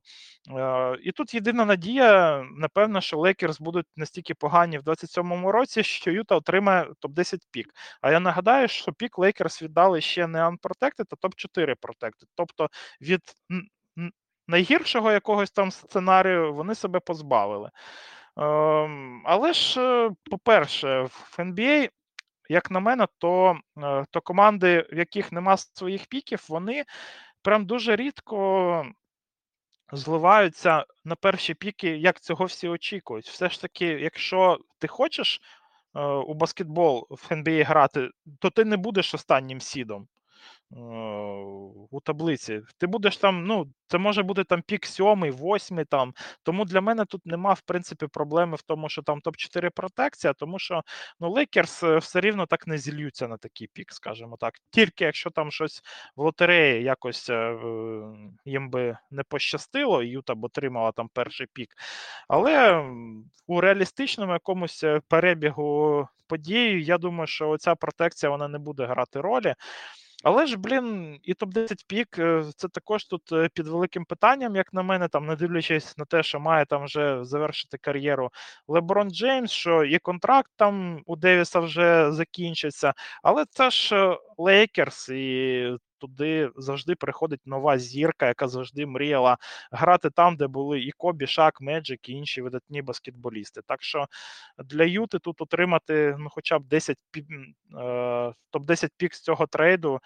[0.57, 6.11] Е, І тут єдина надія, напевно, що Лейкерс будуть настільки погані в 27-му році, що
[6.11, 7.67] Юта отримає топ-10 пік.
[8.01, 12.27] А я нагадаю, що пік Лейкерс віддали ще не Unprotected, а топ-4 Protected.
[12.35, 12.69] Тобто
[13.01, 13.21] від
[14.49, 17.69] найгіршого якогось там сценарію вони себе позбавили.
[18.37, 21.89] Ем, але ж, е, по-перше, в NBA,
[22.49, 26.83] як на мене, то е, то команди, в яких нема своїх піків, вони
[27.41, 28.85] прям дуже рідко
[29.91, 33.29] зливаються на перші піки, як цього всі очікують.
[33.29, 35.41] Все ж таки, якщо ти хочеш
[35.95, 38.09] е, у баскетбол в NBA грати,
[38.39, 40.07] то ти не будеш останнім сідом.
[40.71, 40.79] Е,
[41.91, 42.61] у таблиці.
[42.77, 46.13] Ти будеш там, ну, це може бути там пік сьомий, восьмий там.
[46.43, 50.59] Тому для мене тут нема, в принципі, проблеми в тому, що там топ-4 протекція, тому
[50.59, 50.81] що
[51.19, 54.53] ну, Лейкерс все рівно так не зільються на такий пік, скажімо так.
[54.71, 55.81] Тільки якщо там щось
[56.15, 57.55] в лотереї якось е,
[58.45, 61.69] їм би не пощастило, Юта б отримала там перший пік.
[62.27, 62.85] Але
[63.47, 69.21] у реалістичному якомусь е, перебігу події, я думаю, що оця протекція вона не буде грати
[69.21, 69.55] ролі.
[70.23, 74.73] Але ж, блін, і топ-10 пік е, це також тут е, під великим питанням, як
[74.73, 78.29] на мене, там, не дивлячись на те, що має там вже завершити кар'єру
[78.67, 82.93] Леброн Джеймс, що і контракт там у Девіса вже закінчиться.
[83.23, 89.37] Але це ж Лейкерс, і туди завжди приходить нова зірка, яка завжди мріяла
[89.71, 93.61] грати там, де були і Кобі, Шак, Меджик, і інші видатні баскетболісти.
[93.65, 94.05] Так що
[94.65, 97.21] для Юти тут отримати ну, хоча б 10 е,
[98.51, 99.99] топ-10 пік з цього трейду,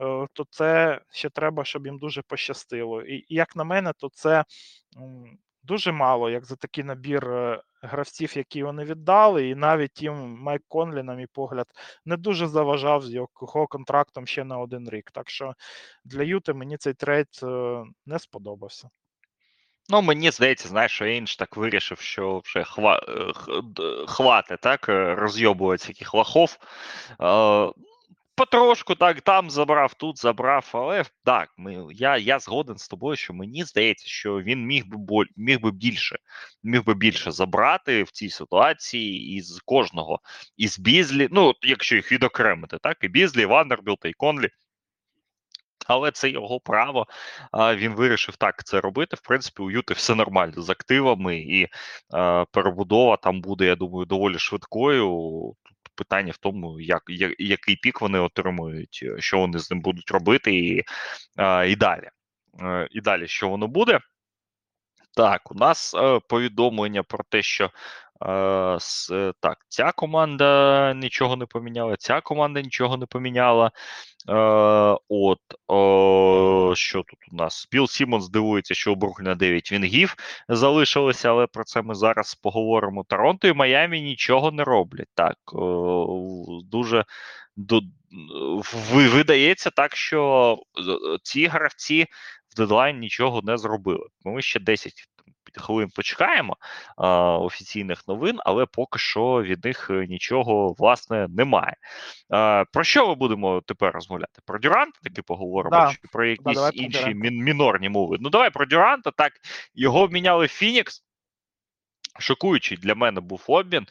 [0.00, 3.02] е, то це ще треба, щоб їм дуже пощастило.
[3.02, 4.44] І, як на мене, то це
[5.62, 10.62] дуже мало, як за такий набір е, гравців, які вони віддали, і навіть їм Майк
[10.68, 11.66] Конлі, на мій погляд,
[12.04, 15.10] не дуже заважав з його контрактом ще на один рік.
[15.10, 15.54] Так що
[16.04, 18.90] для Юти мені цей трейд е, не сподобався.
[19.88, 23.00] Ну, мені здається, знаєш, що Інж так вирішив, що вже хва...
[23.08, 24.84] Е, хвати, так,
[25.18, 26.58] розйобувати всяких лохов
[28.40, 33.34] потрошку так там забрав, тут забрав, але так, ми, я я згоден з тобою, що
[33.34, 36.16] мені здається, що він міг би боль, міг би більше
[36.62, 40.20] міг би більше забрати в цій ситуації із кожного
[40.56, 44.48] із Бізлі, ну, якщо їх відокремити, так, і Бізлі, і Вандербілта, і Конлі.
[45.86, 47.06] Але це його право.
[47.54, 49.16] Він вирішив так це робити.
[49.16, 51.68] В принципі, у Юти все нормально з активами, і
[52.50, 55.06] перебудова там буде, я думаю, доволі швидкою
[55.94, 60.10] питання в тому, як, як який пік вони отримують, е, що вони з ним будуть
[60.10, 60.84] робити, і,
[61.66, 62.10] і далі.
[62.60, 64.00] Е, і далі, що воно буде.
[65.16, 67.70] Так, у нас е, повідомлення про те, що
[69.40, 73.70] так, ця команда нічого не поміняла, ця команда нічого не поміняла.
[74.28, 75.40] Е, От
[76.78, 77.68] що тут у нас?
[77.72, 80.16] Біл Сімонс дивується, що у Брукліна 9 вінгів
[80.48, 83.04] залишилося, але про це ми зараз поговоримо.
[83.08, 85.08] Торонто і Майамі нічого не роблять.
[85.14, 85.36] Так,
[86.64, 87.04] дуже
[88.92, 90.58] видається так, що
[91.22, 92.06] ці гравці
[92.50, 94.06] в дедлайн нічого не зробили.
[94.24, 94.92] Ми ще 10
[95.56, 96.56] хвилин почекаємо
[96.96, 101.76] а, офіційних новин, але поки що від них е, нічого власне немає.
[102.30, 104.40] А, Про що ми будемо тепер розмовляти?
[104.46, 105.92] Про Дюранта таки поговоримо, да.
[105.92, 108.16] чи про якісь да, інші мін- мінорні мови.
[108.20, 109.10] Ну давай про Дюранта.
[109.10, 109.32] Так
[109.74, 111.04] його обміняли Фінікс.
[112.18, 113.86] Шокуючий для мене був обмін.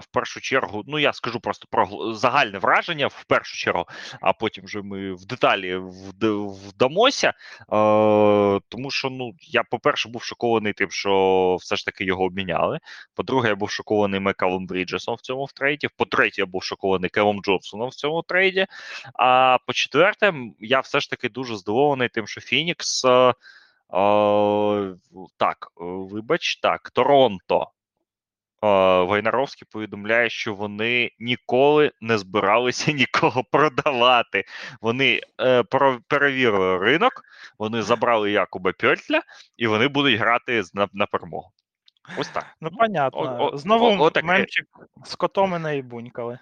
[0.00, 3.86] В першу чергу, ну я скажу просто про загальне враження в першу чергу,
[4.20, 5.76] а потім вже ми в деталі
[6.68, 7.32] вдамося.
[8.68, 12.78] Тому що ну я, по-перше, був шокований тим, що все ж таки його обміняли.
[13.14, 15.88] По-друге, я був шокований Мекалом Бріджесом в цьому в трейді.
[15.96, 18.66] По-третє, я був шокований Келом Джонсоном в цьому трейді.
[19.14, 23.06] А по-четверте, я все ж таки дуже здивований тим, що Фінікс.
[23.88, 24.94] О,
[25.36, 27.70] Так, вибач, так, Торонто.
[28.62, 34.44] Вайнаровський повідомляє, що вони ніколи не збиралися нікого продавати.
[34.80, 35.62] Вони е,
[36.08, 37.12] перевірили ринок,
[37.58, 39.22] вони забрали Якуба Пьотля,
[39.56, 41.50] і вони будуть грати на, на перемогу.
[42.18, 42.46] Ось так.
[42.60, 43.20] Ну, понятно.
[43.20, 44.66] О, о, Знову о, о, мемчик
[45.04, 46.38] з котом і бунькали.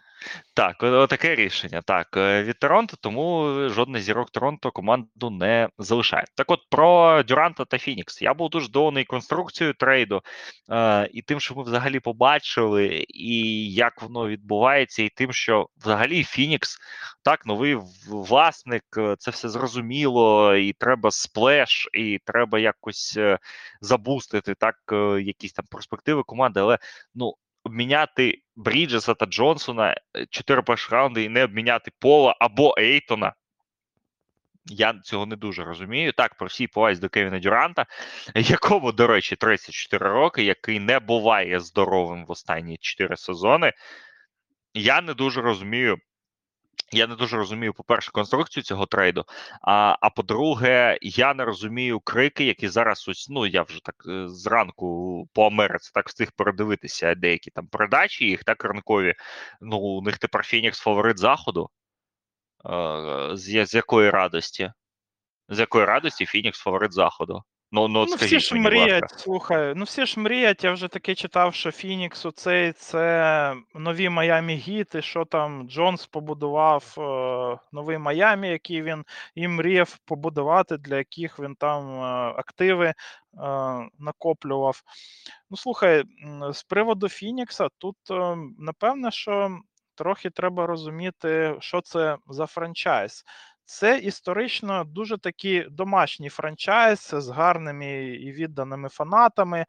[0.54, 0.76] Так,
[1.08, 1.82] таке рішення.
[1.82, 6.24] Так, е, від Торонто, тому жодний зірок Торонто команду не залишає.
[6.34, 8.22] Так, от про Дюранта та Фінікс.
[8.22, 10.22] Я був дуже здивований конструкцією трейду
[10.70, 16.24] е, і тим, що ми взагалі побачили, і як воно відбувається, і тим, що взагалі
[16.24, 16.78] Фінікс,
[17.22, 17.78] так, новий
[18.08, 23.38] власник, е, це все зрозуміло, і треба сплеш, і треба якось е,
[23.80, 24.76] забустити так,
[25.20, 26.60] якісь там перспективи команди.
[26.60, 26.78] Але
[27.14, 27.34] ну
[27.66, 29.94] обміняти Бріджеса та Джонсона
[30.30, 33.32] 4 перші раунди і не обміняти Пола або Ейтона.
[34.64, 36.12] Я цього не дуже розумію.
[36.12, 37.86] Так, про всі повазі до Кевіна Дюранта,
[38.34, 43.72] якому, до речі, 34 роки, який не буває здоровим в останні 4 сезони.
[44.74, 45.96] Я не дуже розумію.
[46.92, 49.24] Я не дуже розумію, по-перше, конструкцію цього трейду.
[49.62, 54.28] А а по-друге, я не розумію крики, які зараз ось, ну я вже так е,
[54.28, 59.14] зранку по Америці так встиг передивитися деякі там передачі, їх так ранкові.
[59.60, 61.70] Ну, у них тепер Фінікс фаворит заходу.
[63.32, 64.72] З, з якої радості?
[65.48, 67.44] З якої радості Фінікс фаворит заходу?
[67.72, 71.14] Ну, ну, ну всі ж мені, мріять, слухай, ну всі ж мріять, я вже таки
[71.14, 78.48] читав, що Фінікс оцей це нові Майами Гіти, що там Джонс побудував е, новий Майами,
[78.48, 82.04] який він і мріяв побудувати, для яких він там е,
[82.36, 82.94] активи е,
[83.98, 84.82] накоплював.
[85.50, 86.04] Ну, слухай,
[86.52, 89.58] з приводу Фінікса, тут е, напевне, що
[89.94, 93.24] трохи треба розуміти, що це за франчайз.
[93.66, 99.58] Це історично дуже такий домашній франчайз з гарними і відданими фанатами.
[99.58, 99.66] Е,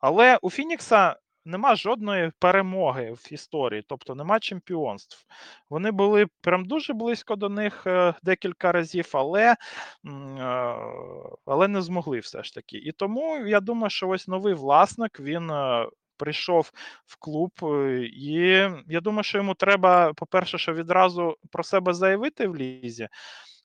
[0.00, 5.26] але у Фінікса нема жодної перемоги в історії, тобто нема чемпіонств.
[5.70, 9.56] Вони були прям дуже близько до них е, декілька разів, але е,
[11.46, 12.76] але не змогли все ж таки.
[12.76, 15.50] І тому я думаю, що ось новий власник він
[16.18, 16.72] прийшов
[17.06, 18.32] в клуб, е, і
[18.88, 23.08] я думаю, що йому треба, по-перше, що відразу про себе заявити в лізі.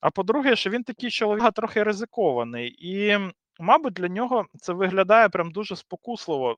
[0.02, 3.20] А по-друге, що він такий чоловік трохи ризикований, і,
[3.60, 6.58] мабуть, для нього це виглядає прям дуже спокусливо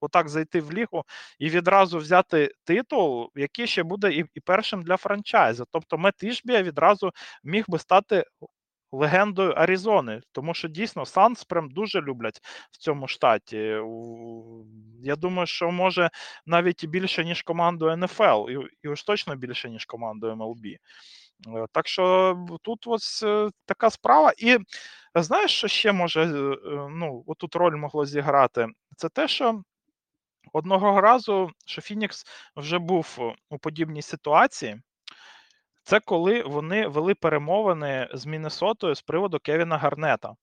[0.00, 1.04] отак зайти в лігу
[1.38, 5.64] і відразу взяти титул, який ще буде і і першим для франчайзу.
[5.70, 7.10] Тобто Мет Ішбія відразу
[7.44, 8.24] міг би стати
[8.96, 12.40] легендою Аризони, тому що дійсно Санс прям дуже люблять
[12.70, 13.80] в цьому штаті.
[15.02, 16.10] Я думаю, що може
[16.46, 20.66] навіть і більше, ніж команду НФЛ, і і уж точно більше, ніж команду МЛБ.
[20.66, 20.78] Е,
[21.72, 24.32] так що тут ось е, така справа.
[24.38, 24.58] І
[25.14, 26.56] знаєш, що ще може е,
[26.90, 28.66] ну, отут роль могло зіграти?
[28.96, 29.62] Це те, що.
[30.52, 32.24] Одного разу, що Фінікс
[32.56, 34.80] вже був у подібній ситуації,
[35.86, 40.34] це коли вони вели перемовини з Міннесотою з приводу Кевіна Гарнета.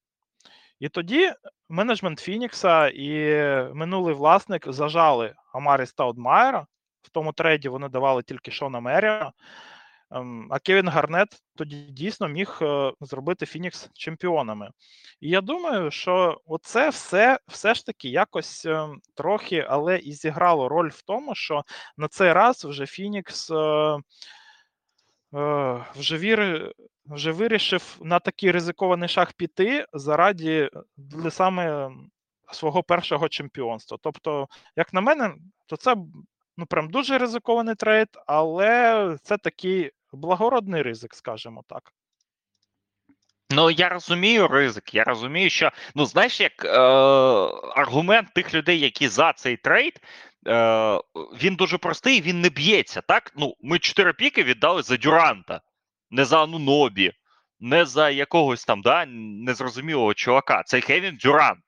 [0.80, 1.32] І тоді
[1.68, 3.34] менеджмент Фінікса і
[3.74, 6.66] минулий власник зажали Амарі Стаудемайра.
[7.02, 9.32] В тому трейді вони давали тільки Шона Меріона.
[10.10, 14.70] Ем, а Кевін Гарнет тоді дійсно міг е, зробити Фінікс чемпіонами.
[15.20, 20.68] І я думаю, що оце все все ж таки якось ем, трохи, але і зіграло
[20.68, 21.64] роль в тому, що
[21.96, 23.98] на цей раз вже Фінікс е, Е,
[25.96, 26.72] вже вір,
[27.06, 31.90] вже вирішив на такий ризикований шаг піти заради для саме
[32.52, 33.98] свого першого чемпіонства.
[34.02, 35.34] Тобто, як на мене,
[35.66, 35.96] то це
[36.56, 41.92] ну прям дуже ризикований трейд, але це такий благородний ризик, скажімо так.
[43.50, 44.94] Ну, я розумію ризик.
[44.94, 46.78] Я розумію, що ну знаєш, як е,
[47.76, 50.00] аргумент тих людей, які за цей трейд,
[50.46, 51.00] е,
[51.42, 53.00] він дуже простий, він не б'ється.
[53.00, 55.60] Так, ну ми чотири піки віддали за Дюранта,
[56.10, 57.12] не за Анунобі,
[57.60, 60.62] не за якогось там да, незрозумілого чувака.
[60.66, 61.60] Це Кевін Дюрант.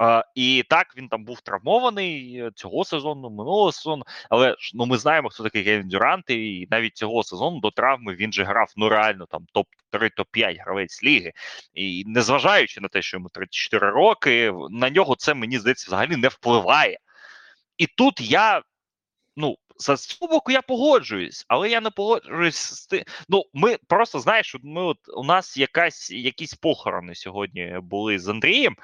[0.00, 4.04] Uh, і так він там був травмований цього сезону, минулого сезону.
[4.30, 8.32] Але ну ми знаємо, хто такий Кевін Дюрант, і навіть цього сезону до травми він
[8.32, 11.32] же грав ну реально там топ 3 топ 5 гравець ліги.
[11.74, 16.28] І незважаючи на те, що йому 34 роки, на нього це мені здається взагалі не
[16.28, 16.98] впливає.
[17.80, 18.62] І тут я
[19.36, 23.04] ну за цього боку я погоджуюсь, але я не погоджуюсь з тим.
[23.28, 28.76] Ну, ми просто знаєш, ми от у нас якась якісь похорони сьогодні були з Андрієм.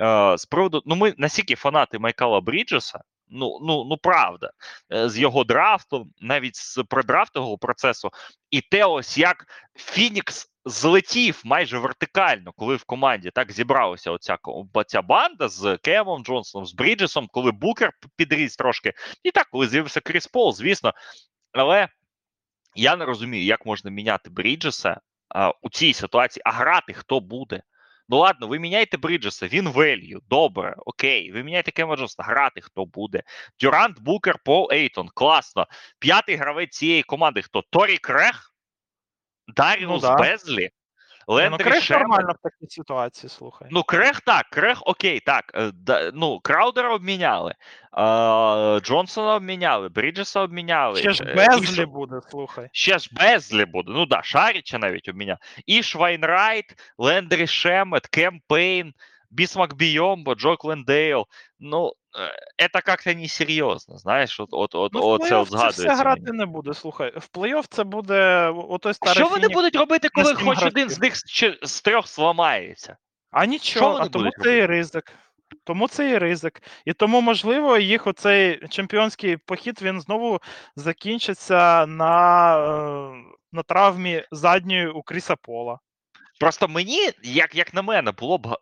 [0.00, 3.00] е, З приводу, ну ми настільки фанати Майкала Бріджеса.
[3.28, 4.50] Ну, ну, ну правда,
[4.92, 8.10] е, з його драфтом, навіть з предрафтового процесу,
[8.50, 14.38] і те, ось як Фінікс злетів майже вертикально, коли в команді так зібралася оця
[14.86, 18.92] ця банда з Кемом Джонсоном, з Бріджесом, коли Букер підріс трошки,
[19.22, 20.92] і так, коли з'явився Кріс Пол, звісно.
[21.52, 21.88] Але
[22.74, 27.62] я не розумію, як можна міняти Бріджеса а, у цій ситуації, а грати хто буде.
[28.08, 31.32] Ну ладно, ви міняєте Бріджеса, він велью, добре, окей.
[31.32, 33.22] Ви міняєте Кема Джонсона, грати хто буде.
[33.60, 35.08] Дюрант, Букер, Пол Ейтон.
[35.14, 35.66] Класно.
[35.98, 37.62] П'ятий гравець цієї команди хто?
[37.70, 38.57] Торі Крех?
[39.56, 40.14] Даріус ну, да.
[40.14, 40.70] Безлі.
[41.30, 43.68] Лендері ну, Крех нормально в такій ситуації, слухай.
[43.70, 45.52] Ну, Крех так, Крех окей, так.
[45.54, 51.00] Е, да, ну, Краудера обміняли, е, Джонсона обміняли, Бріджеса обміняли.
[51.00, 52.68] Ще ж е, Безлі і, буде, слухай.
[52.72, 53.92] Ще ж Бейзлі буде.
[53.92, 55.38] Ну да, Шаріча навіть обміняв.
[55.66, 58.94] Іш Вейнрайт, Лендрі Шемет, Кемпейн.
[59.30, 61.26] Бисмак Бійомбо, Джок Лендейл.
[61.60, 61.92] Ну,
[62.72, 65.82] це як-то несерйозно, знаєш, от, от, от, Ну, плей-офф от це згадується.
[65.82, 66.38] все грати мені.
[66.38, 66.74] не буде.
[66.74, 70.98] Слухай, в плей-офф це буде отой старий що вони будуть робити, коли хоч один з
[70.98, 71.16] них
[71.62, 72.96] з, трьох зламається?
[73.30, 75.12] А нічого, а тому це і ризик.
[75.64, 76.62] Тому це і ризик.
[76.84, 80.40] І тому, можливо, їх оцей чемпіонський похід він знову
[80.76, 83.12] закінчиться на, е,
[83.52, 85.78] на травмі задньої у Кріса Пола.
[86.38, 88.56] Просто мені, як, як на мене, було б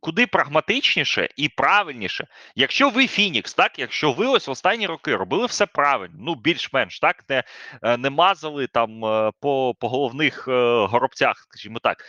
[0.00, 2.26] куди прагматичніше і правильніше.
[2.54, 7.00] Якщо ви Фінікс, так, якщо ви ось в останні роки робили все правильно, ну більш-менш
[7.00, 7.44] так, не,
[7.82, 12.04] е, не мазали там е, по, по головних е, горобцях, скажімо так.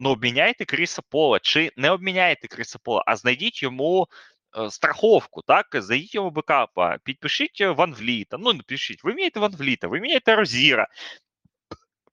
[0.00, 4.08] Ну, обміняйте Кріса Пола, чи не обміняйте Кріса Пола, а знайдіть йому
[4.58, 8.36] е, страховку, так, знайдіть йому бекапа, підпишіть е, Ван Вліта.
[8.40, 10.88] Ну, не пишіть, ви міняєте Ван Вліта, ви міняєте Розіра,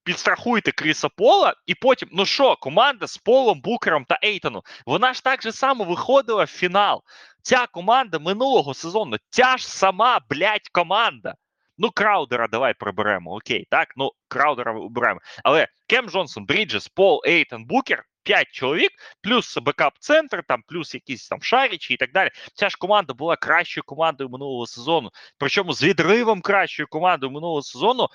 [0.05, 5.23] підстрахуйте Кріса Пола, і потім, ну що, команда з Полом, Букером та Ейтоном, вона ж
[5.23, 7.03] так же само виходила в фінал.
[7.41, 11.35] Ця команда минулого сезону, ця ж сама, блядь, команда.
[11.77, 15.19] Ну, Краудера давай приберемо, окей, так, ну, Краудера оберемо.
[15.43, 18.91] Але Кем Джонсон, Бріджес, Пол, Ейтон, Букер, 5 чоловік,
[19.21, 22.29] плюс бекап-центр, там, плюс якісь там шарічі і так далі.
[22.53, 25.09] Ця ж команда була кращою командою минулого сезону.
[25.37, 28.09] Причому з відривом кращою командою минулого сезону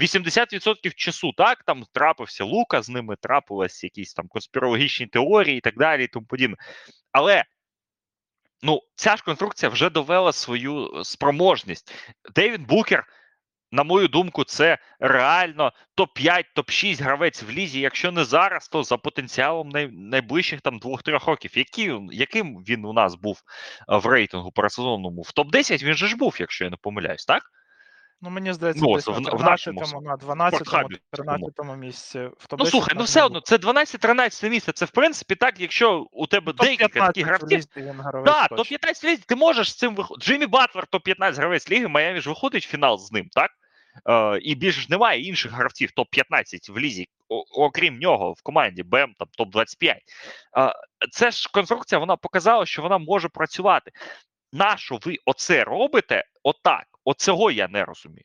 [0.00, 5.78] 80% часу, так, там трапився Лука, з ними трапились якісь там конспірологічні теорії і так
[5.78, 6.56] далі, і тому подібне.
[7.12, 7.44] Але
[8.62, 11.94] ну, ця ж конструкція вже довела свою е, спроможність.
[12.34, 13.06] Девід Букер,
[13.72, 17.80] на мою думку, це реально топ-5, топ-6 гравець в лізі.
[17.80, 21.58] Якщо не зараз, то за потенціалом най- найближчих там 2-3 років.
[21.58, 23.40] Які, яким він у нас був
[23.88, 25.22] е, в рейтингу пересезонному?
[25.22, 27.42] В топ-10 він же ж був, якщо я не помиляюсь, так?
[28.22, 32.18] Ну, мені здається, Ну, десь в- на в нашому 13-му, на 12-му, 13-му місці.
[32.18, 34.72] В Ну топ-10 слухай, ну все одно, це 12-13 місце.
[34.72, 37.64] Це в принципі так, якщо у тебе декілька таких гравців.
[38.24, 40.26] Так, топ-15 лізі, ти можеш з цим виходити.
[40.26, 43.50] Джиммі Батлер топ-15 гравець ліги, Майамі ж виходить в фінал з ним, так?
[44.08, 47.08] Е, і більше ж немає інших гравців топ-15 в лізі,
[47.54, 49.84] окрім нього в команді БМ там топ-25.
[49.84, 49.98] Е,
[51.10, 53.90] це ж конструкція, вона показала, що вона може працювати.
[54.52, 56.86] Нащо ви оце робите отак?
[57.04, 58.24] Оцього я не розумію.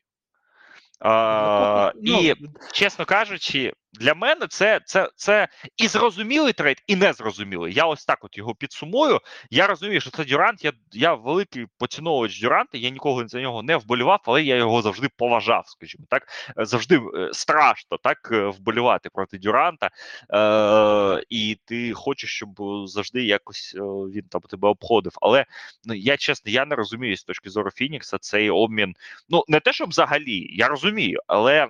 [1.00, 2.34] Ну, і
[2.72, 7.74] чесно кажучи, для мене це, це, це і зрозумілий трейд, і незрозумілий.
[7.74, 9.20] Я ось так от його підсумую.
[9.50, 10.64] Я розумію, що це Дюрант.
[10.64, 15.08] Я, я великий поціновувач Дюранта, я ніколи за нього не вболівав, але я його завжди
[15.16, 16.28] поважав, скажімо так.
[16.58, 19.90] Е, Завжди е, страшно так е, вболівати проти Дюранта.
[20.30, 22.48] Е, і ти хочеш, щоб
[22.86, 23.74] завжди якось
[24.14, 25.12] він там тебе обходив.
[25.20, 25.46] Але
[25.84, 28.94] ну, я чесно, я не розумію з точки зору Фінікса цей обмін.
[29.28, 31.68] Ну, не те, щоб взагалі, я розумію, але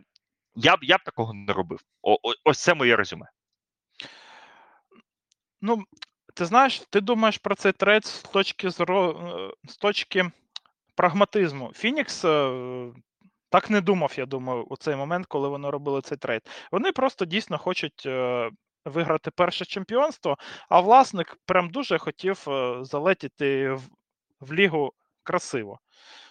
[0.56, 1.80] я б я б такого не робив.
[2.02, 3.26] О, ось це моє резюме.
[5.60, 5.84] Ну,
[6.34, 10.30] ти знаєш, ти думаєш про цей трейд з точки зору, е, з точки
[10.94, 11.72] прагматизму.
[11.74, 12.92] Фінікс е,
[13.50, 16.42] так не думав, я думаю, у цей момент, коли вони робили цей трейд.
[16.72, 18.50] Вони просто дійсно хочуть е,
[18.84, 20.36] виграти перше чемпіонство,
[20.68, 22.42] а власник прям дуже хотів
[22.80, 23.82] залетіти в,
[24.40, 24.92] в лігу
[25.22, 25.78] красиво,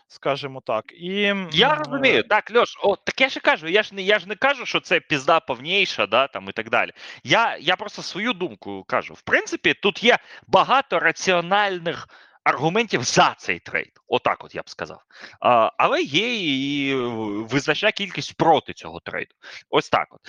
[0.07, 0.86] скажімо так.
[0.94, 4.19] І, Я розумію, е, так, Льош, о, так я ж кажу, я ж не я
[4.19, 6.91] ж не кажу, що це пізда повніша, да, там і так далі.
[7.23, 9.14] Я, я просто свою думку кажу.
[9.14, 10.18] В принципі, тут є
[10.48, 12.07] багато раціональних
[12.44, 13.91] аргументів за цей трейд.
[14.07, 15.02] Отак, от я б сказав.
[15.40, 16.95] А, але є і
[17.26, 19.36] визначна кількість проти цього трейду.
[19.69, 20.22] Ось так от.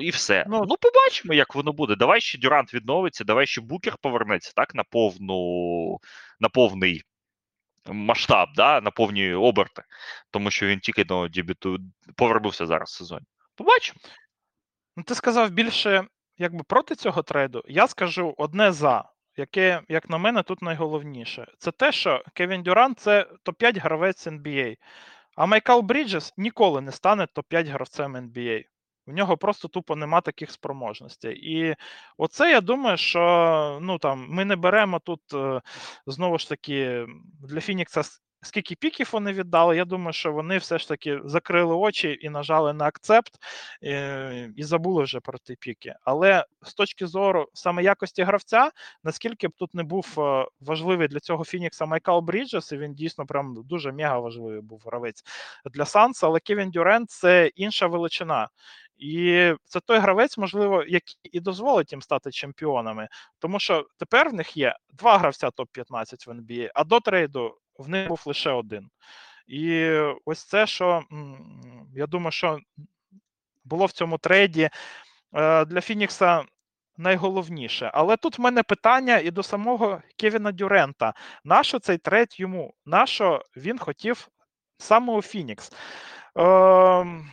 [0.00, 0.44] Е, і все.
[0.48, 1.96] Ну, Ну, побачимо, як воно буде.
[1.96, 5.98] Давай ще Дюрант відновиться, давай ще Букер повернеться так на повну
[6.40, 7.02] на повний
[7.86, 8.90] масштаб, да, на
[9.36, 9.82] оберти,
[10.30, 11.78] тому що він тільки до дебюту
[12.16, 13.26] повернувся зараз в сезоні.
[13.54, 13.98] Побачимо.
[14.96, 16.04] Ну, ти сказав більше
[16.38, 17.62] якби проти цього трейду.
[17.68, 19.04] Я скажу одне за,
[19.36, 21.46] яке, як на мене, тут найголовніше.
[21.58, 24.76] Це те, що Кевін Дюрант це топ-5 гравець NBA,
[25.36, 28.64] а Майкл Бріджес ніколи не стане топ-5 гравцем NBA.
[29.06, 31.52] В нього просто тупо нема таких спроможностей.
[31.52, 31.76] І
[32.18, 35.60] оце я думаю, що ну там ми не беремо тут е,
[36.06, 37.06] знову ж таки
[37.40, 38.02] для Фінікса
[38.44, 39.76] скільки піків вони віддали.
[39.76, 43.32] Я думаю, що вони все ж таки закрили очі і нажали на акцепт
[43.82, 45.94] е, і забули вже про ті піки.
[46.04, 48.70] Але з точки зору саме якості гравця,
[49.04, 53.26] наскільки б тут не був е, важливий для цього Фінікса Майкл Бріджес, і він дійсно
[53.26, 55.24] прям дуже мега важливий був гравець
[55.64, 58.48] для Санса, але Кевін Дюрент це інша величина.
[58.96, 63.08] І це той гравець, можливо, який і дозволить їм стати чемпіонами.
[63.38, 67.88] Тому що тепер в них є два гравця топ-15 в NBA, а до трейду в
[67.88, 68.88] них був лише один.
[69.46, 69.90] І
[70.24, 71.02] ось це, що
[71.94, 72.58] я думаю, що
[73.64, 74.70] було в цьому трейді
[75.34, 76.44] е, для Фінікса
[76.96, 77.90] найголовніше.
[77.94, 81.14] Але тут в мене питання і до самого Кевіна Дюрента.
[81.44, 82.74] Нащо цей трейд йому?
[82.86, 84.28] Нащо він хотів
[84.78, 85.72] саме у Фінікс?
[86.36, 87.30] Ем...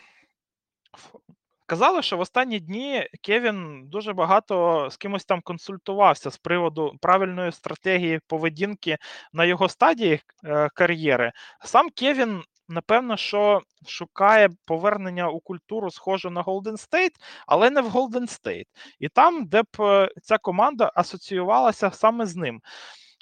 [1.72, 7.52] Казали, що в останні дні Кевін дуже багато з кимось там консультувався з приводу правильної
[7.52, 8.98] стратегії поведінки
[9.34, 11.32] на його стадії е, кар'єри.
[11.66, 17.12] Сам Кевін, напевно, що шукає повернення у культуру, схожу на Голден Стейт,
[17.48, 18.68] але не в Голден Стейт.
[19.00, 22.62] І там, де б е, ця команда асоціювалася саме з ним.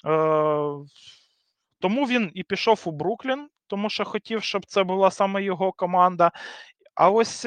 [0.06, 0.10] Е,
[1.80, 6.30] тому він і пішов у Бруклін, тому що хотів, щоб це була саме його команда.
[6.94, 7.46] А ось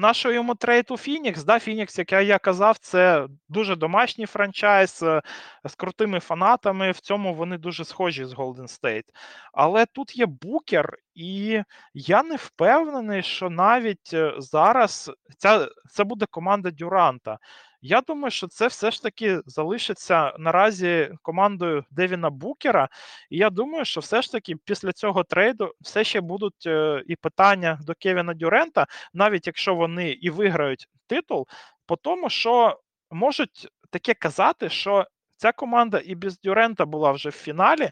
[0.00, 1.44] Нашого йому трейд у Фінікс.
[1.44, 5.22] Да, Фінікс, як я казав, це дуже домашній франчайз е,
[5.64, 6.90] з крутими фанатами.
[6.90, 9.04] В цьому вони дуже схожі з Golden State.
[9.52, 11.62] Але тут є букер, і
[11.94, 17.38] я не впевнений, що навіть е, зараз ця, це буде команда Дюранта.
[17.82, 22.88] Я думаю, що це все ж таки залишиться наразі командою Девіна Букера.
[23.30, 27.16] І я думаю, що все ж таки після цього трейду все ще будуть е, і
[27.16, 31.46] питання до Кевіна Дюрента, навіть якщо вони і виграють титул,
[31.86, 32.80] по тому, що
[33.10, 37.90] можуть таке казати, що ця команда і без Дюрента була вже в фіналі,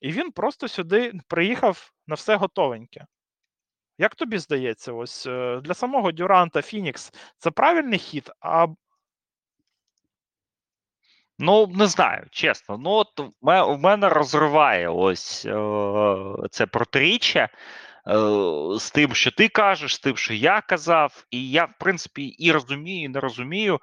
[0.00, 3.06] і він просто сюди приїхав на все готовеньке.
[3.98, 8.66] Як тобі здається, ось е, для самого Дюранта Фінікс це правильний хід, а
[11.38, 12.78] Ну, не знаю, чесно.
[12.78, 15.56] Ну, от в мене розриває ось е,
[16.50, 17.48] це протиріччя е,
[18.78, 22.52] з тим, що ти кажеш, з тим, що я казав, і я, в принципі, і
[22.52, 23.80] розумію, і не розумію.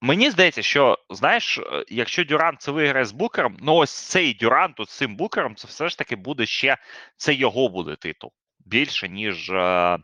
[0.00, 4.76] Мені здається, що знаєш, е, якщо Дюрант це виграє з Букером, ну ось цей Дюрант
[4.80, 6.76] з цим Букером, це все ж таки буде ще
[7.16, 8.32] це його буде титул
[8.66, 9.98] більше, ніж е,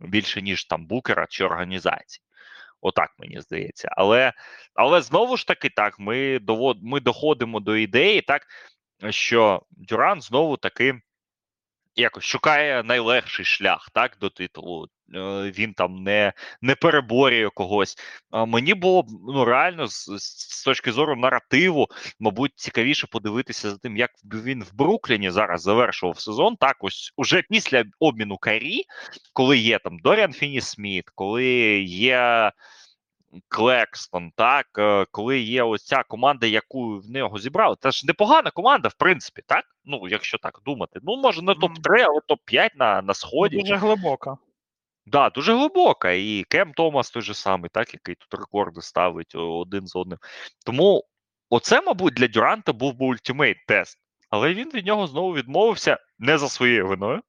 [0.00, 2.24] більше, ніж там Букера чи організації.
[2.80, 3.88] Отак мені здається.
[3.96, 4.32] Але
[4.74, 8.46] але знову ж таки, так, ми довод, ми доходимо до ідеї, так,
[9.10, 11.00] що Дюран знову таки
[11.98, 14.88] якось шукає найлегший шлях так, до титулу.
[15.14, 17.96] Е, він там не не переборює когось.
[18.46, 21.86] Мені було ну реально з, з точки зору наративу,
[22.20, 26.56] мабуть, цікавіше подивитися за тим, як він в Брукліні зараз завершував сезон.
[26.56, 28.82] Так, ось уже після обміну Карі,
[29.32, 31.46] коли є там Доріан Фіні Сміт, коли
[31.82, 32.52] є.
[33.48, 38.50] Клекстон, так, е, коли є ось ця команда, яку в нього зібрали, це ж непогана
[38.50, 39.64] команда, в принципі, так?
[39.84, 41.00] Ну, якщо так думати.
[41.02, 43.56] Ну, може, не топ-3, але топ-5 на на сході.
[43.56, 44.36] Дуже глибока.
[45.06, 46.10] Да, дуже глибока.
[46.10, 50.18] І Кем Томас той же самий, так, який тут рекорди ставить один з одним.
[50.66, 51.04] Тому
[51.50, 53.98] оце, мабуть, для Дюранта був би ультимейт тест.
[54.30, 57.22] Але він від нього знову відмовився не за своєю виною.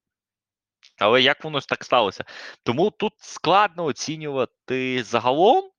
[0.98, 2.24] Але як воно так сталося?
[2.62, 5.70] Тому тут складно оцінювати загалом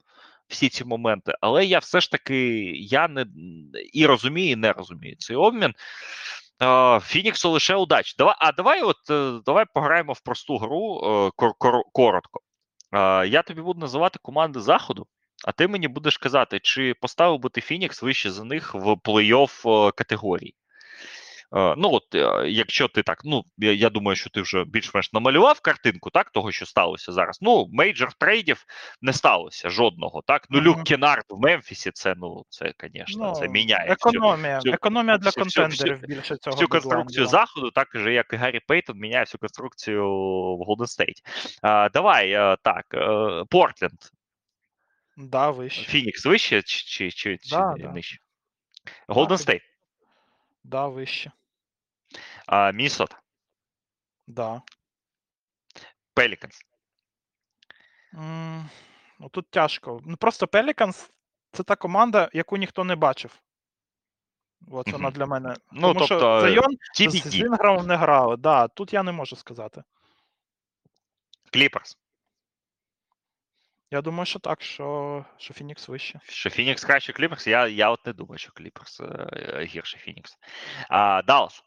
[0.51, 3.25] всі ці моменти, але я все ж таки я не
[3.93, 5.73] і розумію, і не розумію цей обмін.
[7.03, 8.15] Фініксу лише удач.
[8.15, 12.39] Давай, А давай от е, давай пограємо в просту гру е, кор, кор, коротко.
[13.27, 15.07] Я тобі буду називати команди заходу,
[15.45, 19.87] а ти мені будеш казати, чи поставив би ти Фінікс вище за них в плей-офф
[19.87, 20.55] е, категорії.
[21.55, 25.59] Е, ну от, е, якщо ти так, ну я, думаю, що ти вже більш-менш намалював
[25.59, 27.39] картинку, так, того, що сталося зараз.
[27.41, 28.65] Ну, мейджор трейдів
[29.01, 30.21] не сталося жодного.
[30.27, 34.57] Так, ну Люк Кенард в Мемфісі, це ну це, звісно, ну, це міняє економія.
[34.57, 36.55] Всю, економія для контендерів всю, більше цього.
[36.55, 37.29] Всю конструкцію да.
[37.29, 40.05] заходу, так же, як і Гаррі Пейтон, міняє всю конструкцію
[40.57, 41.21] в Голден Стейт.
[41.93, 42.85] Давай а, так,
[43.49, 43.99] Портленд.
[45.17, 45.91] Да, вище.
[45.91, 47.91] Фінікс вище чи чи, чи, да, чи да.
[47.91, 48.17] нижче?
[49.07, 49.61] Голден Стейт.
[50.63, 51.31] Да, вище.
[52.51, 53.21] А, Міннесота.
[54.27, 54.61] Да.
[56.13, 56.61] Пеліканс.
[59.19, 60.01] Ну тут тяжко.
[60.05, 61.11] Ну Просто Пеліканс
[61.51, 63.41] це та команда, яку ніхто не бачив.
[64.71, 65.13] От вона mm-hmm.
[65.13, 65.55] для мене.
[65.71, 66.77] Ну, Тому тобто, що Зайон
[67.09, 68.37] з Інграмом не грали.
[68.37, 69.83] Да, Тут я не можу сказати.
[71.53, 71.97] Кліперс.
[73.91, 76.19] Я думаю, що так, що що Фінікс вище.
[76.23, 77.47] Що Фінікс краще Кліперс?
[77.47, 79.01] Я я от не думаю, що Кліперс
[79.61, 80.37] гірше Фінікс.
[80.89, 81.63] А, Даллас.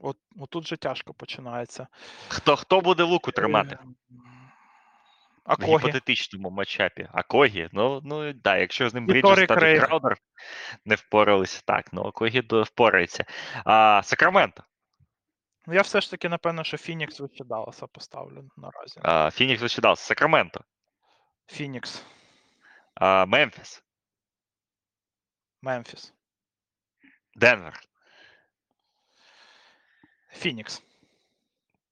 [0.00, 1.86] От, Отут же тяжко починається.
[2.28, 3.78] Хто хто буде луку тримати?
[3.82, 3.88] Е,
[5.44, 7.08] а В гіпотетичному матчапі.
[7.12, 7.68] А Когі?
[7.72, 10.16] Ну, ну да, якщо з ним Бріджес та Краудер
[10.84, 13.24] не впоралися, так, ну Когі впорається.
[13.64, 14.64] А, Сакраменто.
[15.66, 19.00] Ну, я все ж таки, напевно, що Фінікс Далласа поставлю наразі.
[19.02, 20.04] А, Фінікс Далласа.
[20.04, 20.64] Сакраменто.
[21.46, 22.04] Фінікс.
[22.94, 23.82] А, Мемфіс.
[25.62, 26.14] Мемфіс.
[27.34, 27.87] Денвер.
[30.32, 30.82] Фінікс.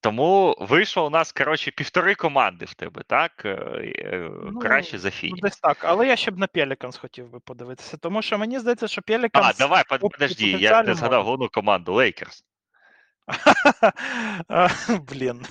[0.01, 3.31] Тому вийшло у нас, коротше, півтори команди в тебе, так?
[3.45, 5.41] Е, е, Ну, Краще за Ну, Фінікс.
[5.41, 5.77] десь так.
[5.83, 9.47] Але я ще б на Пеліканс хотів би подивитися, тому що мені здається, що Пеліканс...
[9.47, 12.43] А, давай, под- подожди, я не згадав головну команду Лейкерс.
[14.89, 15.45] Блін.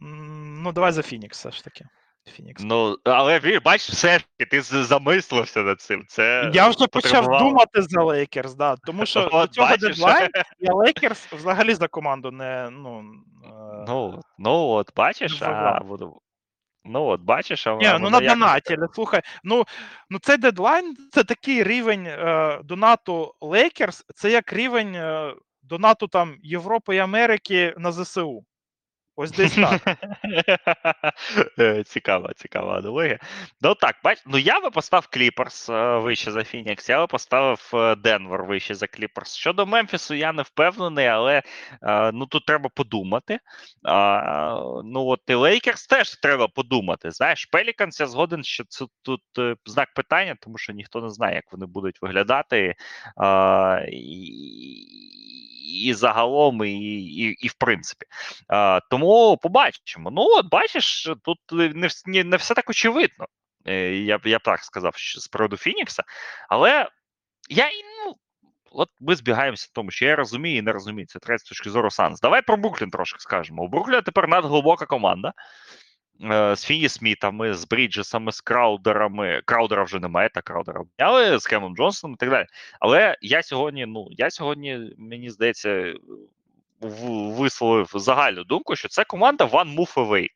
[0.00, 1.84] Ну, давай за Фінікс все ж таки.
[2.26, 2.62] Фінікс.
[2.64, 6.04] Ну, але ви бачиш, все-таки ти замислився над цим.
[6.08, 9.80] Це Я вже почав думати за Лейкерс, да, тому що до цього бачиш.
[9.80, 10.28] дедлайн
[10.58, 13.04] я Лейкерс взагалі за команду не ну.
[13.44, 16.20] е, Ну, ну от бачиш, а буду.
[16.84, 19.64] Ну, от бачиш, а Ні, ну на як- донаті, але слухай, ну,
[20.10, 26.36] ну цей дедлайн це такий рівень е, донату Лейкерс, це як рівень е, донату там
[26.42, 28.44] Європи і Америки на ЗСУ.
[29.22, 29.82] Ось десь так.
[31.58, 33.18] Е, Цікава, цікава аналогія.
[33.60, 35.68] Ну так, бач, ну я би поставив Кліперс
[36.02, 39.36] вище за Фінікс, я би поставив Денвер вище за Кліперс.
[39.36, 41.42] Щодо Мемфісу, я не впевнений, але
[41.82, 43.38] е, ну тут треба подумати.
[44.84, 47.10] Ну от і Лейкерс теж треба подумати.
[47.10, 51.34] Знаєш, Пеліканс я згоден, що це тут е, знак питання, тому що ніхто не знає,
[51.34, 52.74] як вони будуть виглядати.
[53.92, 54.32] І,
[55.72, 58.06] і загалом, і, і, і в принципі.
[58.48, 58.80] А,
[59.12, 60.10] тому побачимо.
[60.10, 63.26] Ну, от бачиш, тут не, не, не все так очевидно.
[63.66, 66.02] Е, Я, я б так сказав, що з приводу Фінікса.
[66.48, 66.88] Але
[67.48, 68.16] я і, ну.
[68.74, 71.06] От ми збігаємося в тому, що я розумію і не розумію.
[71.06, 72.20] Це треба з точки зору Санс.
[72.20, 73.62] Давай про Бруклін трошки скажемо.
[73.62, 75.32] У Брукліна тепер надглибока команда.
[76.24, 79.42] Е, З Фіні Смітами, з Бріджесами, з Краудерами.
[79.44, 80.80] Краудера вже немає, та Краудера.
[80.98, 82.46] Але з Кемом Джонсоном і так далі.
[82.80, 85.94] Але я сьогодні, ну, я сьогодні, мені здається,
[86.82, 90.28] висловив загальну думку, що це команда One Move Away.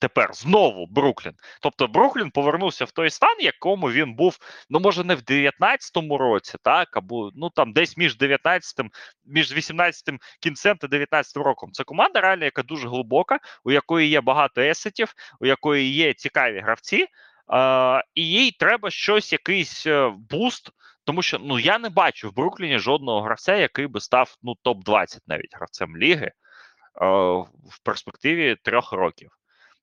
[0.00, 1.32] Тепер знову Бруклін.
[1.62, 4.38] Тобто Бруклін повернувся в той стан, якому він був,
[4.70, 8.90] ну може не в 19-му році, так, або ну там десь між 19-м,
[9.24, 11.72] між 18-м кінцем та 19-м роком.
[11.72, 16.60] Це команда реально, яка дуже глибока, у якої є багато есетів, у якої є цікаві
[16.60, 17.06] гравці,
[17.46, 20.70] а, і їй треба щось, якийсь е, буст.
[21.06, 25.18] Тому що ну я не бачу в Брукліні жодного гравця, який би став ну топ-20
[25.26, 26.32] навіть гравцем ліги е,
[27.70, 29.30] в перспективі трьох років.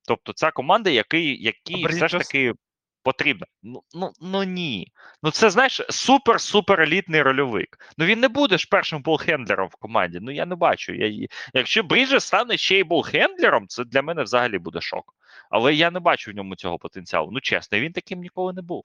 [0.08, 2.54] Тобто, ця команда, який, який все ж таки
[3.02, 3.46] потрібна.
[3.62, 4.92] Ну, ну, ну ні.
[5.22, 7.78] Ну це знаєш, супер-супер елітний рольовик.
[7.98, 10.18] Ну він не буде ж першим болхендлером в команді.
[10.22, 10.92] Ну я не бачу.
[10.94, 15.14] Я, якщо Бріджес стане ще й болхендлером, це для мене взагалі буде шок.
[15.50, 17.30] Але я не бачу в ньому цього потенціалу.
[17.32, 18.84] Ну чесно, він таким ніколи не був.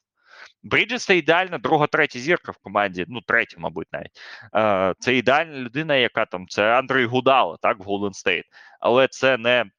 [0.63, 4.19] Бріджес це ідеальна друга, третя зірка в команді, ну третя, мабуть, навіть.
[4.55, 8.45] Е, це ідеальна людина, яка там, це Андрей Гудало, так, в Голден Стейт.
[8.79, 9.63] Але це не.
[9.63, 9.71] не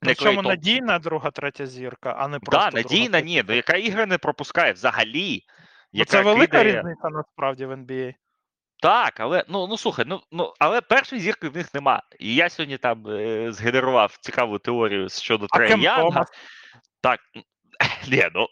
[0.00, 2.70] Причому надійна друга, третя зірка, а не просто.
[2.70, 3.46] Так, друга, надійна, ні, зірка.
[3.48, 5.42] ну яка ігри не пропускає взагалі.
[5.92, 8.14] Ну, це велика кидає- різниця насправді в NBA.
[8.82, 12.02] Так, але ну, ну слухай, ну, ну але першої зірки в них нема.
[12.18, 16.24] І я сьогодні там е, згенерував цікаву теорію щодо Трея Янга.
[17.00, 17.20] Так,
[18.12, 18.46] ні, ну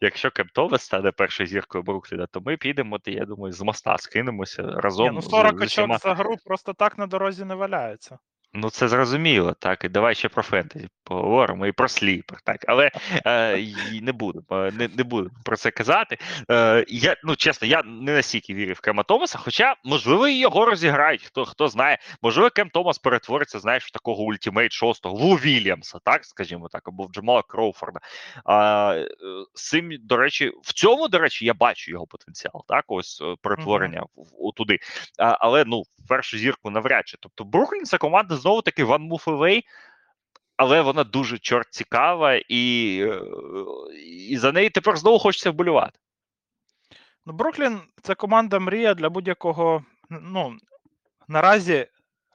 [0.00, 4.62] якщо Кемтове стане першою зіркою Брукліна, то ми підемо, то, я думаю, з моста скинемося
[4.62, 5.06] разом.
[5.06, 5.98] Ні, ну з- 40 очок всіма...
[5.98, 8.18] за гру просто так на дорозі не валяються.
[8.56, 9.84] Ну, це зрозуміло, так.
[9.84, 12.64] І давай ще про фентезі поговоримо і про сліпер, так.
[12.68, 12.90] Але
[13.26, 13.66] е,
[14.02, 16.18] не будемо не, не будемо про це казати.
[16.50, 21.22] Е, я, ну, чесно, я не настільки вірю в Кема Томаса, хоча, можливо, його розіграють,
[21.22, 21.98] хто хто знає.
[22.22, 27.04] Можливо, Кем Томас перетвориться, знаєш, в такого ultimate шостого, Лу Вільямса, так, скажімо так, або
[27.04, 28.00] в Джамала Кроуфорда.
[28.48, 29.08] Е,
[29.54, 34.02] цим, до речі, в цьому, до речі, я бачу його потенціал, так, ось е, перетворення
[34.02, 34.78] в, туди.
[35.18, 37.16] А, але ну, першу зірку навряд чи.
[37.20, 39.62] Тобто, Бруклін це команда знову таки one move away,
[40.56, 43.22] але вона дуже чорт цікава, і, е,
[44.30, 45.98] і за неї тепер знову хочеться вболювати.
[47.26, 49.84] Ну, Бруклін це команда мрія для будь-якого.
[50.10, 50.56] Ну,
[51.28, 51.86] наразі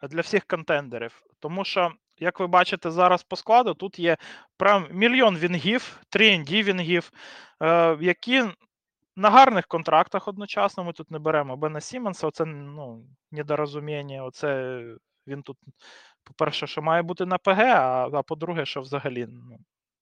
[0.09, 1.21] для всіх контендерів.
[1.39, 4.17] Тому що, як ви бачите зараз по складу, тут є
[4.57, 7.11] прям мільйон вінгів, 3 ND вінгів,
[7.61, 8.43] е, які
[9.15, 10.83] на гарних контрактах одночасно.
[10.83, 14.23] Ми тут не беремо Бена Сіменса, оце ну, недорозуміння.
[14.23, 14.81] Оце
[15.27, 15.57] він тут,
[16.23, 19.57] по-перше, що має бути на ПГ, а, а по-друге, що взагалі ну,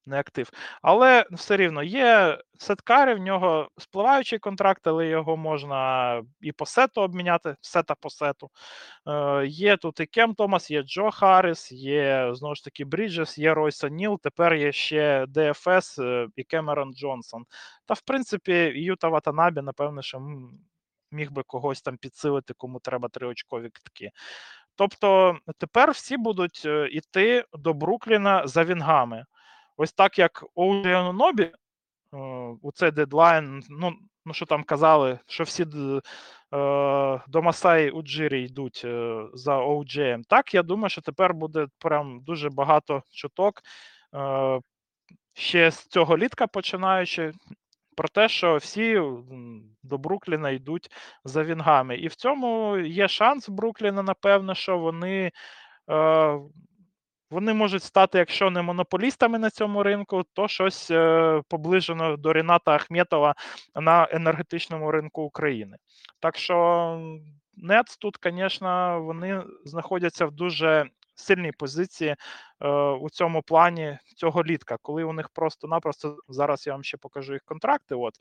[0.06, 0.50] не актив.
[0.82, 7.00] Але все рівно є сеткари, в нього спливаючий контракт, але його можна і по сету
[7.00, 8.50] обміняти, сета по сету.
[9.06, 13.54] Е, Є тут і Кем Томас, є Джо Харріс, є знову ж таки Бріджес, є
[13.54, 17.44] Ройса Ніл, тепер є ще ДФС е, і Кемерон Джонсон.
[17.86, 20.22] Та, в принципі, Юта Ватанабі, напевне, що
[21.12, 24.10] міг би когось там підсилити, кому треба триочкові китки.
[24.80, 29.24] Тобто тепер всі будуть е, іти до Брукліна за вінгами.
[29.76, 31.52] Ось так як Оулі Нобі
[32.62, 33.92] у цей дедлайн, ну,
[34.26, 36.00] ну що там казали, що всі д-
[37.28, 40.22] до Масаї Уджирі йдуть е, за OGM.
[40.28, 43.62] Так, я думаю, що тепер буде прям дуже багато чуток.
[44.14, 44.60] Е,
[45.34, 47.32] ще з цього літка починаючи,
[48.00, 49.02] про те, що всі
[49.82, 50.90] до Брукліна йдуть
[51.24, 51.96] за вінгами.
[51.96, 55.32] І в цьому є шанс Брукліна, напевно, що вони.
[55.90, 56.38] Е,
[57.30, 62.72] вони можуть стати, якщо не монополістами на цьому ринку, то щось е, поближено до Ріната
[62.72, 63.34] Ахметова
[63.74, 65.76] на енергетичному ринку України.
[66.20, 66.98] Так що
[67.56, 70.90] Нец тут, звісно, вони знаходяться в дуже
[71.20, 72.16] сильній позиції
[72.60, 77.32] е, у цьому плані цього літка, коли у них просто-напросто зараз я вам ще покажу
[77.32, 77.94] їх контракти.
[77.94, 78.14] От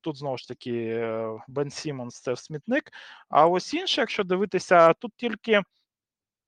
[0.00, 2.90] тут знову ж таки е, Бен Сіммонс це смітник.
[3.28, 5.62] А ось інше, якщо дивитися, тут тільки.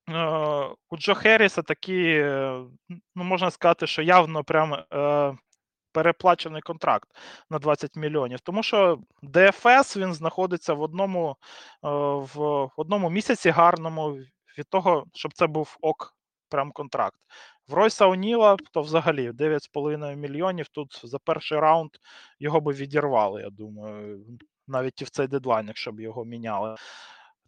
[0.09, 2.61] Е, у Джо Херріса такі, е,
[3.15, 5.37] ну можна сказати, що явно прям е,
[5.91, 7.09] переплачений контракт
[7.49, 8.39] на 20 мільйонів.
[8.39, 11.35] Тому що ДФС він знаходиться в одному
[11.81, 14.17] в одному місяці гарному
[14.59, 16.15] від того, щоб це був ок
[16.49, 17.19] прям контракт.
[17.67, 20.67] В Ройса Оніла, то взагалі 9,5 мільйонів.
[20.67, 21.91] Тут за перший раунд
[22.39, 24.25] його би відірвали, я думаю,
[24.67, 26.75] навіть і в цей дедлайн, якщо б його міняли.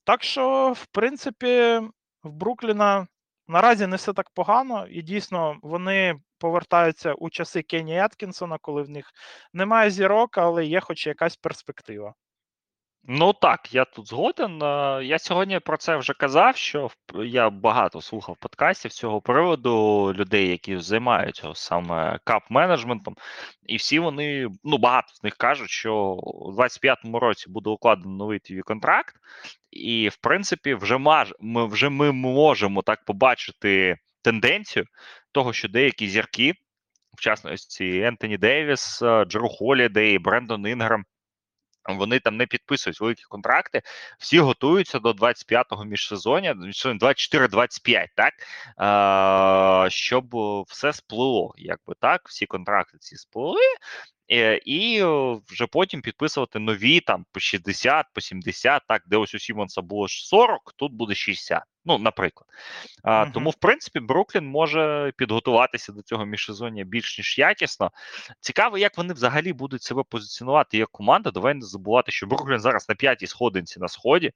[0.04, 1.82] Так що, в принципі,
[2.24, 3.08] в Брукліна
[3.48, 8.90] наразі не все так погано, і дійсно вони повертаються у часи Кенні Еткінсона, коли в
[8.90, 9.12] них
[9.54, 12.14] немає зірок, але є хоч якась перспектива.
[13.04, 14.60] Ну так, я тут згоден.
[15.04, 20.48] Я сьогодні про це вже казав, що я багато слухав подкастів з цього приводу людей,
[20.48, 23.14] які займаються саме кап-менеджментом,
[23.66, 28.40] і всі вони, ну багато з них кажуть, що у 25-му році буде укладено новий
[28.40, 29.16] твій контракт,
[29.72, 34.86] і в принципі, вже маж, ми вже ми можемо так побачити тенденцію
[35.32, 36.54] того, що деякі зірки,
[37.18, 41.06] в частності Ентоні Девіс, Джеру Холідей, Брендон Інграм,
[41.88, 43.82] вони там не підписують великі контракти,
[44.20, 48.34] всі готуються до 25-го міжсезоння, 24-25, так
[49.86, 50.26] е, щоб
[50.68, 51.54] все сплило.
[51.58, 53.62] Якби так, всі контракти ці сплили,
[54.66, 55.04] і
[55.48, 60.08] вже потім підписувати нові там по 60, по 70, так, де ось у Сімонса було
[60.08, 61.64] 40, тут буде 60.
[61.86, 62.50] Ну, наприклад.
[63.04, 63.26] А.
[63.26, 67.92] Тому, в принципі, Бруклін може підготуватися до цього міжсезоння більш ніж якісно.
[68.40, 71.32] Цікаво, як вони взагалі будуть себе позиціонувати як команда.
[71.32, 74.32] Давай не забувати, що Бруклін зараз на п'ятій сходинці на сході.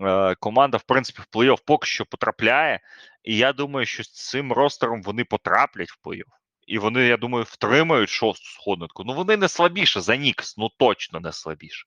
[0.00, 2.80] Е, команда, в принципі, в плей-офф поки що потрапляє.
[3.22, 6.41] І я думаю, що з цим ростером вони потраплять в плей-офф.
[6.72, 9.04] І вони, я думаю, втримають шосту сходинку.
[9.04, 11.86] Ну, вони не слабіше за Нікс, ну точно не слабіше.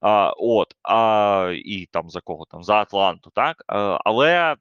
[0.00, 2.64] А, От, а, І там за кого там?
[2.64, 3.64] За Атланту, так?
[3.66, 4.56] А, Але.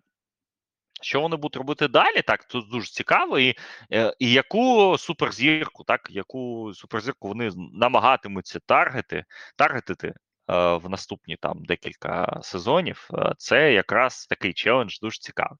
[1.02, 2.22] Що вони будуть робити далі?
[2.22, 3.56] Так, тут дуже цікаво, і
[3.94, 9.26] е, і яку суперзірку, так, яку суперзірку вони намагатимуться таргети,
[9.56, 10.14] таргетити
[10.54, 15.58] в наступні там декілька сезонів, е, це якраз такий челендж дуже цікавий.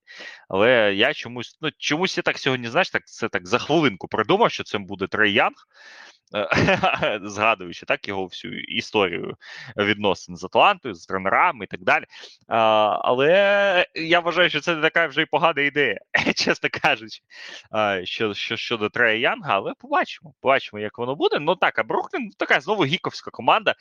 [0.50, 4.52] Але я чомусь, ну чомусь я так сьогодні, знаєш, так це так за хвилинку придумав,
[4.52, 5.56] що це буде Трей Янг.
[6.34, 9.38] Е, згадуючи так його всю історію
[9.78, 12.04] відносин з Атлантою, з тренерами і так далі.
[12.48, 16.00] Але я вважаю, що це не така вже й погана ідея,
[16.36, 17.22] чесно кажучи,
[18.04, 21.40] що, що щодо Трея Янга, але побачимо, побачимо, як воно буде.
[21.40, 23.76] Ну так, а Бруклін така знову гіковська команда.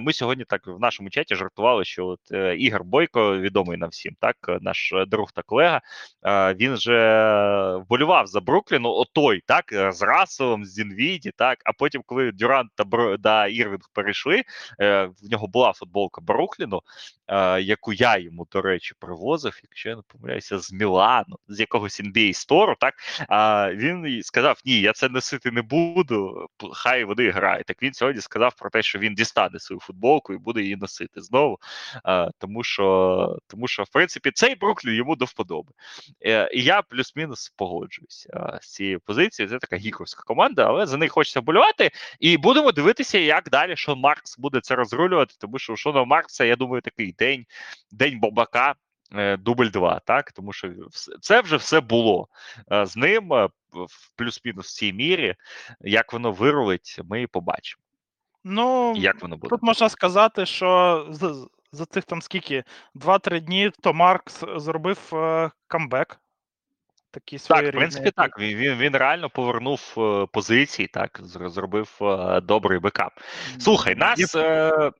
[0.00, 4.16] Ми сьогодні так в нашому чаті жартували, що от е, Ігор Бойко, відомий нам всім,
[4.20, 5.80] так, наш друг та колега,
[6.56, 12.32] він же вболював за Бруклін, отой, так, з Расовим, з Дінвіді, так, а потім, коли
[12.32, 14.42] Дюрант та Бро да, Ірвінг перейшли,
[14.80, 16.82] е, в нього була футболка Брукліну,
[17.28, 22.00] е, яку я йому, до речі, привозив, якщо я не помиляюся, з Мілану, з якогось
[22.00, 22.94] NBA стору, так
[23.28, 27.66] а він сказав: Ні, я це носити не буду, хай вони грають.
[27.66, 31.20] Так він сьогодні сказав про те, що він дістане свою футболку і буде її носити
[31.20, 31.58] знову.
[32.04, 35.72] А, Тому що, тому що, в принципі, цей Бруклін йому до вподоби.
[36.26, 39.50] Е, і я плюс-мінус погоджуюся з цією позицією.
[39.50, 43.76] Це така гіковська команда, але за них хочеться болювати працювати, і будемо дивитися, як далі
[43.76, 45.34] Шон Маркс буде це розрулювати.
[45.38, 47.46] Тому що у Шона Маркса, я думаю, такий день,
[47.90, 48.74] день Бобака.
[49.14, 50.72] Е, дубль 2, так тому що
[51.20, 52.28] це вже все було
[52.72, 55.34] е, з ним е, в плюс-мінус в цій мірі.
[55.80, 57.82] Як воно вирулить, ми побачимо.
[58.44, 61.34] Ну як воно буде тут можна сказати, що за,
[61.72, 64.98] за цих там скільки 2-3 дні то Маркс зробив
[65.66, 66.20] камбек
[67.12, 68.38] Такі свої Так, в принципі, так.
[68.38, 73.12] Він він, він реально повернув е, позиції, так, зробив е, добрий бекап.
[73.58, 74.34] Слухай, нас.
[74.34, 74.90] І, е,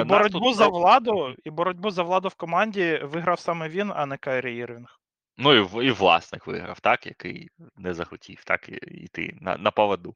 [0.00, 0.56] і боротьбу тут...
[0.56, 5.00] за владу, і боротьбу за владу в команді виграв саме він, а не Кайрі Ірвінг.
[5.38, 10.14] Ну, і і власник виграв, так, який не захотів так і- йти на, на поводу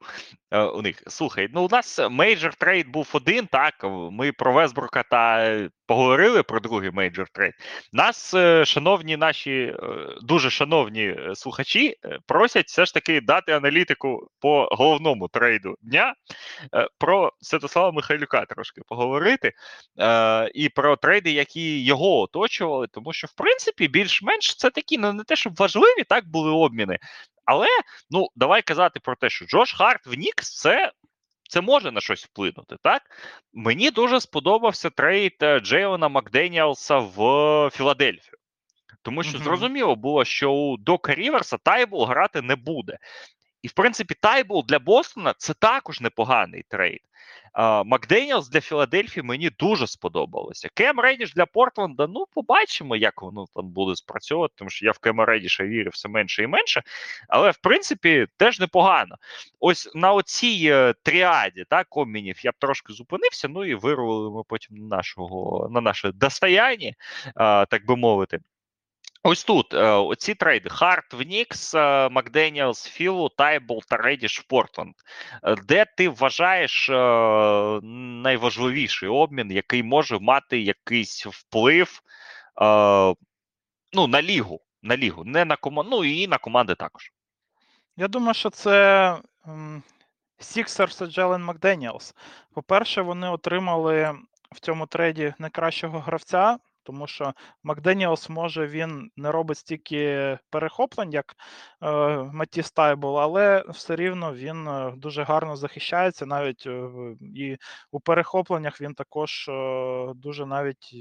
[0.50, 1.02] е, у них.
[1.06, 3.74] Слухай, ну у нас major trade був один, так.
[4.12, 7.54] Ми про Весбрука та поговорили про другий major trade.
[7.92, 9.76] Нас, е, шановні наші, е,
[10.22, 11.96] дуже шановні е, слухачі,
[12.26, 16.14] просять все ж таки дати аналітику по головному трейду дня.
[16.98, 19.52] Про Святослава Михайлюка трошки поговорити.
[20.54, 25.24] І про трейди, які його оточували, тому що, в принципі, більш-менш це такі, ну не
[25.24, 26.98] те, щоб важливі, так були обміни.
[27.44, 27.66] Але
[28.10, 30.92] ну давай казати про те, що Джош Харт в Нікс це.
[31.48, 33.02] Це може на щось вплинути, так?
[33.52, 37.16] Мені дуже сподобався трейд е, Джейлона Макденіалса в
[37.72, 38.38] Філадельфію.
[39.02, 42.98] Тому що зрозуміло було, що у Дока Ріверса Тайбул грати не буде.
[43.62, 47.00] І, в принципі, Тайбул для Портленда це також непоганий трейд.
[47.52, 50.68] А, Макденіалс для Філадельфії мені дуже сподобалося.
[50.74, 54.98] Кем Редіш для Портленда, ну, побачимо, як воно там буде спрацьовувати, тому що я в
[54.98, 56.82] Кема Редіша вірю все менше і менше.
[57.28, 59.16] Але, в принципі, теж непогано.
[59.60, 64.42] Ось на оцій е, тріаді так, обмінів я б трошки зупинився, ну і вирвали ми
[64.48, 66.92] потім на, нашого, на наше достояння,
[67.70, 68.40] так би мовити.
[69.22, 74.40] Ось тут е, оці трейди: Харт в Нікс, е, Макденіалс в Філу, Тайбул та Редіш
[74.40, 74.94] в Портленд.
[75.42, 76.88] Е, Де ти вважаєш
[78.22, 82.00] найважливіший обмін, який може мати якийсь вплив
[83.92, 87.12] ну, на лігу, на лігу, не на команду, ну і на команди також.
[87.96, 89.16] Я думаю, що це
[90.40, 92.14] Sixers і Джелен Макденіелс.
[92.54, 94.18] По-перше, вони отримали
[94.52, 96.58] в цьому трейді найкращого гравця,
[96.88, 97.32] тому що
[97.62, 101.34] Макденіелс може він не робить стільки перехоплень, як
[101.82, 101.88] е,
[102.32, 106.26] Матіс Тайбл, але все рівно він е, дуже гарно захищається.
[106.26, 106.90] Навіть е,
[107.34, 107.56] і
[107.90, 110.90] у перехопленнях він також е, дуже навіть.
[110.94, 110.98] е,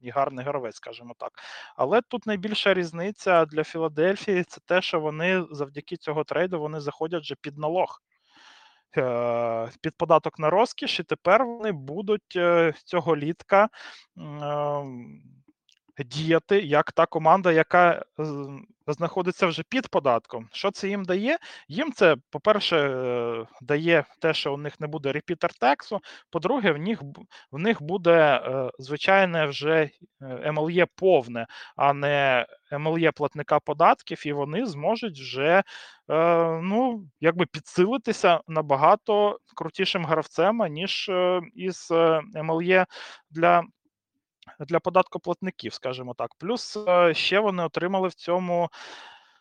[0.00, 1.32] І гарний гравець, скажімо так.
[1.76, 7.22] Але тут найбільша різниця для Філадельфії це те, що вони завдяки цього трейду вони заходять
[7.22, 8.02] вже під налог.
[8.98, 13.68] Е, Під податок на розкіш, і тепер вони будуть е, цього літка
[14.18, 14.84] м, е,
[15.98, 18.04] діяти як та команда, яка
[18.86, 20.48] знаходиться вже під податком.
[20.52, 21.38] Що це їм дає?
[21.68, 26.00] Їм це, по-перше, е, дає те, що у них не буде репітер тексу.
[26.30, 27.02] По-друге, в них
[27.50, 29.90] в них буде е, звичайне вже
[30.22, 31.46] е, МЛЄ повне,
[31.76, 32.46] а не
[32.78, 35.62] МЛЄ платника податків, і вони зможуть вже
[36.08, 42.86] е, ну, якби підсилитися набагато крутішим гравцем, ніж е, із е, МЛЄ
[43.30, 43.62] для.
[44.60, 46.34] Для податкоплатників, скажімо так.
[46.34, 48.70] Плюс е, ще вони отримали в цьому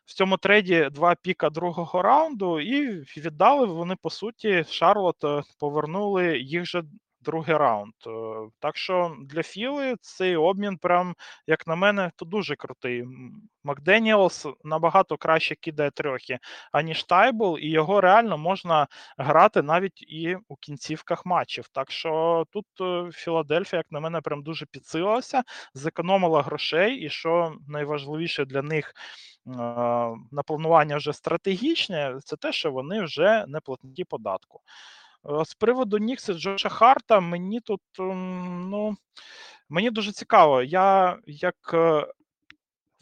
[0.05, 5.25] в цьому трейді два піка другого раунду, і віддали вони, по суті, Шарлот
[5.59, 6.83] повернули їх же
[7.21, 7.93] другий раунд.
[8.07, 8.11] Е,
[8.59, 11.15] Так що для Філи цей обмін, прям,
[11.47, 13.03] як на мене, то дуже крутий.
[13.63, 16.39] Макденіелс набагато краще кидає трьохи,
[16.71, 18.87] аніж Тайбл, і його реально можна
[19.17, 21.67] грати навіть і у кінцівках матчів.
[21.71, 25.43] Так що тут е, Філадельфія, як на мене, прям дуже підсилилася,
[25.73, 28.93] зекономила грошей, і що найважливіше для них
[29.47, 29.51] е,
[30.31, 34.61] на планування вже стратегічне, це те, що вони вже не платники податку.
[35.29, 38.95] Е, З приводу Нікса Джоша Харта, мені тут ну,
[39.69, 40.61] мені дуже цікаво.
[40.61, 42.07] Я як е,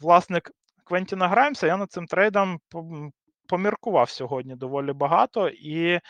[0.00, 0.50] власник
[0.84, 2.60] Квентіна Граймса, я над цим трейдом
[3.48, 6.00] поміркував сьогодні доволі багато, і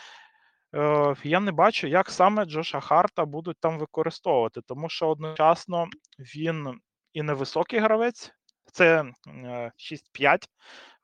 [0.75, 5.87] е, я не бачу, як саме Джоша Харта будуть там використовувати, тому що одночасно
[6.19, 6.79] він
[7.13, 8.31] і невисокий гравець,
[8.71, 9.71] це е,
[10.19, 10.37] 6-5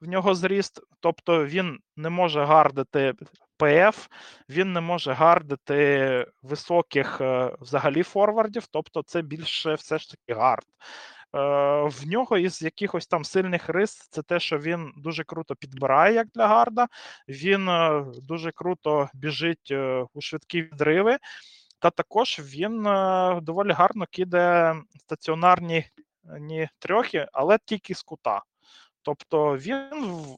[0.02, 3.14] в нього зріст, тобто він не може гардити
[3.58, 4.08] ПФ,
[4.50, 10.66] він не може гардити високих е, взагалі форвардів, тобто це більше все ж таки гард.
[11.36, 11.40] Е,
[11.88, 16.28] В нього із якихось там сильних рис це те, що він дуже круто підбирає як
[16.28, 16.88] для гарда.
[17.28, 19.72] Він е, дуже круто біжить
[20.14, 21.18] у швидкі відриви,
[21.80, 22.84] та також він
[23.44, 25.86] доволі гарно кидає стаціонарні
[26.40, 28.42] ні, трьохи, але тільки з кута.
[29.08, 29.88] Тобто він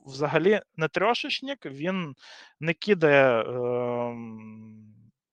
[0.05, 2.15] взагалі не трошечник, він
[2.59, 4.39] не кидає ем,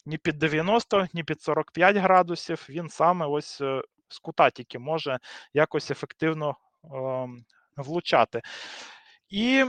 [0.07, 2.67] ні під 90, ні під 45 градусів.
[2.69, 5.19] Він саме ось е, з кута тільки може
[5.55, 7.45] якось ефективно ем,
[7.77, 8.43] влучати.
[9.29, 9.65] І,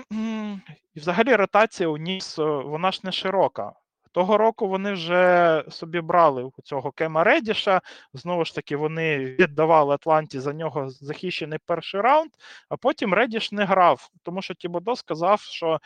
[0.93, 3.73] і взагалі ротація у Нікс, е, вона ж не широка.
[4.17, 7.81] Того року вони вже собі брали цього Кема Редіша.
[8.13, 12.31] Знову ж таки, вони віддавали Атланті за нього захищений перший раунд,
[12.69, 15.79] а потім Редіш не грав, тому що Тібодо сказав, що е,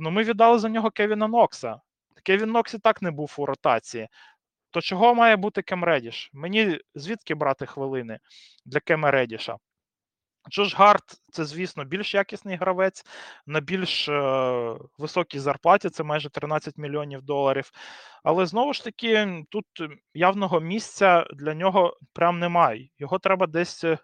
[0.00, 1.80] ну, ми віддали за нього Кевіна Нокса.
[2.22, 4.08] Кевін Нокс і так не був у ротації.
[4.70, 6.30] То чого має бути Кем Редіш?
[6.32, 8.18] Мені звідки брати хвилини
[8.64, 9.56] для Кема Редіша?
[10.50, 13.04] Джош Гарт це, звісно, більш якісний гравець
[13.46, 17.70] на більш е, високій зарплаті, це майже 13 мільйонів доларів.
[18.22, 19.66] Але знову ж таки, тут
[20.14, 22.88] явного місця для нього прям немає.
[22.98, 23.98] Його треба десь е,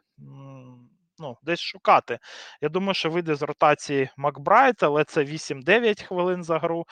[1.18, 2.18] ну, десь шукати.
[2.60, 6.86] Я думаю, що вийде з ротації Макбрайт, але це 8-9 хвилин за гру.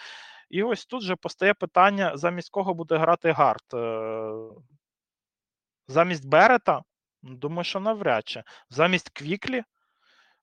[0.50, 3.74] І ось тут же постає питання, замість кого буде грати Гарт.
[3.74, 4.32] Е,
[5.88, 6.82] замість Берета
[7.22, 8.42] Думаю, що навряд чи.
[8.70, 9.64] Замість Квіклі,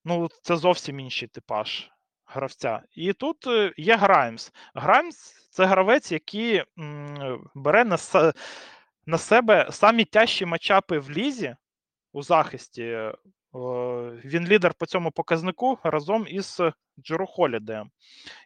[0.05, 1.89] ну, це зовсім інший типаж
[2.25, 2.81] гравця.
[2.91, 4.51] І тут е, є Граймс.
[4.73, 5.17] Граймс
[5.51, 6.63] це гравець, який
[7.55, 7.97] бере на
[9.05, 11.55] на себе самі тяжчі матчапи в лізі
[12.13, 13.11] у захисті.
[14.25, 16.61] Він лідер по цьому показнику разом із
[16.99, 17.91] Джеру Холідеєм.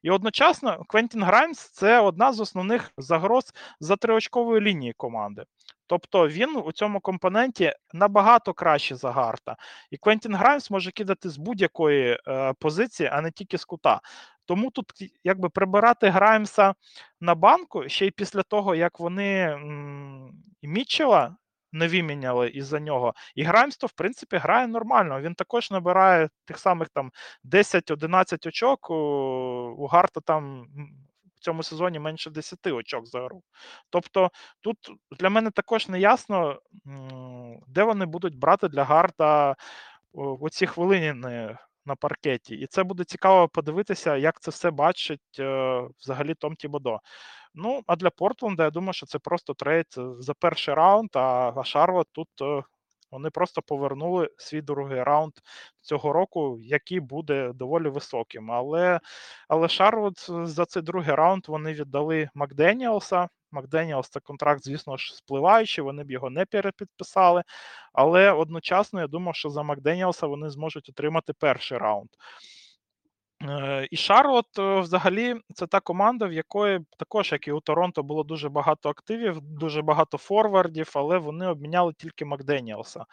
[0.04, 5.44] І одночасно Квентін Граймс це одна з основних загроз за триочкової лінії команди.
[5.90, 9.56] Тобто він у цьому компоненті набагато краще за Гарта.
[9.92, 14.02] І Квентін Граймс може кидати з будь-якої е, позиції, а не тільки з кута.
[14.46, 14.86] Тому тут
[15.24, 16.74] якби прибирати Граймса
[17.22, 20.32] на банку ще й після того, як вони м-
[20.64, 21.36] Мітчела
[21.72, 23.14] не виміняли із-за нього.
[23.36, 25.22] І Граймс то, в принципі, грає нормально.
[25.22, 27.12] Він також набирає тих самих там
[27.44, 28.90] 10-11 очок.
[28.90, 28.94] У,
[29.78, 30.68] у Гарта там
[31.40, 33.44] в цьому сезоні менше 10 очок за гру.
[33.90, 34.78] Тобто тут
[35.20, 36.60] для мене також не ясно,
[37.68, 39.56] де вони будуть брати для Гарта
[40.14, 41.14] оці хвилини
[41.86, 42.56] на паркеті.
[42.56, 47.00] І це буде цікаво подивитися, як це все бачить е, взагалі Том Тібодо.
[47.54, 49.86] Ну, а для Портленда, я думаю, що це просто трейд
[50.20, 52.64] за перший раунд, а Шарлот тут е,
[53.12, 55.34] вони просто повернули свій другий раунд
[55.82, 58.52] цього року, який буде доволі високим.
[58.52, 59.00] Але
[59.48, 63.30] але Шарлот за цей другий раунд вони віддали Макденіалса.
[63.52, 67.44] Макденіалс це контракт, звісно ж, спливаючий, вони б його не перепідписали.
[67.94, 72.10] Але одночасно я думав, що за Макденіалса вони зможуть отримати перший раунд.
[73.44, 78.04] Е, і Шарлот, е, взагалі, це та команда, в якої також, як і у Торонто,
[78.04, 83.00] було дуже багато активів, дуже багато форвардів, але вони обміняли тільки Макденіелса.
[83.00, 83.06] Е,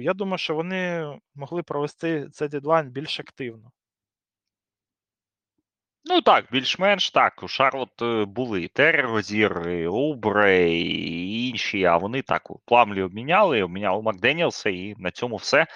[0.00, 3.70] я думаю, що вони могли провести цей дедлайн більш активно.
[6.04, 7.42] Ну так, більш-менш так.
[7.42, 14.02] У Шарлот були і Террозір, Убре, і інші, а вони так у пламлі обміняли, обміняли
[14.02, 15.66] Макденіелса, і на цьому все.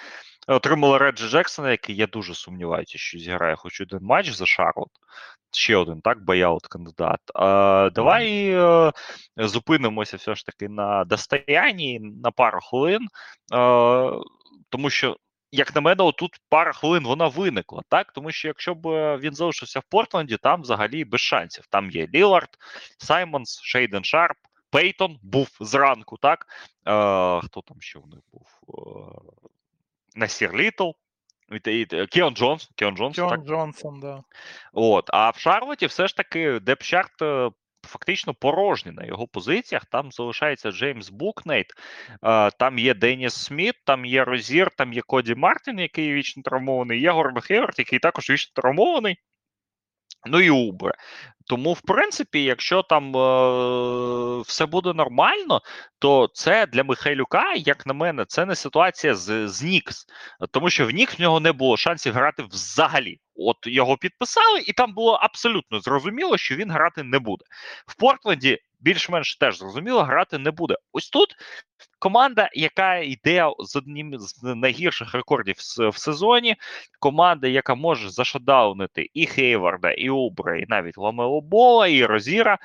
[0.47, 4.89] Отримали Реджі Джексона, який я дуже сумніваюся, що зіграє хоч один матч за Шарлот.
[5.51, 7.19] Ще один, так, бояут кандидат.
[7.35, 8.91] А, Давай а,
[9.39, 13.07] е, зупинимося все ж таки на Достоянні на пару хвилин,
[13.51, 14.11] а,
[14.69, 15.17] тому що.
[15.51, 18.11] Як на мене, тут пара хвилин вона виникла, так?
[18.11, 21.65] Тому що якщо б е, він залишився в Портленді, там взагалі без шансів.
[21.69, 22.49] Там є Ліллард,
[22.97, 24.37] Саймонс, Шейден Шарп,
[24.69, 26.45] Пейтон був зранку, так?
[26.87, 28.47] Е, Хто там ще в них був?
[28.69, 29.56] Е,
[30.17, 30.89] Нассір Літтл,
[32.09, 34.23] Кіон Джонс, Кіон Джонс, Кіон Джонсон, да.
[34.73, 37.49] От, а в Шарлоті все ж таки depth chart е,
[37.87, 39.85] фактично порожній на його позиціях.
[39.85, 41.67] Там залишається Джеймс Букнайт,
[42.59, 47.11] там є Деніс Сміт, там є Розір, там є Коді Мартін, який вічно травмований, є
[47.11, 49.17] Гордон Хейворд, який також вічно травмований.
[50.25, 50.91] Ну і Убре.
[51.49, 55.61] Тому, в принципі, якщо там е, все буде нормально,
[55.99, 60.05] то це для Михайлюка, як на мене, це не ситуація з з Нікс,
[60.51, 63.19] тому що в Нікс в нього не було шансів грати взагалі.
[63.35, 67.45] От його підписали, і там було абсолютно зрозуміло, що він грати не буде.
[67.87, 70.75] В Портленді більш-менш теж зрозуміло, грати не буде.
[70.91, 71.35] Ось тут
[71.99, 75.55] команда, яка йде з одним з найгірших рекордів
[75.91, 76.55] в сезоні,
[76.99, 82.57] команда, яка може зашадаунити і Хейварда, і Убра, і навіть Ламелобола, і Розіра.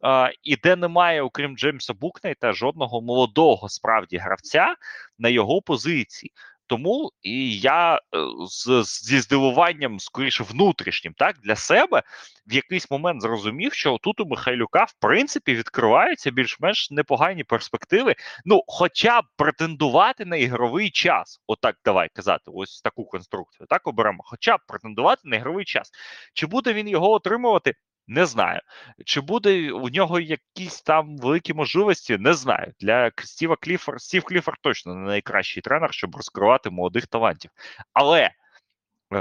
[0.00, 4.74] Uh, і де немає, окрім Джеймса Букнейта, жодного молодого справді гравця
[5.18, 6.32] на його позиції.
[6.70, 8.00] Тому і я е,
[8.48, 12.02] з, зі здивуванням, скоріше, внутрішнім, так для себе
[12.46, 18.14] в якийсь момент зрозумів, що тут у Михайлюка в принципі відкриваються більш-менш непогані перспективи.
[18.44, 21.40] Ну, хоча б претендувати на ігровий час.
[21.46, 23.66] Отак давай казати, ось таку конструкцію.
[23.70, 25.90] Так оберемо, хоча б претендувати на ігровий час.
[26.34, 27.74] Чи буде він його отримувати?
[28.10, 28.60] Не знаю.
[29.04, 32.18] Чи буде у нього якісь там великі можливості?
[32.18, 32.72] Не знаю.
[32.80, 37.50] Для Стіва Кліфор Стів Кліфор точно не найкращий тренер, щоб розкривати молодих талантів.
[37.92, 38.30] Але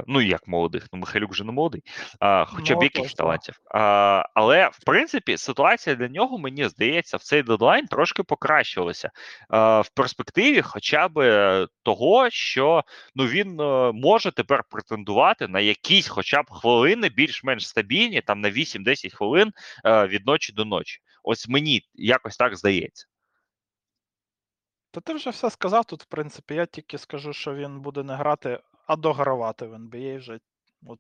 [0.08, 1.84] ну, як молодих, ну Михайлюк вже не молодий,
[2.20, 3.56] а, хоча б якихось талантів.
[3.72, 9.12] А, Але в принципі ситуація для нього, мені здається, в цей дедлайн трошки покращилася
[9.50, 12.84] а, в перспективі, хоча б е, того, що
[13.16, 18.50] ну він е, може тепер претендувати на якісь, хоча б хвилини, більш-менш стабільні, там на
[18.50, 19.52] 8-10 хвилин
[19.84, 21.00] а, від ночі до ночі.
[21.24, 23.06] Ось мені якось так здається.
[24.92, 26.54] Та ти вже все сказав тут, в принципі.
[26.54, 28.60] Я тільки скажу, що він буде не грати,
[28.90, 30.40] а догравати в NBA вже.
[30.88, 31.00] От.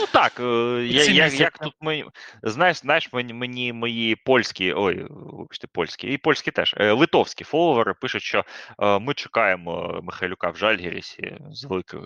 [0.00, 0.42] Ну так, е,
[0.86, 2.04] я, я, як тут ми,
[2.42, 7.94] знаєш, знаєш, мені, мені мої польські, ой, вибачте, польські, і польські теж, е, литовські фоловери
[8.00, 8.44] пишуть, що
[8.78, 12.00] е, ми чекаємо Михайлюка в Жальгірісі з, великим,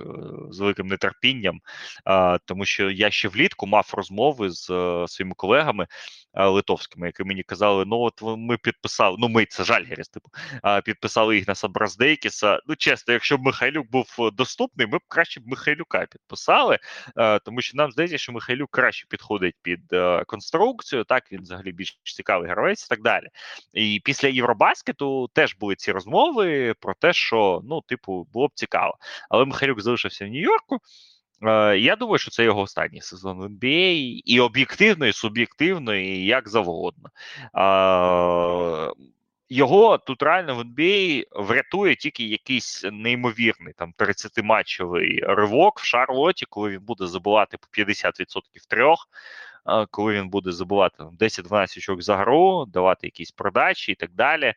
[0.50, 1.60] з великим нетерпінням,
[2.44, 4.66] тому що я ще влітку мав розмови з
[5.08, 5.86] своїми колегами
[6.34, 10.28] литовськими, які мені казали, ну от ми підписали, ну ми, це Жальгіріс, типу,
[10.84, 12.60] підписали Ігнаса Браздейкіса.
[12.66, 16.78] Ну, чесно, якщо б Михайлюк був доступний, ми б краще б Михайлюка підписали.
[17.16, 21.04] Е, тому що нам здається, що Михайлюк краще підходить під е, конструкцію.
[21.04, 23.28] Так він взагалі більш цікавий гравець і так далі.
[23.72, 28.96] І після Євробаскету теж були ці розмови про те, що ну, типу, було б цікаво.
[29.30, 30.78] Але Михайлюк залишився в Нью-Йорку.
[31.42, 36.24] Е, я думаю, що це його останній сезон в NBA, і об'єктивно, і суб'єктивно, і
[36.24, 37.10] як завгодно.
[39.48, 46.70] Його тут реально в NBA врятує тільки якийсь неймовірний там 30-матчовий ривок в Шарлоті, коли
[46.70, 49.08] він буде забивати по 50% трьох,
[49.90, 54.54] коли він буде забивати 10-12 очок за гру, давати якісь продачі і так далі.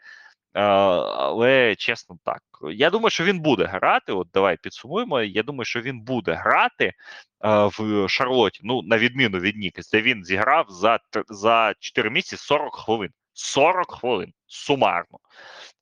[0.53, 2.41] Але чесно так,
[2.71, 4.13] я думаю, що він буде грати.
[4.13, 5.21] От давай підсумуємо.
[5.21, 6.93] Я думаю, що він буде грати
[7.41, 8.59] в Шарлоті.
[8.63, 10.99] Ну, на відміну від Нікес, де він зіграв за
[11.29, 13.09] за 4 місяці 40 хвилин.
[13.37, 15.19] 40 хвилин сумарно.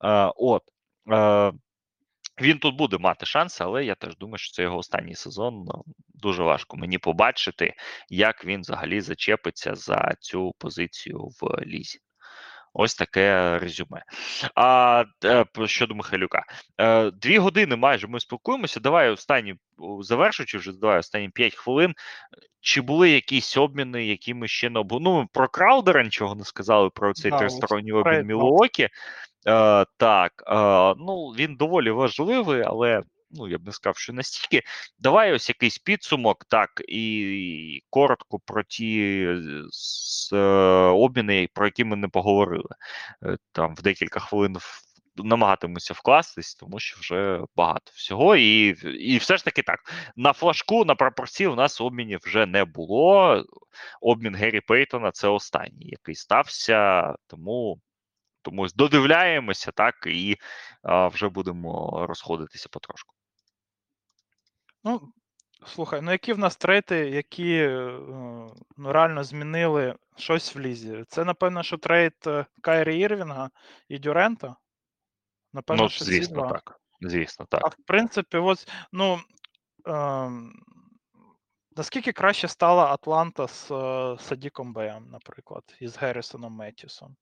[0.03, 0.64] Е, От
[1.11, 1.52] е,
[2.41, 5.65] він тут буде мати шанс, але я теж думаю, що це його останній сезон.
[5.68, 5.84] Ну,
[6.14, 7.73] дуже важко мені побачити,
[8.10, 11.99] як він взагалі зачепиться за цю позицію в лізі.
[12.77, 14.03] Ось таке резюме.
[14.56, 16.43] А е, щодо Михайлюка,
[16.77, 18.80] е, дві години майже ми спілкуємося.
[18.80, 19.56] Давай останні
[19.99, 21.93] завершуючи вже давай останні 5 хвилин.
[22.61, 24.99] Чи були якісь обміни, які ми ще не обу...
[24.99, 28.84] Ну, про Краудера нічого не сказали про цей да, тристоронній обмін Мілуокі.
[29.47, 30.53] Е, Так, е,
[30.97, 33.03] ну він доволі важливий, але
[33.36, 34.62] ну я б не сказав, що настільки.
[34.99, 39.28] Давай ось якийсь підсумок, так, і коротко про ті
[39.72, 40.38] з, е,
[40.90, 42.70] обміни, про які ми не поговорили.
[43.24, 44.57] Е, там в декілька хвилин
[45.18, 48.36] намагатимуся вкластись, тому що вже багато всього.
[48.36, 48.68] І
[48.99, 49.80] і все ж таки так.
[50.16, 53.44] На флажку, на пропорції у нас обмінів вже не було.
[54.02, 57.82] Обмін Геррі Пейтона це останній, який стався, тому.
[58.41, 60.38] Тому додивляємося, так, і
[60.84, 63.15] а, вже будемо розходитися потрошку.
[64.86, 65.14] Ну,
[65.66, 67.99] слухай, ну які в нас трейти, які е,
[68.78, 71.03] ну, реально змінили щось в лізі?
[71.07, 73.49] Це, напевно, що трейд е, Кайрі Ірвінга
[73.90, 74.56] і Дюрента.
[75.53, 76.80] Напевно, ну, що звісно, ці так.
[77.02, 77.62] Звісно, так.
[77.66, 79.20] А в принципі, ось, ну.
[79.86, 80.53] Ем...
[81.78, 87.16] Наскільки краще стала Атланта з е, Садіком Беєм, наприклад, і з Геррісоном Меттісом?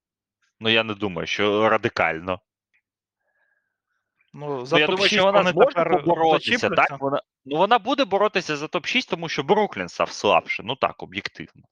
[0.60, 2.40] Ну, я не думаю, що радикально.
[4.34, 6.70] Ну, за ну, я думаю, що вона зможе поборотися.
[6.70, 10.64] Так, вона, ну, вона буде боротися за топ-6, тому що Бруклін став слабше.
[10.64, 11.64] Ну так, об'єктивно.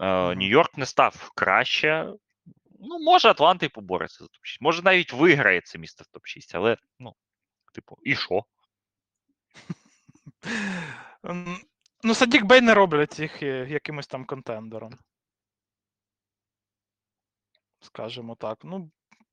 [0.00, 2.12] Е, Нью-Йорк не став краще.
[2.80, 4.56] Ну, може, Атланта і побореться за топ-6.
[4.60, 7.14] Може, навіть виграє це місце в топ-6, але, ну,
[7.74, 8.44] типу, і що?
[12.02, 14.98] Ну, Садік Бей не роблять їх е, якимось там контендером.
[17.80, 18.58] Скажімо так.
[18.64, 18.90] Ну,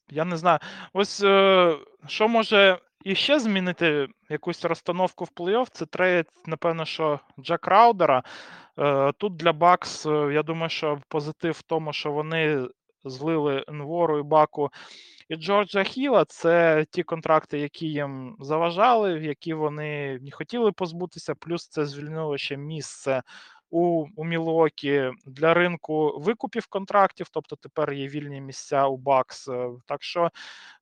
[0.09, 0.59] я не знаю.
[0.93, 1.75] Ось е,
[2.07, 8.23] що може іще змінити якусь розстановку в плей-офф, це трейд, напевно, що Джей Краудера.
[8.79, 12.67] Е, Тут для Бакс, е, я думаю, що позитив в тому, що вони
[13.05, 14.71] злили Нвору і Баку
[15.29, 21.35] і Джорджа Хіла це ті контракти, які їм заважали, які вони не хотіли позбутися.
[21.35, 23.21] Плюс це звільнило ще місце
[23.73, 29.47] у у Мілокі для ринку викупів контрактів, тобто тепер є вільні місця у Бакс.
[29.47, 30.31] Е, так що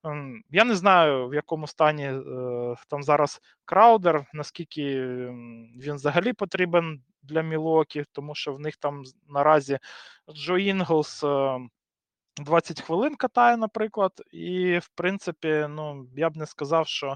[0.04, 5.06] ем, я не знаю, в якому стані е, там зараз краудер, наскільки
[5.78, 9.80] він взагалі потрібен для Мілвокі, тому що в них там наразі
[10.34, 11.24] Джо Інглс.
[12.38, 17.16] 20 хвилин катає, наприклад, і, в принципі, ну, я б не сказав, що е,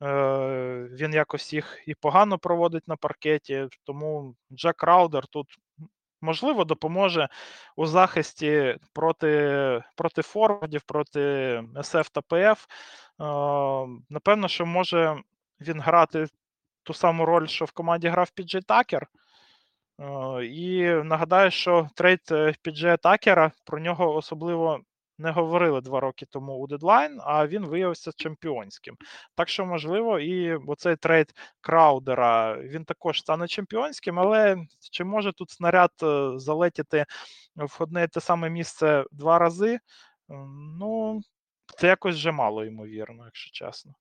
[0.00, 3.68] він якось їх і погано проводить на паркеті.
[3.84, 5.58] Тому Джей Краудер тут,
[6.20, 7.28] можливо, допоможе
[7.76, 12.66] у захисті проти проти форвардів, проти СФ та ПФ.
[13.20, 13.24] Е,
[14.10, 15.22] напевно, що може
[15.60, 16.26] він грати
[16.82, 19.06] ту саму роль, що в команді грав Піджей Такер.
[20.00, 24.80] Е, і нагадаю, що трейд е, Піджея Такера про нього особливо
[25.18, 28.96] не говорили два роки тому у дедлайн, а він виявився чемпіонським.
[29.34, 34.56] Так що, можливо, і оцей трейд Краудера він також стане чемпіонським, але
[34.90, 37.06] чи може тут снаряд е, залетіти
[37.56, 39.78] в одне те саме місце два рази?
[40.78, 41.20] Ну,
[41.78, 43.94] це якось вже мало ймовірно, якщо чесно.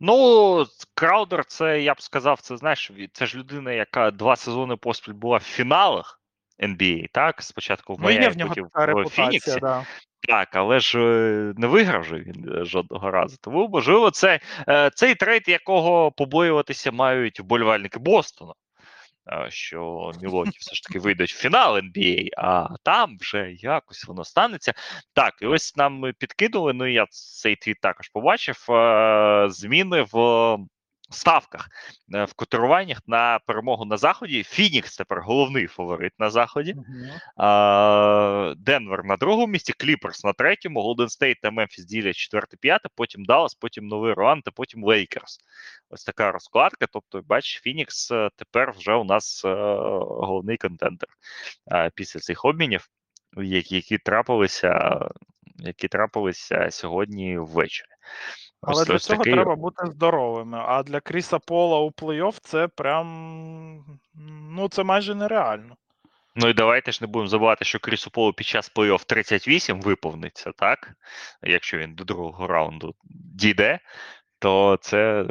[0.00, 5.12] Ну, Краудер, це я б сказав, це знаєш, це ж людина, яка два сезони поспіль
[5.12, 6.20] була в фіналах
[6.60, 7.42] NBA, так?
[7.42, 8.68] Спочатку в Ну, в нього потім
[9.04, 9.60] в Фініксі.
[9.60, 9.86] да.
[10.28, 13.36] Так, але ж е, не виграв же він е, жодного разу.
[13.40, 18.52] Тому, можливо, це е, цей трейд, якого побоюватися мають вболівальники Бостона.
[19.48, 24.72] Що Мілокі все ж таки вийдуть в фінал NBA, а там вже якось воно станеться.
[25.12, 26.72] Так, і ось нам підкинули.
[26.72, 28.56] Ну я цей твіт також побачив.
[29.50, 30.56] Зміни в
[31.10, 31.68] ставках
[32.14, 34.42] е, в котируваннях на перемогу на заході.
[34.42, 36.74] Фінікс тепер головний фаворит на заході.
[38.56, 43.54] Денвер на другому місці, Кліперс на третьому, Голден Стейт та Мемфіс ділять четверте-п'яте, потім Даллас,
[43.54, 45.38] потім Новий Орлеан та потім Лейкерс.
[45.90, 46.86] Ось така розкладка.
[46.92, 49.54] Тобто, бачиш, Фінікс е, тепер вже у нас е,
[49.98, 51.08] головний контендер
[51.94, 52.88] після цих обмінів,
[53.36, 55.00] які, які трапилися,
[55.58, 57.88] які трапилися сьогодні ввечері.
[58.62, 60.58] Але Ось- для ось цього такий- треба бути здоровими.
[60.66, 63.98] А для Кріса Пола у плей-офф це прям.
[64.50, 65.76] Ну, це майже нереально.
[66.36, 70.52] Ну і давайте ж не будемо забувати, що Крісу Полу під час плей-офф 38 виповниться,
[70.56, 70.92] так?
[71.42, 72.94] Якщо він до другого раунду
[73.34, 73.78] дійде,
[74.38, 75.24] то це,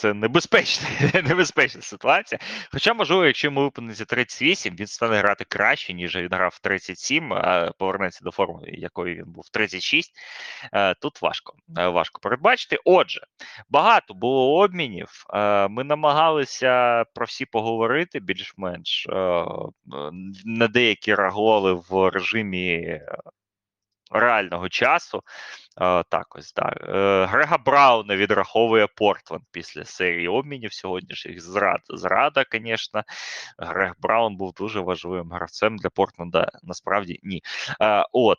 [0.00, 0.88] це небезпечна,
[1.24, 2.38] небезпечна ситуація.
[2.72, 7.70] Хоча, можливо, якщо йому виповниться 38, він стане грати краще, ніж він грав 37, а
[7.78, 10.12] повернеться до форми, якої він був в 36.
[10.72, 12.78] Е, Тут важко, е, важко передбачити.
[12.84, 13.20] Отже,
[13.68, 15.24] багато було обмінів.
[15.34, 19.06] Е, Ми намагалися про всі поговорити більш-менш.
[20.44, 23.00] На деякі реагували в режимі
[24.10, 25.22] реального часу.
[25.80, 26.76] Е, Так, ось так.
[26.88, 31.40] Е, Грега Брауна відраховує Портленд після серії обмінів сьогоднішніх.
[31.40, 33.02] Зрад, зрада, звісно.
[33.58, 36.50] Грег Браун був дуже важливим гравцем для Портленда.
[36.62, 37.42] Насправді ні.
[37.82, 38.38] Е, От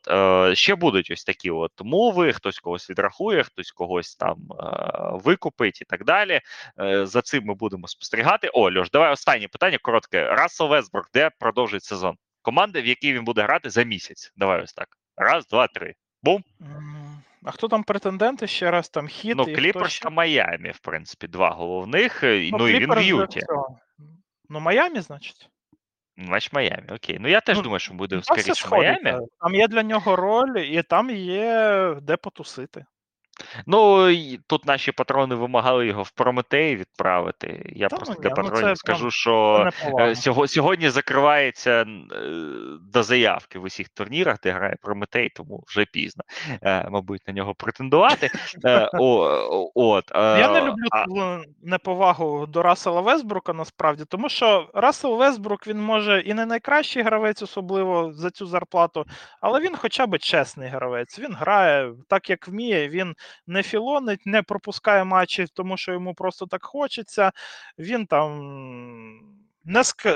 [0.58, 2.34] ще будуть ось такі от мови.
[2.34, 4.38] Хтось когось відрахує, хтось когось там
[5.14, 6.42] викупить і так далі.
[7.04, 8.50] За цим ми будемо спостерігати.
[8.54, 9.78] О, Льош, давай останнє питання.
[9.82, 10.28] Коротке.
[10.28, 12.16] Рассел Вестбрук, де продовжить сезон?
[12.42, 14.32] Команда, в якій він буде грати за місяць.
[14.36, 15.01] Давай ось так.
[15.22, 15.94] Раз, два, три.
[16.24, 16.44] Бум.
[17.44, 18.48] А хто там претенденти?
[18.48, 19.38] Ще раз там Хіт.
[19.38, 20.04] Ну, і хто Кліперс ще?
[20.04, 22.24] та Майамі, в принципі, два головних.
[22.24, 23.42] Ну, Ну, і він в Юті.
[24.50, 25.50] Ну, Майамі, значить.
[26.18, 26.84] Значить, Майамі.
[26.92, 27.18] Окей.
[27.20, 28.98] Ну я теж Ну, думаю, що буде скоріше Майамі.
[28.98, 29.28] сходиться.
[29.40, 32.86] Там є для нього роль, і там є де потусити.
[33.66, 34.10] Ну
[34.48, 37.72] тут наші патрони вимагали його в Прометей відправити.
[37.76, 39.70] Я Та просто ну для ну патронів це скажу, що
[40.00, 41.86] е, сього- сьогодні закривається е,
[42.82, 46.24] до заявки в усіх турнірах, де грає Прометей, тому вже пізно,
[46.64, 48.30] е, мабуть, на нього претендувати.
[49.00, 55.68] О, От, Я не люблю а- неповагу до Рассела Весбрука насправді, тому що Рассел Весбрук
[55.68, 59.06] він може і не найкращий гравець, особливо за цю зарплату,
[59.42, 61.20] але він хоча б чесний гравець.
[61.20, 62.90] Він грає так, як вміє.
[62.90, 63.16] Він
[63.48, 67.32] не філонить, не пропускає матчі, тому що йому просто так хочеться.
[67.78, 68.32] Він там
[69.64, 70.08] не ск...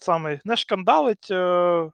[0.00, 1.90] самий, не шкандалить е...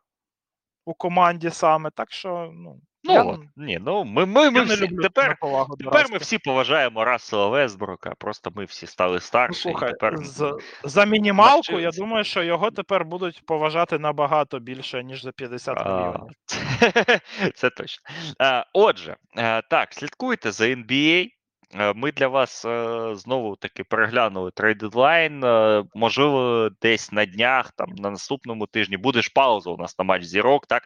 [0.85, 1.91] у команді саме.
[1.91, 5.37] Так що, ну, Ну, я, от, ні, ну ми, ми, ми всі, люблю тепер,
[5.79, 9.61] тепер ми всі поважаємо Рассела Весбрука, просто ми всі стали Ну, старші.
[9.61, 10.53] слухай, і тепер за,
[10.85, 15.85] за мінімалку, я думаю, що його тепер будуть поважати набагато більше, ніж за 50 А,
[15.85, 16.37] мільйонів.
[17.55, 18.05] Це точно.
[18.43, 21.29] Е, Отже, е, так, слідкуйте за NBA.
[21.75, 25.45] Е, Ми для вас е, знову таки переглянули трейд дедлайн.
[25.45, 30.05] Е, Можливо, десь на днях, там на наступному тижні буде ж пауза у нас на
[30.05, 30.67] матч зірок.
[30.67, 30.83] Так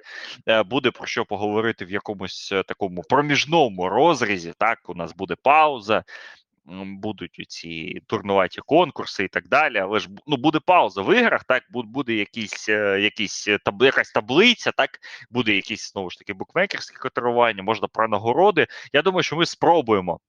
[0.67, 4.53] буде про що поговорити в якомусь такому проміжному розрізі.
[4.59, 6.05] Так, у нас буде пауза.
[6.85, 11.63] Будуть ці турнуваті конкурси і так далі, але ж ну буде пауза в іграх, так
[11.71, 14.91] буде якісь, якісь таб, якась таблиця, так
[15.31, 18.67] буде якісь знову ж таки букмекерське котирування, можна про нагороди.
[18.93, 20.21] Я думаю, що ми спробуємо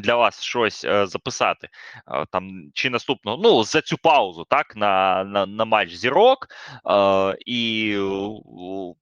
[0.00, 1.68] для вас щось е, записати
[2.08, 6.48] е, там чи наступного, ну за цю паузу, так на, на, на матч зірок
[6.90, 8.94] е, і е,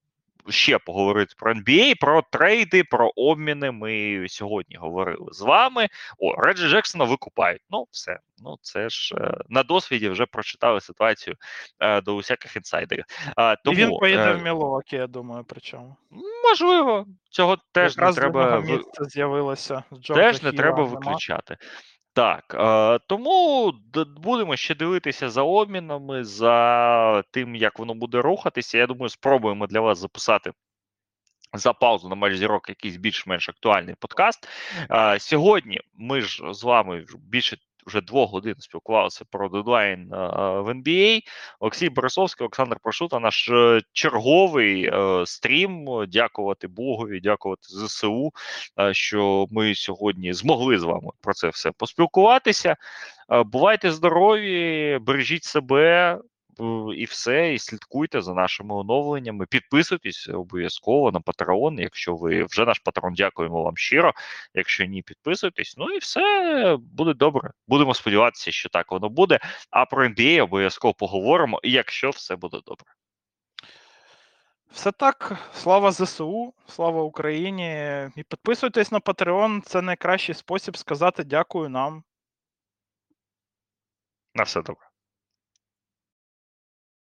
[0.49, 3.71] ще поговорити про NBA, про трейди, про обміни.
[3.71, 5.89] Ми сьогодні говорили з вами.
[6.19, 7.63] О, Реджі Джексона викупають.
[7.71, 8.19] Ну, все.
[8.39, 11.37] Ну, це ж е, на досвіді вже прочитали ситуацію
[11.81, 13.05] е, до усяких інсайдерів.
[13.39, 15.97] Е, І він поїде в Мілуокі, я думаю, причому.
[16.49, 19.83] Можливо, цього теж Якраз не треба місце з'явилося.
[20.15, 20.91] Теж не Хіла треба нема.
[20.91, 21.57] виключати.
[22.13, 23.73] Так, е, тому
[24.17, 28.79] будемо ще дивитися за обмінами, за тим, як воно буде рухатися.
[28.79, 30.53] Я думаю, спробуємо для вас записати
[31.55, 34.49] за паузу на матч зірок якийсь більш-менш актуальний подкаст.
[34.91, 40.17] Е, сьогодні ми ж з вами більше вже двох годин спілкувалися про дедлайн е,
[40.61, 41.21] в NBA.
[41.61, 45.89] Олексій Борисовський, Олександр Прошута, наш е, черговий е, стрім.
[46.09, 48.33] Дякувати Богові, дякувати ЗСУ,
[48.93, 52.77] що ми сьогодні змогли з вами про це все поспілкуватися.
[53.45, 56.19] Бувайте здорові, бережіть себе.
[56.97, 59.47] І все, і слідкуйте за нашими оновленнями.
[59.47, 61.81] Підписуйтесь обов'язково на Patreon.
[61.81, 64.13] Якщо ви вже наш патрон, дякуємо вам щиро.
[64.55, 65.75] Якщо ні, підписуйтесь.
[65.79, 67.51] Ну і все буде добре.
[67.69, 69.39] Будемо сподіватися, що так воно буде.
[69.71, 72.87] А про NBA обов'язково поговоримо, якщо все буде добре.
[74.71, 75.37] Все так.
[75.55, 77.71] Слава ЗСУ, слава Україні.
[78.17, 79.61] І підписуйтесь на Patreon.
[79.61, 82.05] Це найкращий спосіб сказати дякую нам.
[84.35, 84.84] На все добре.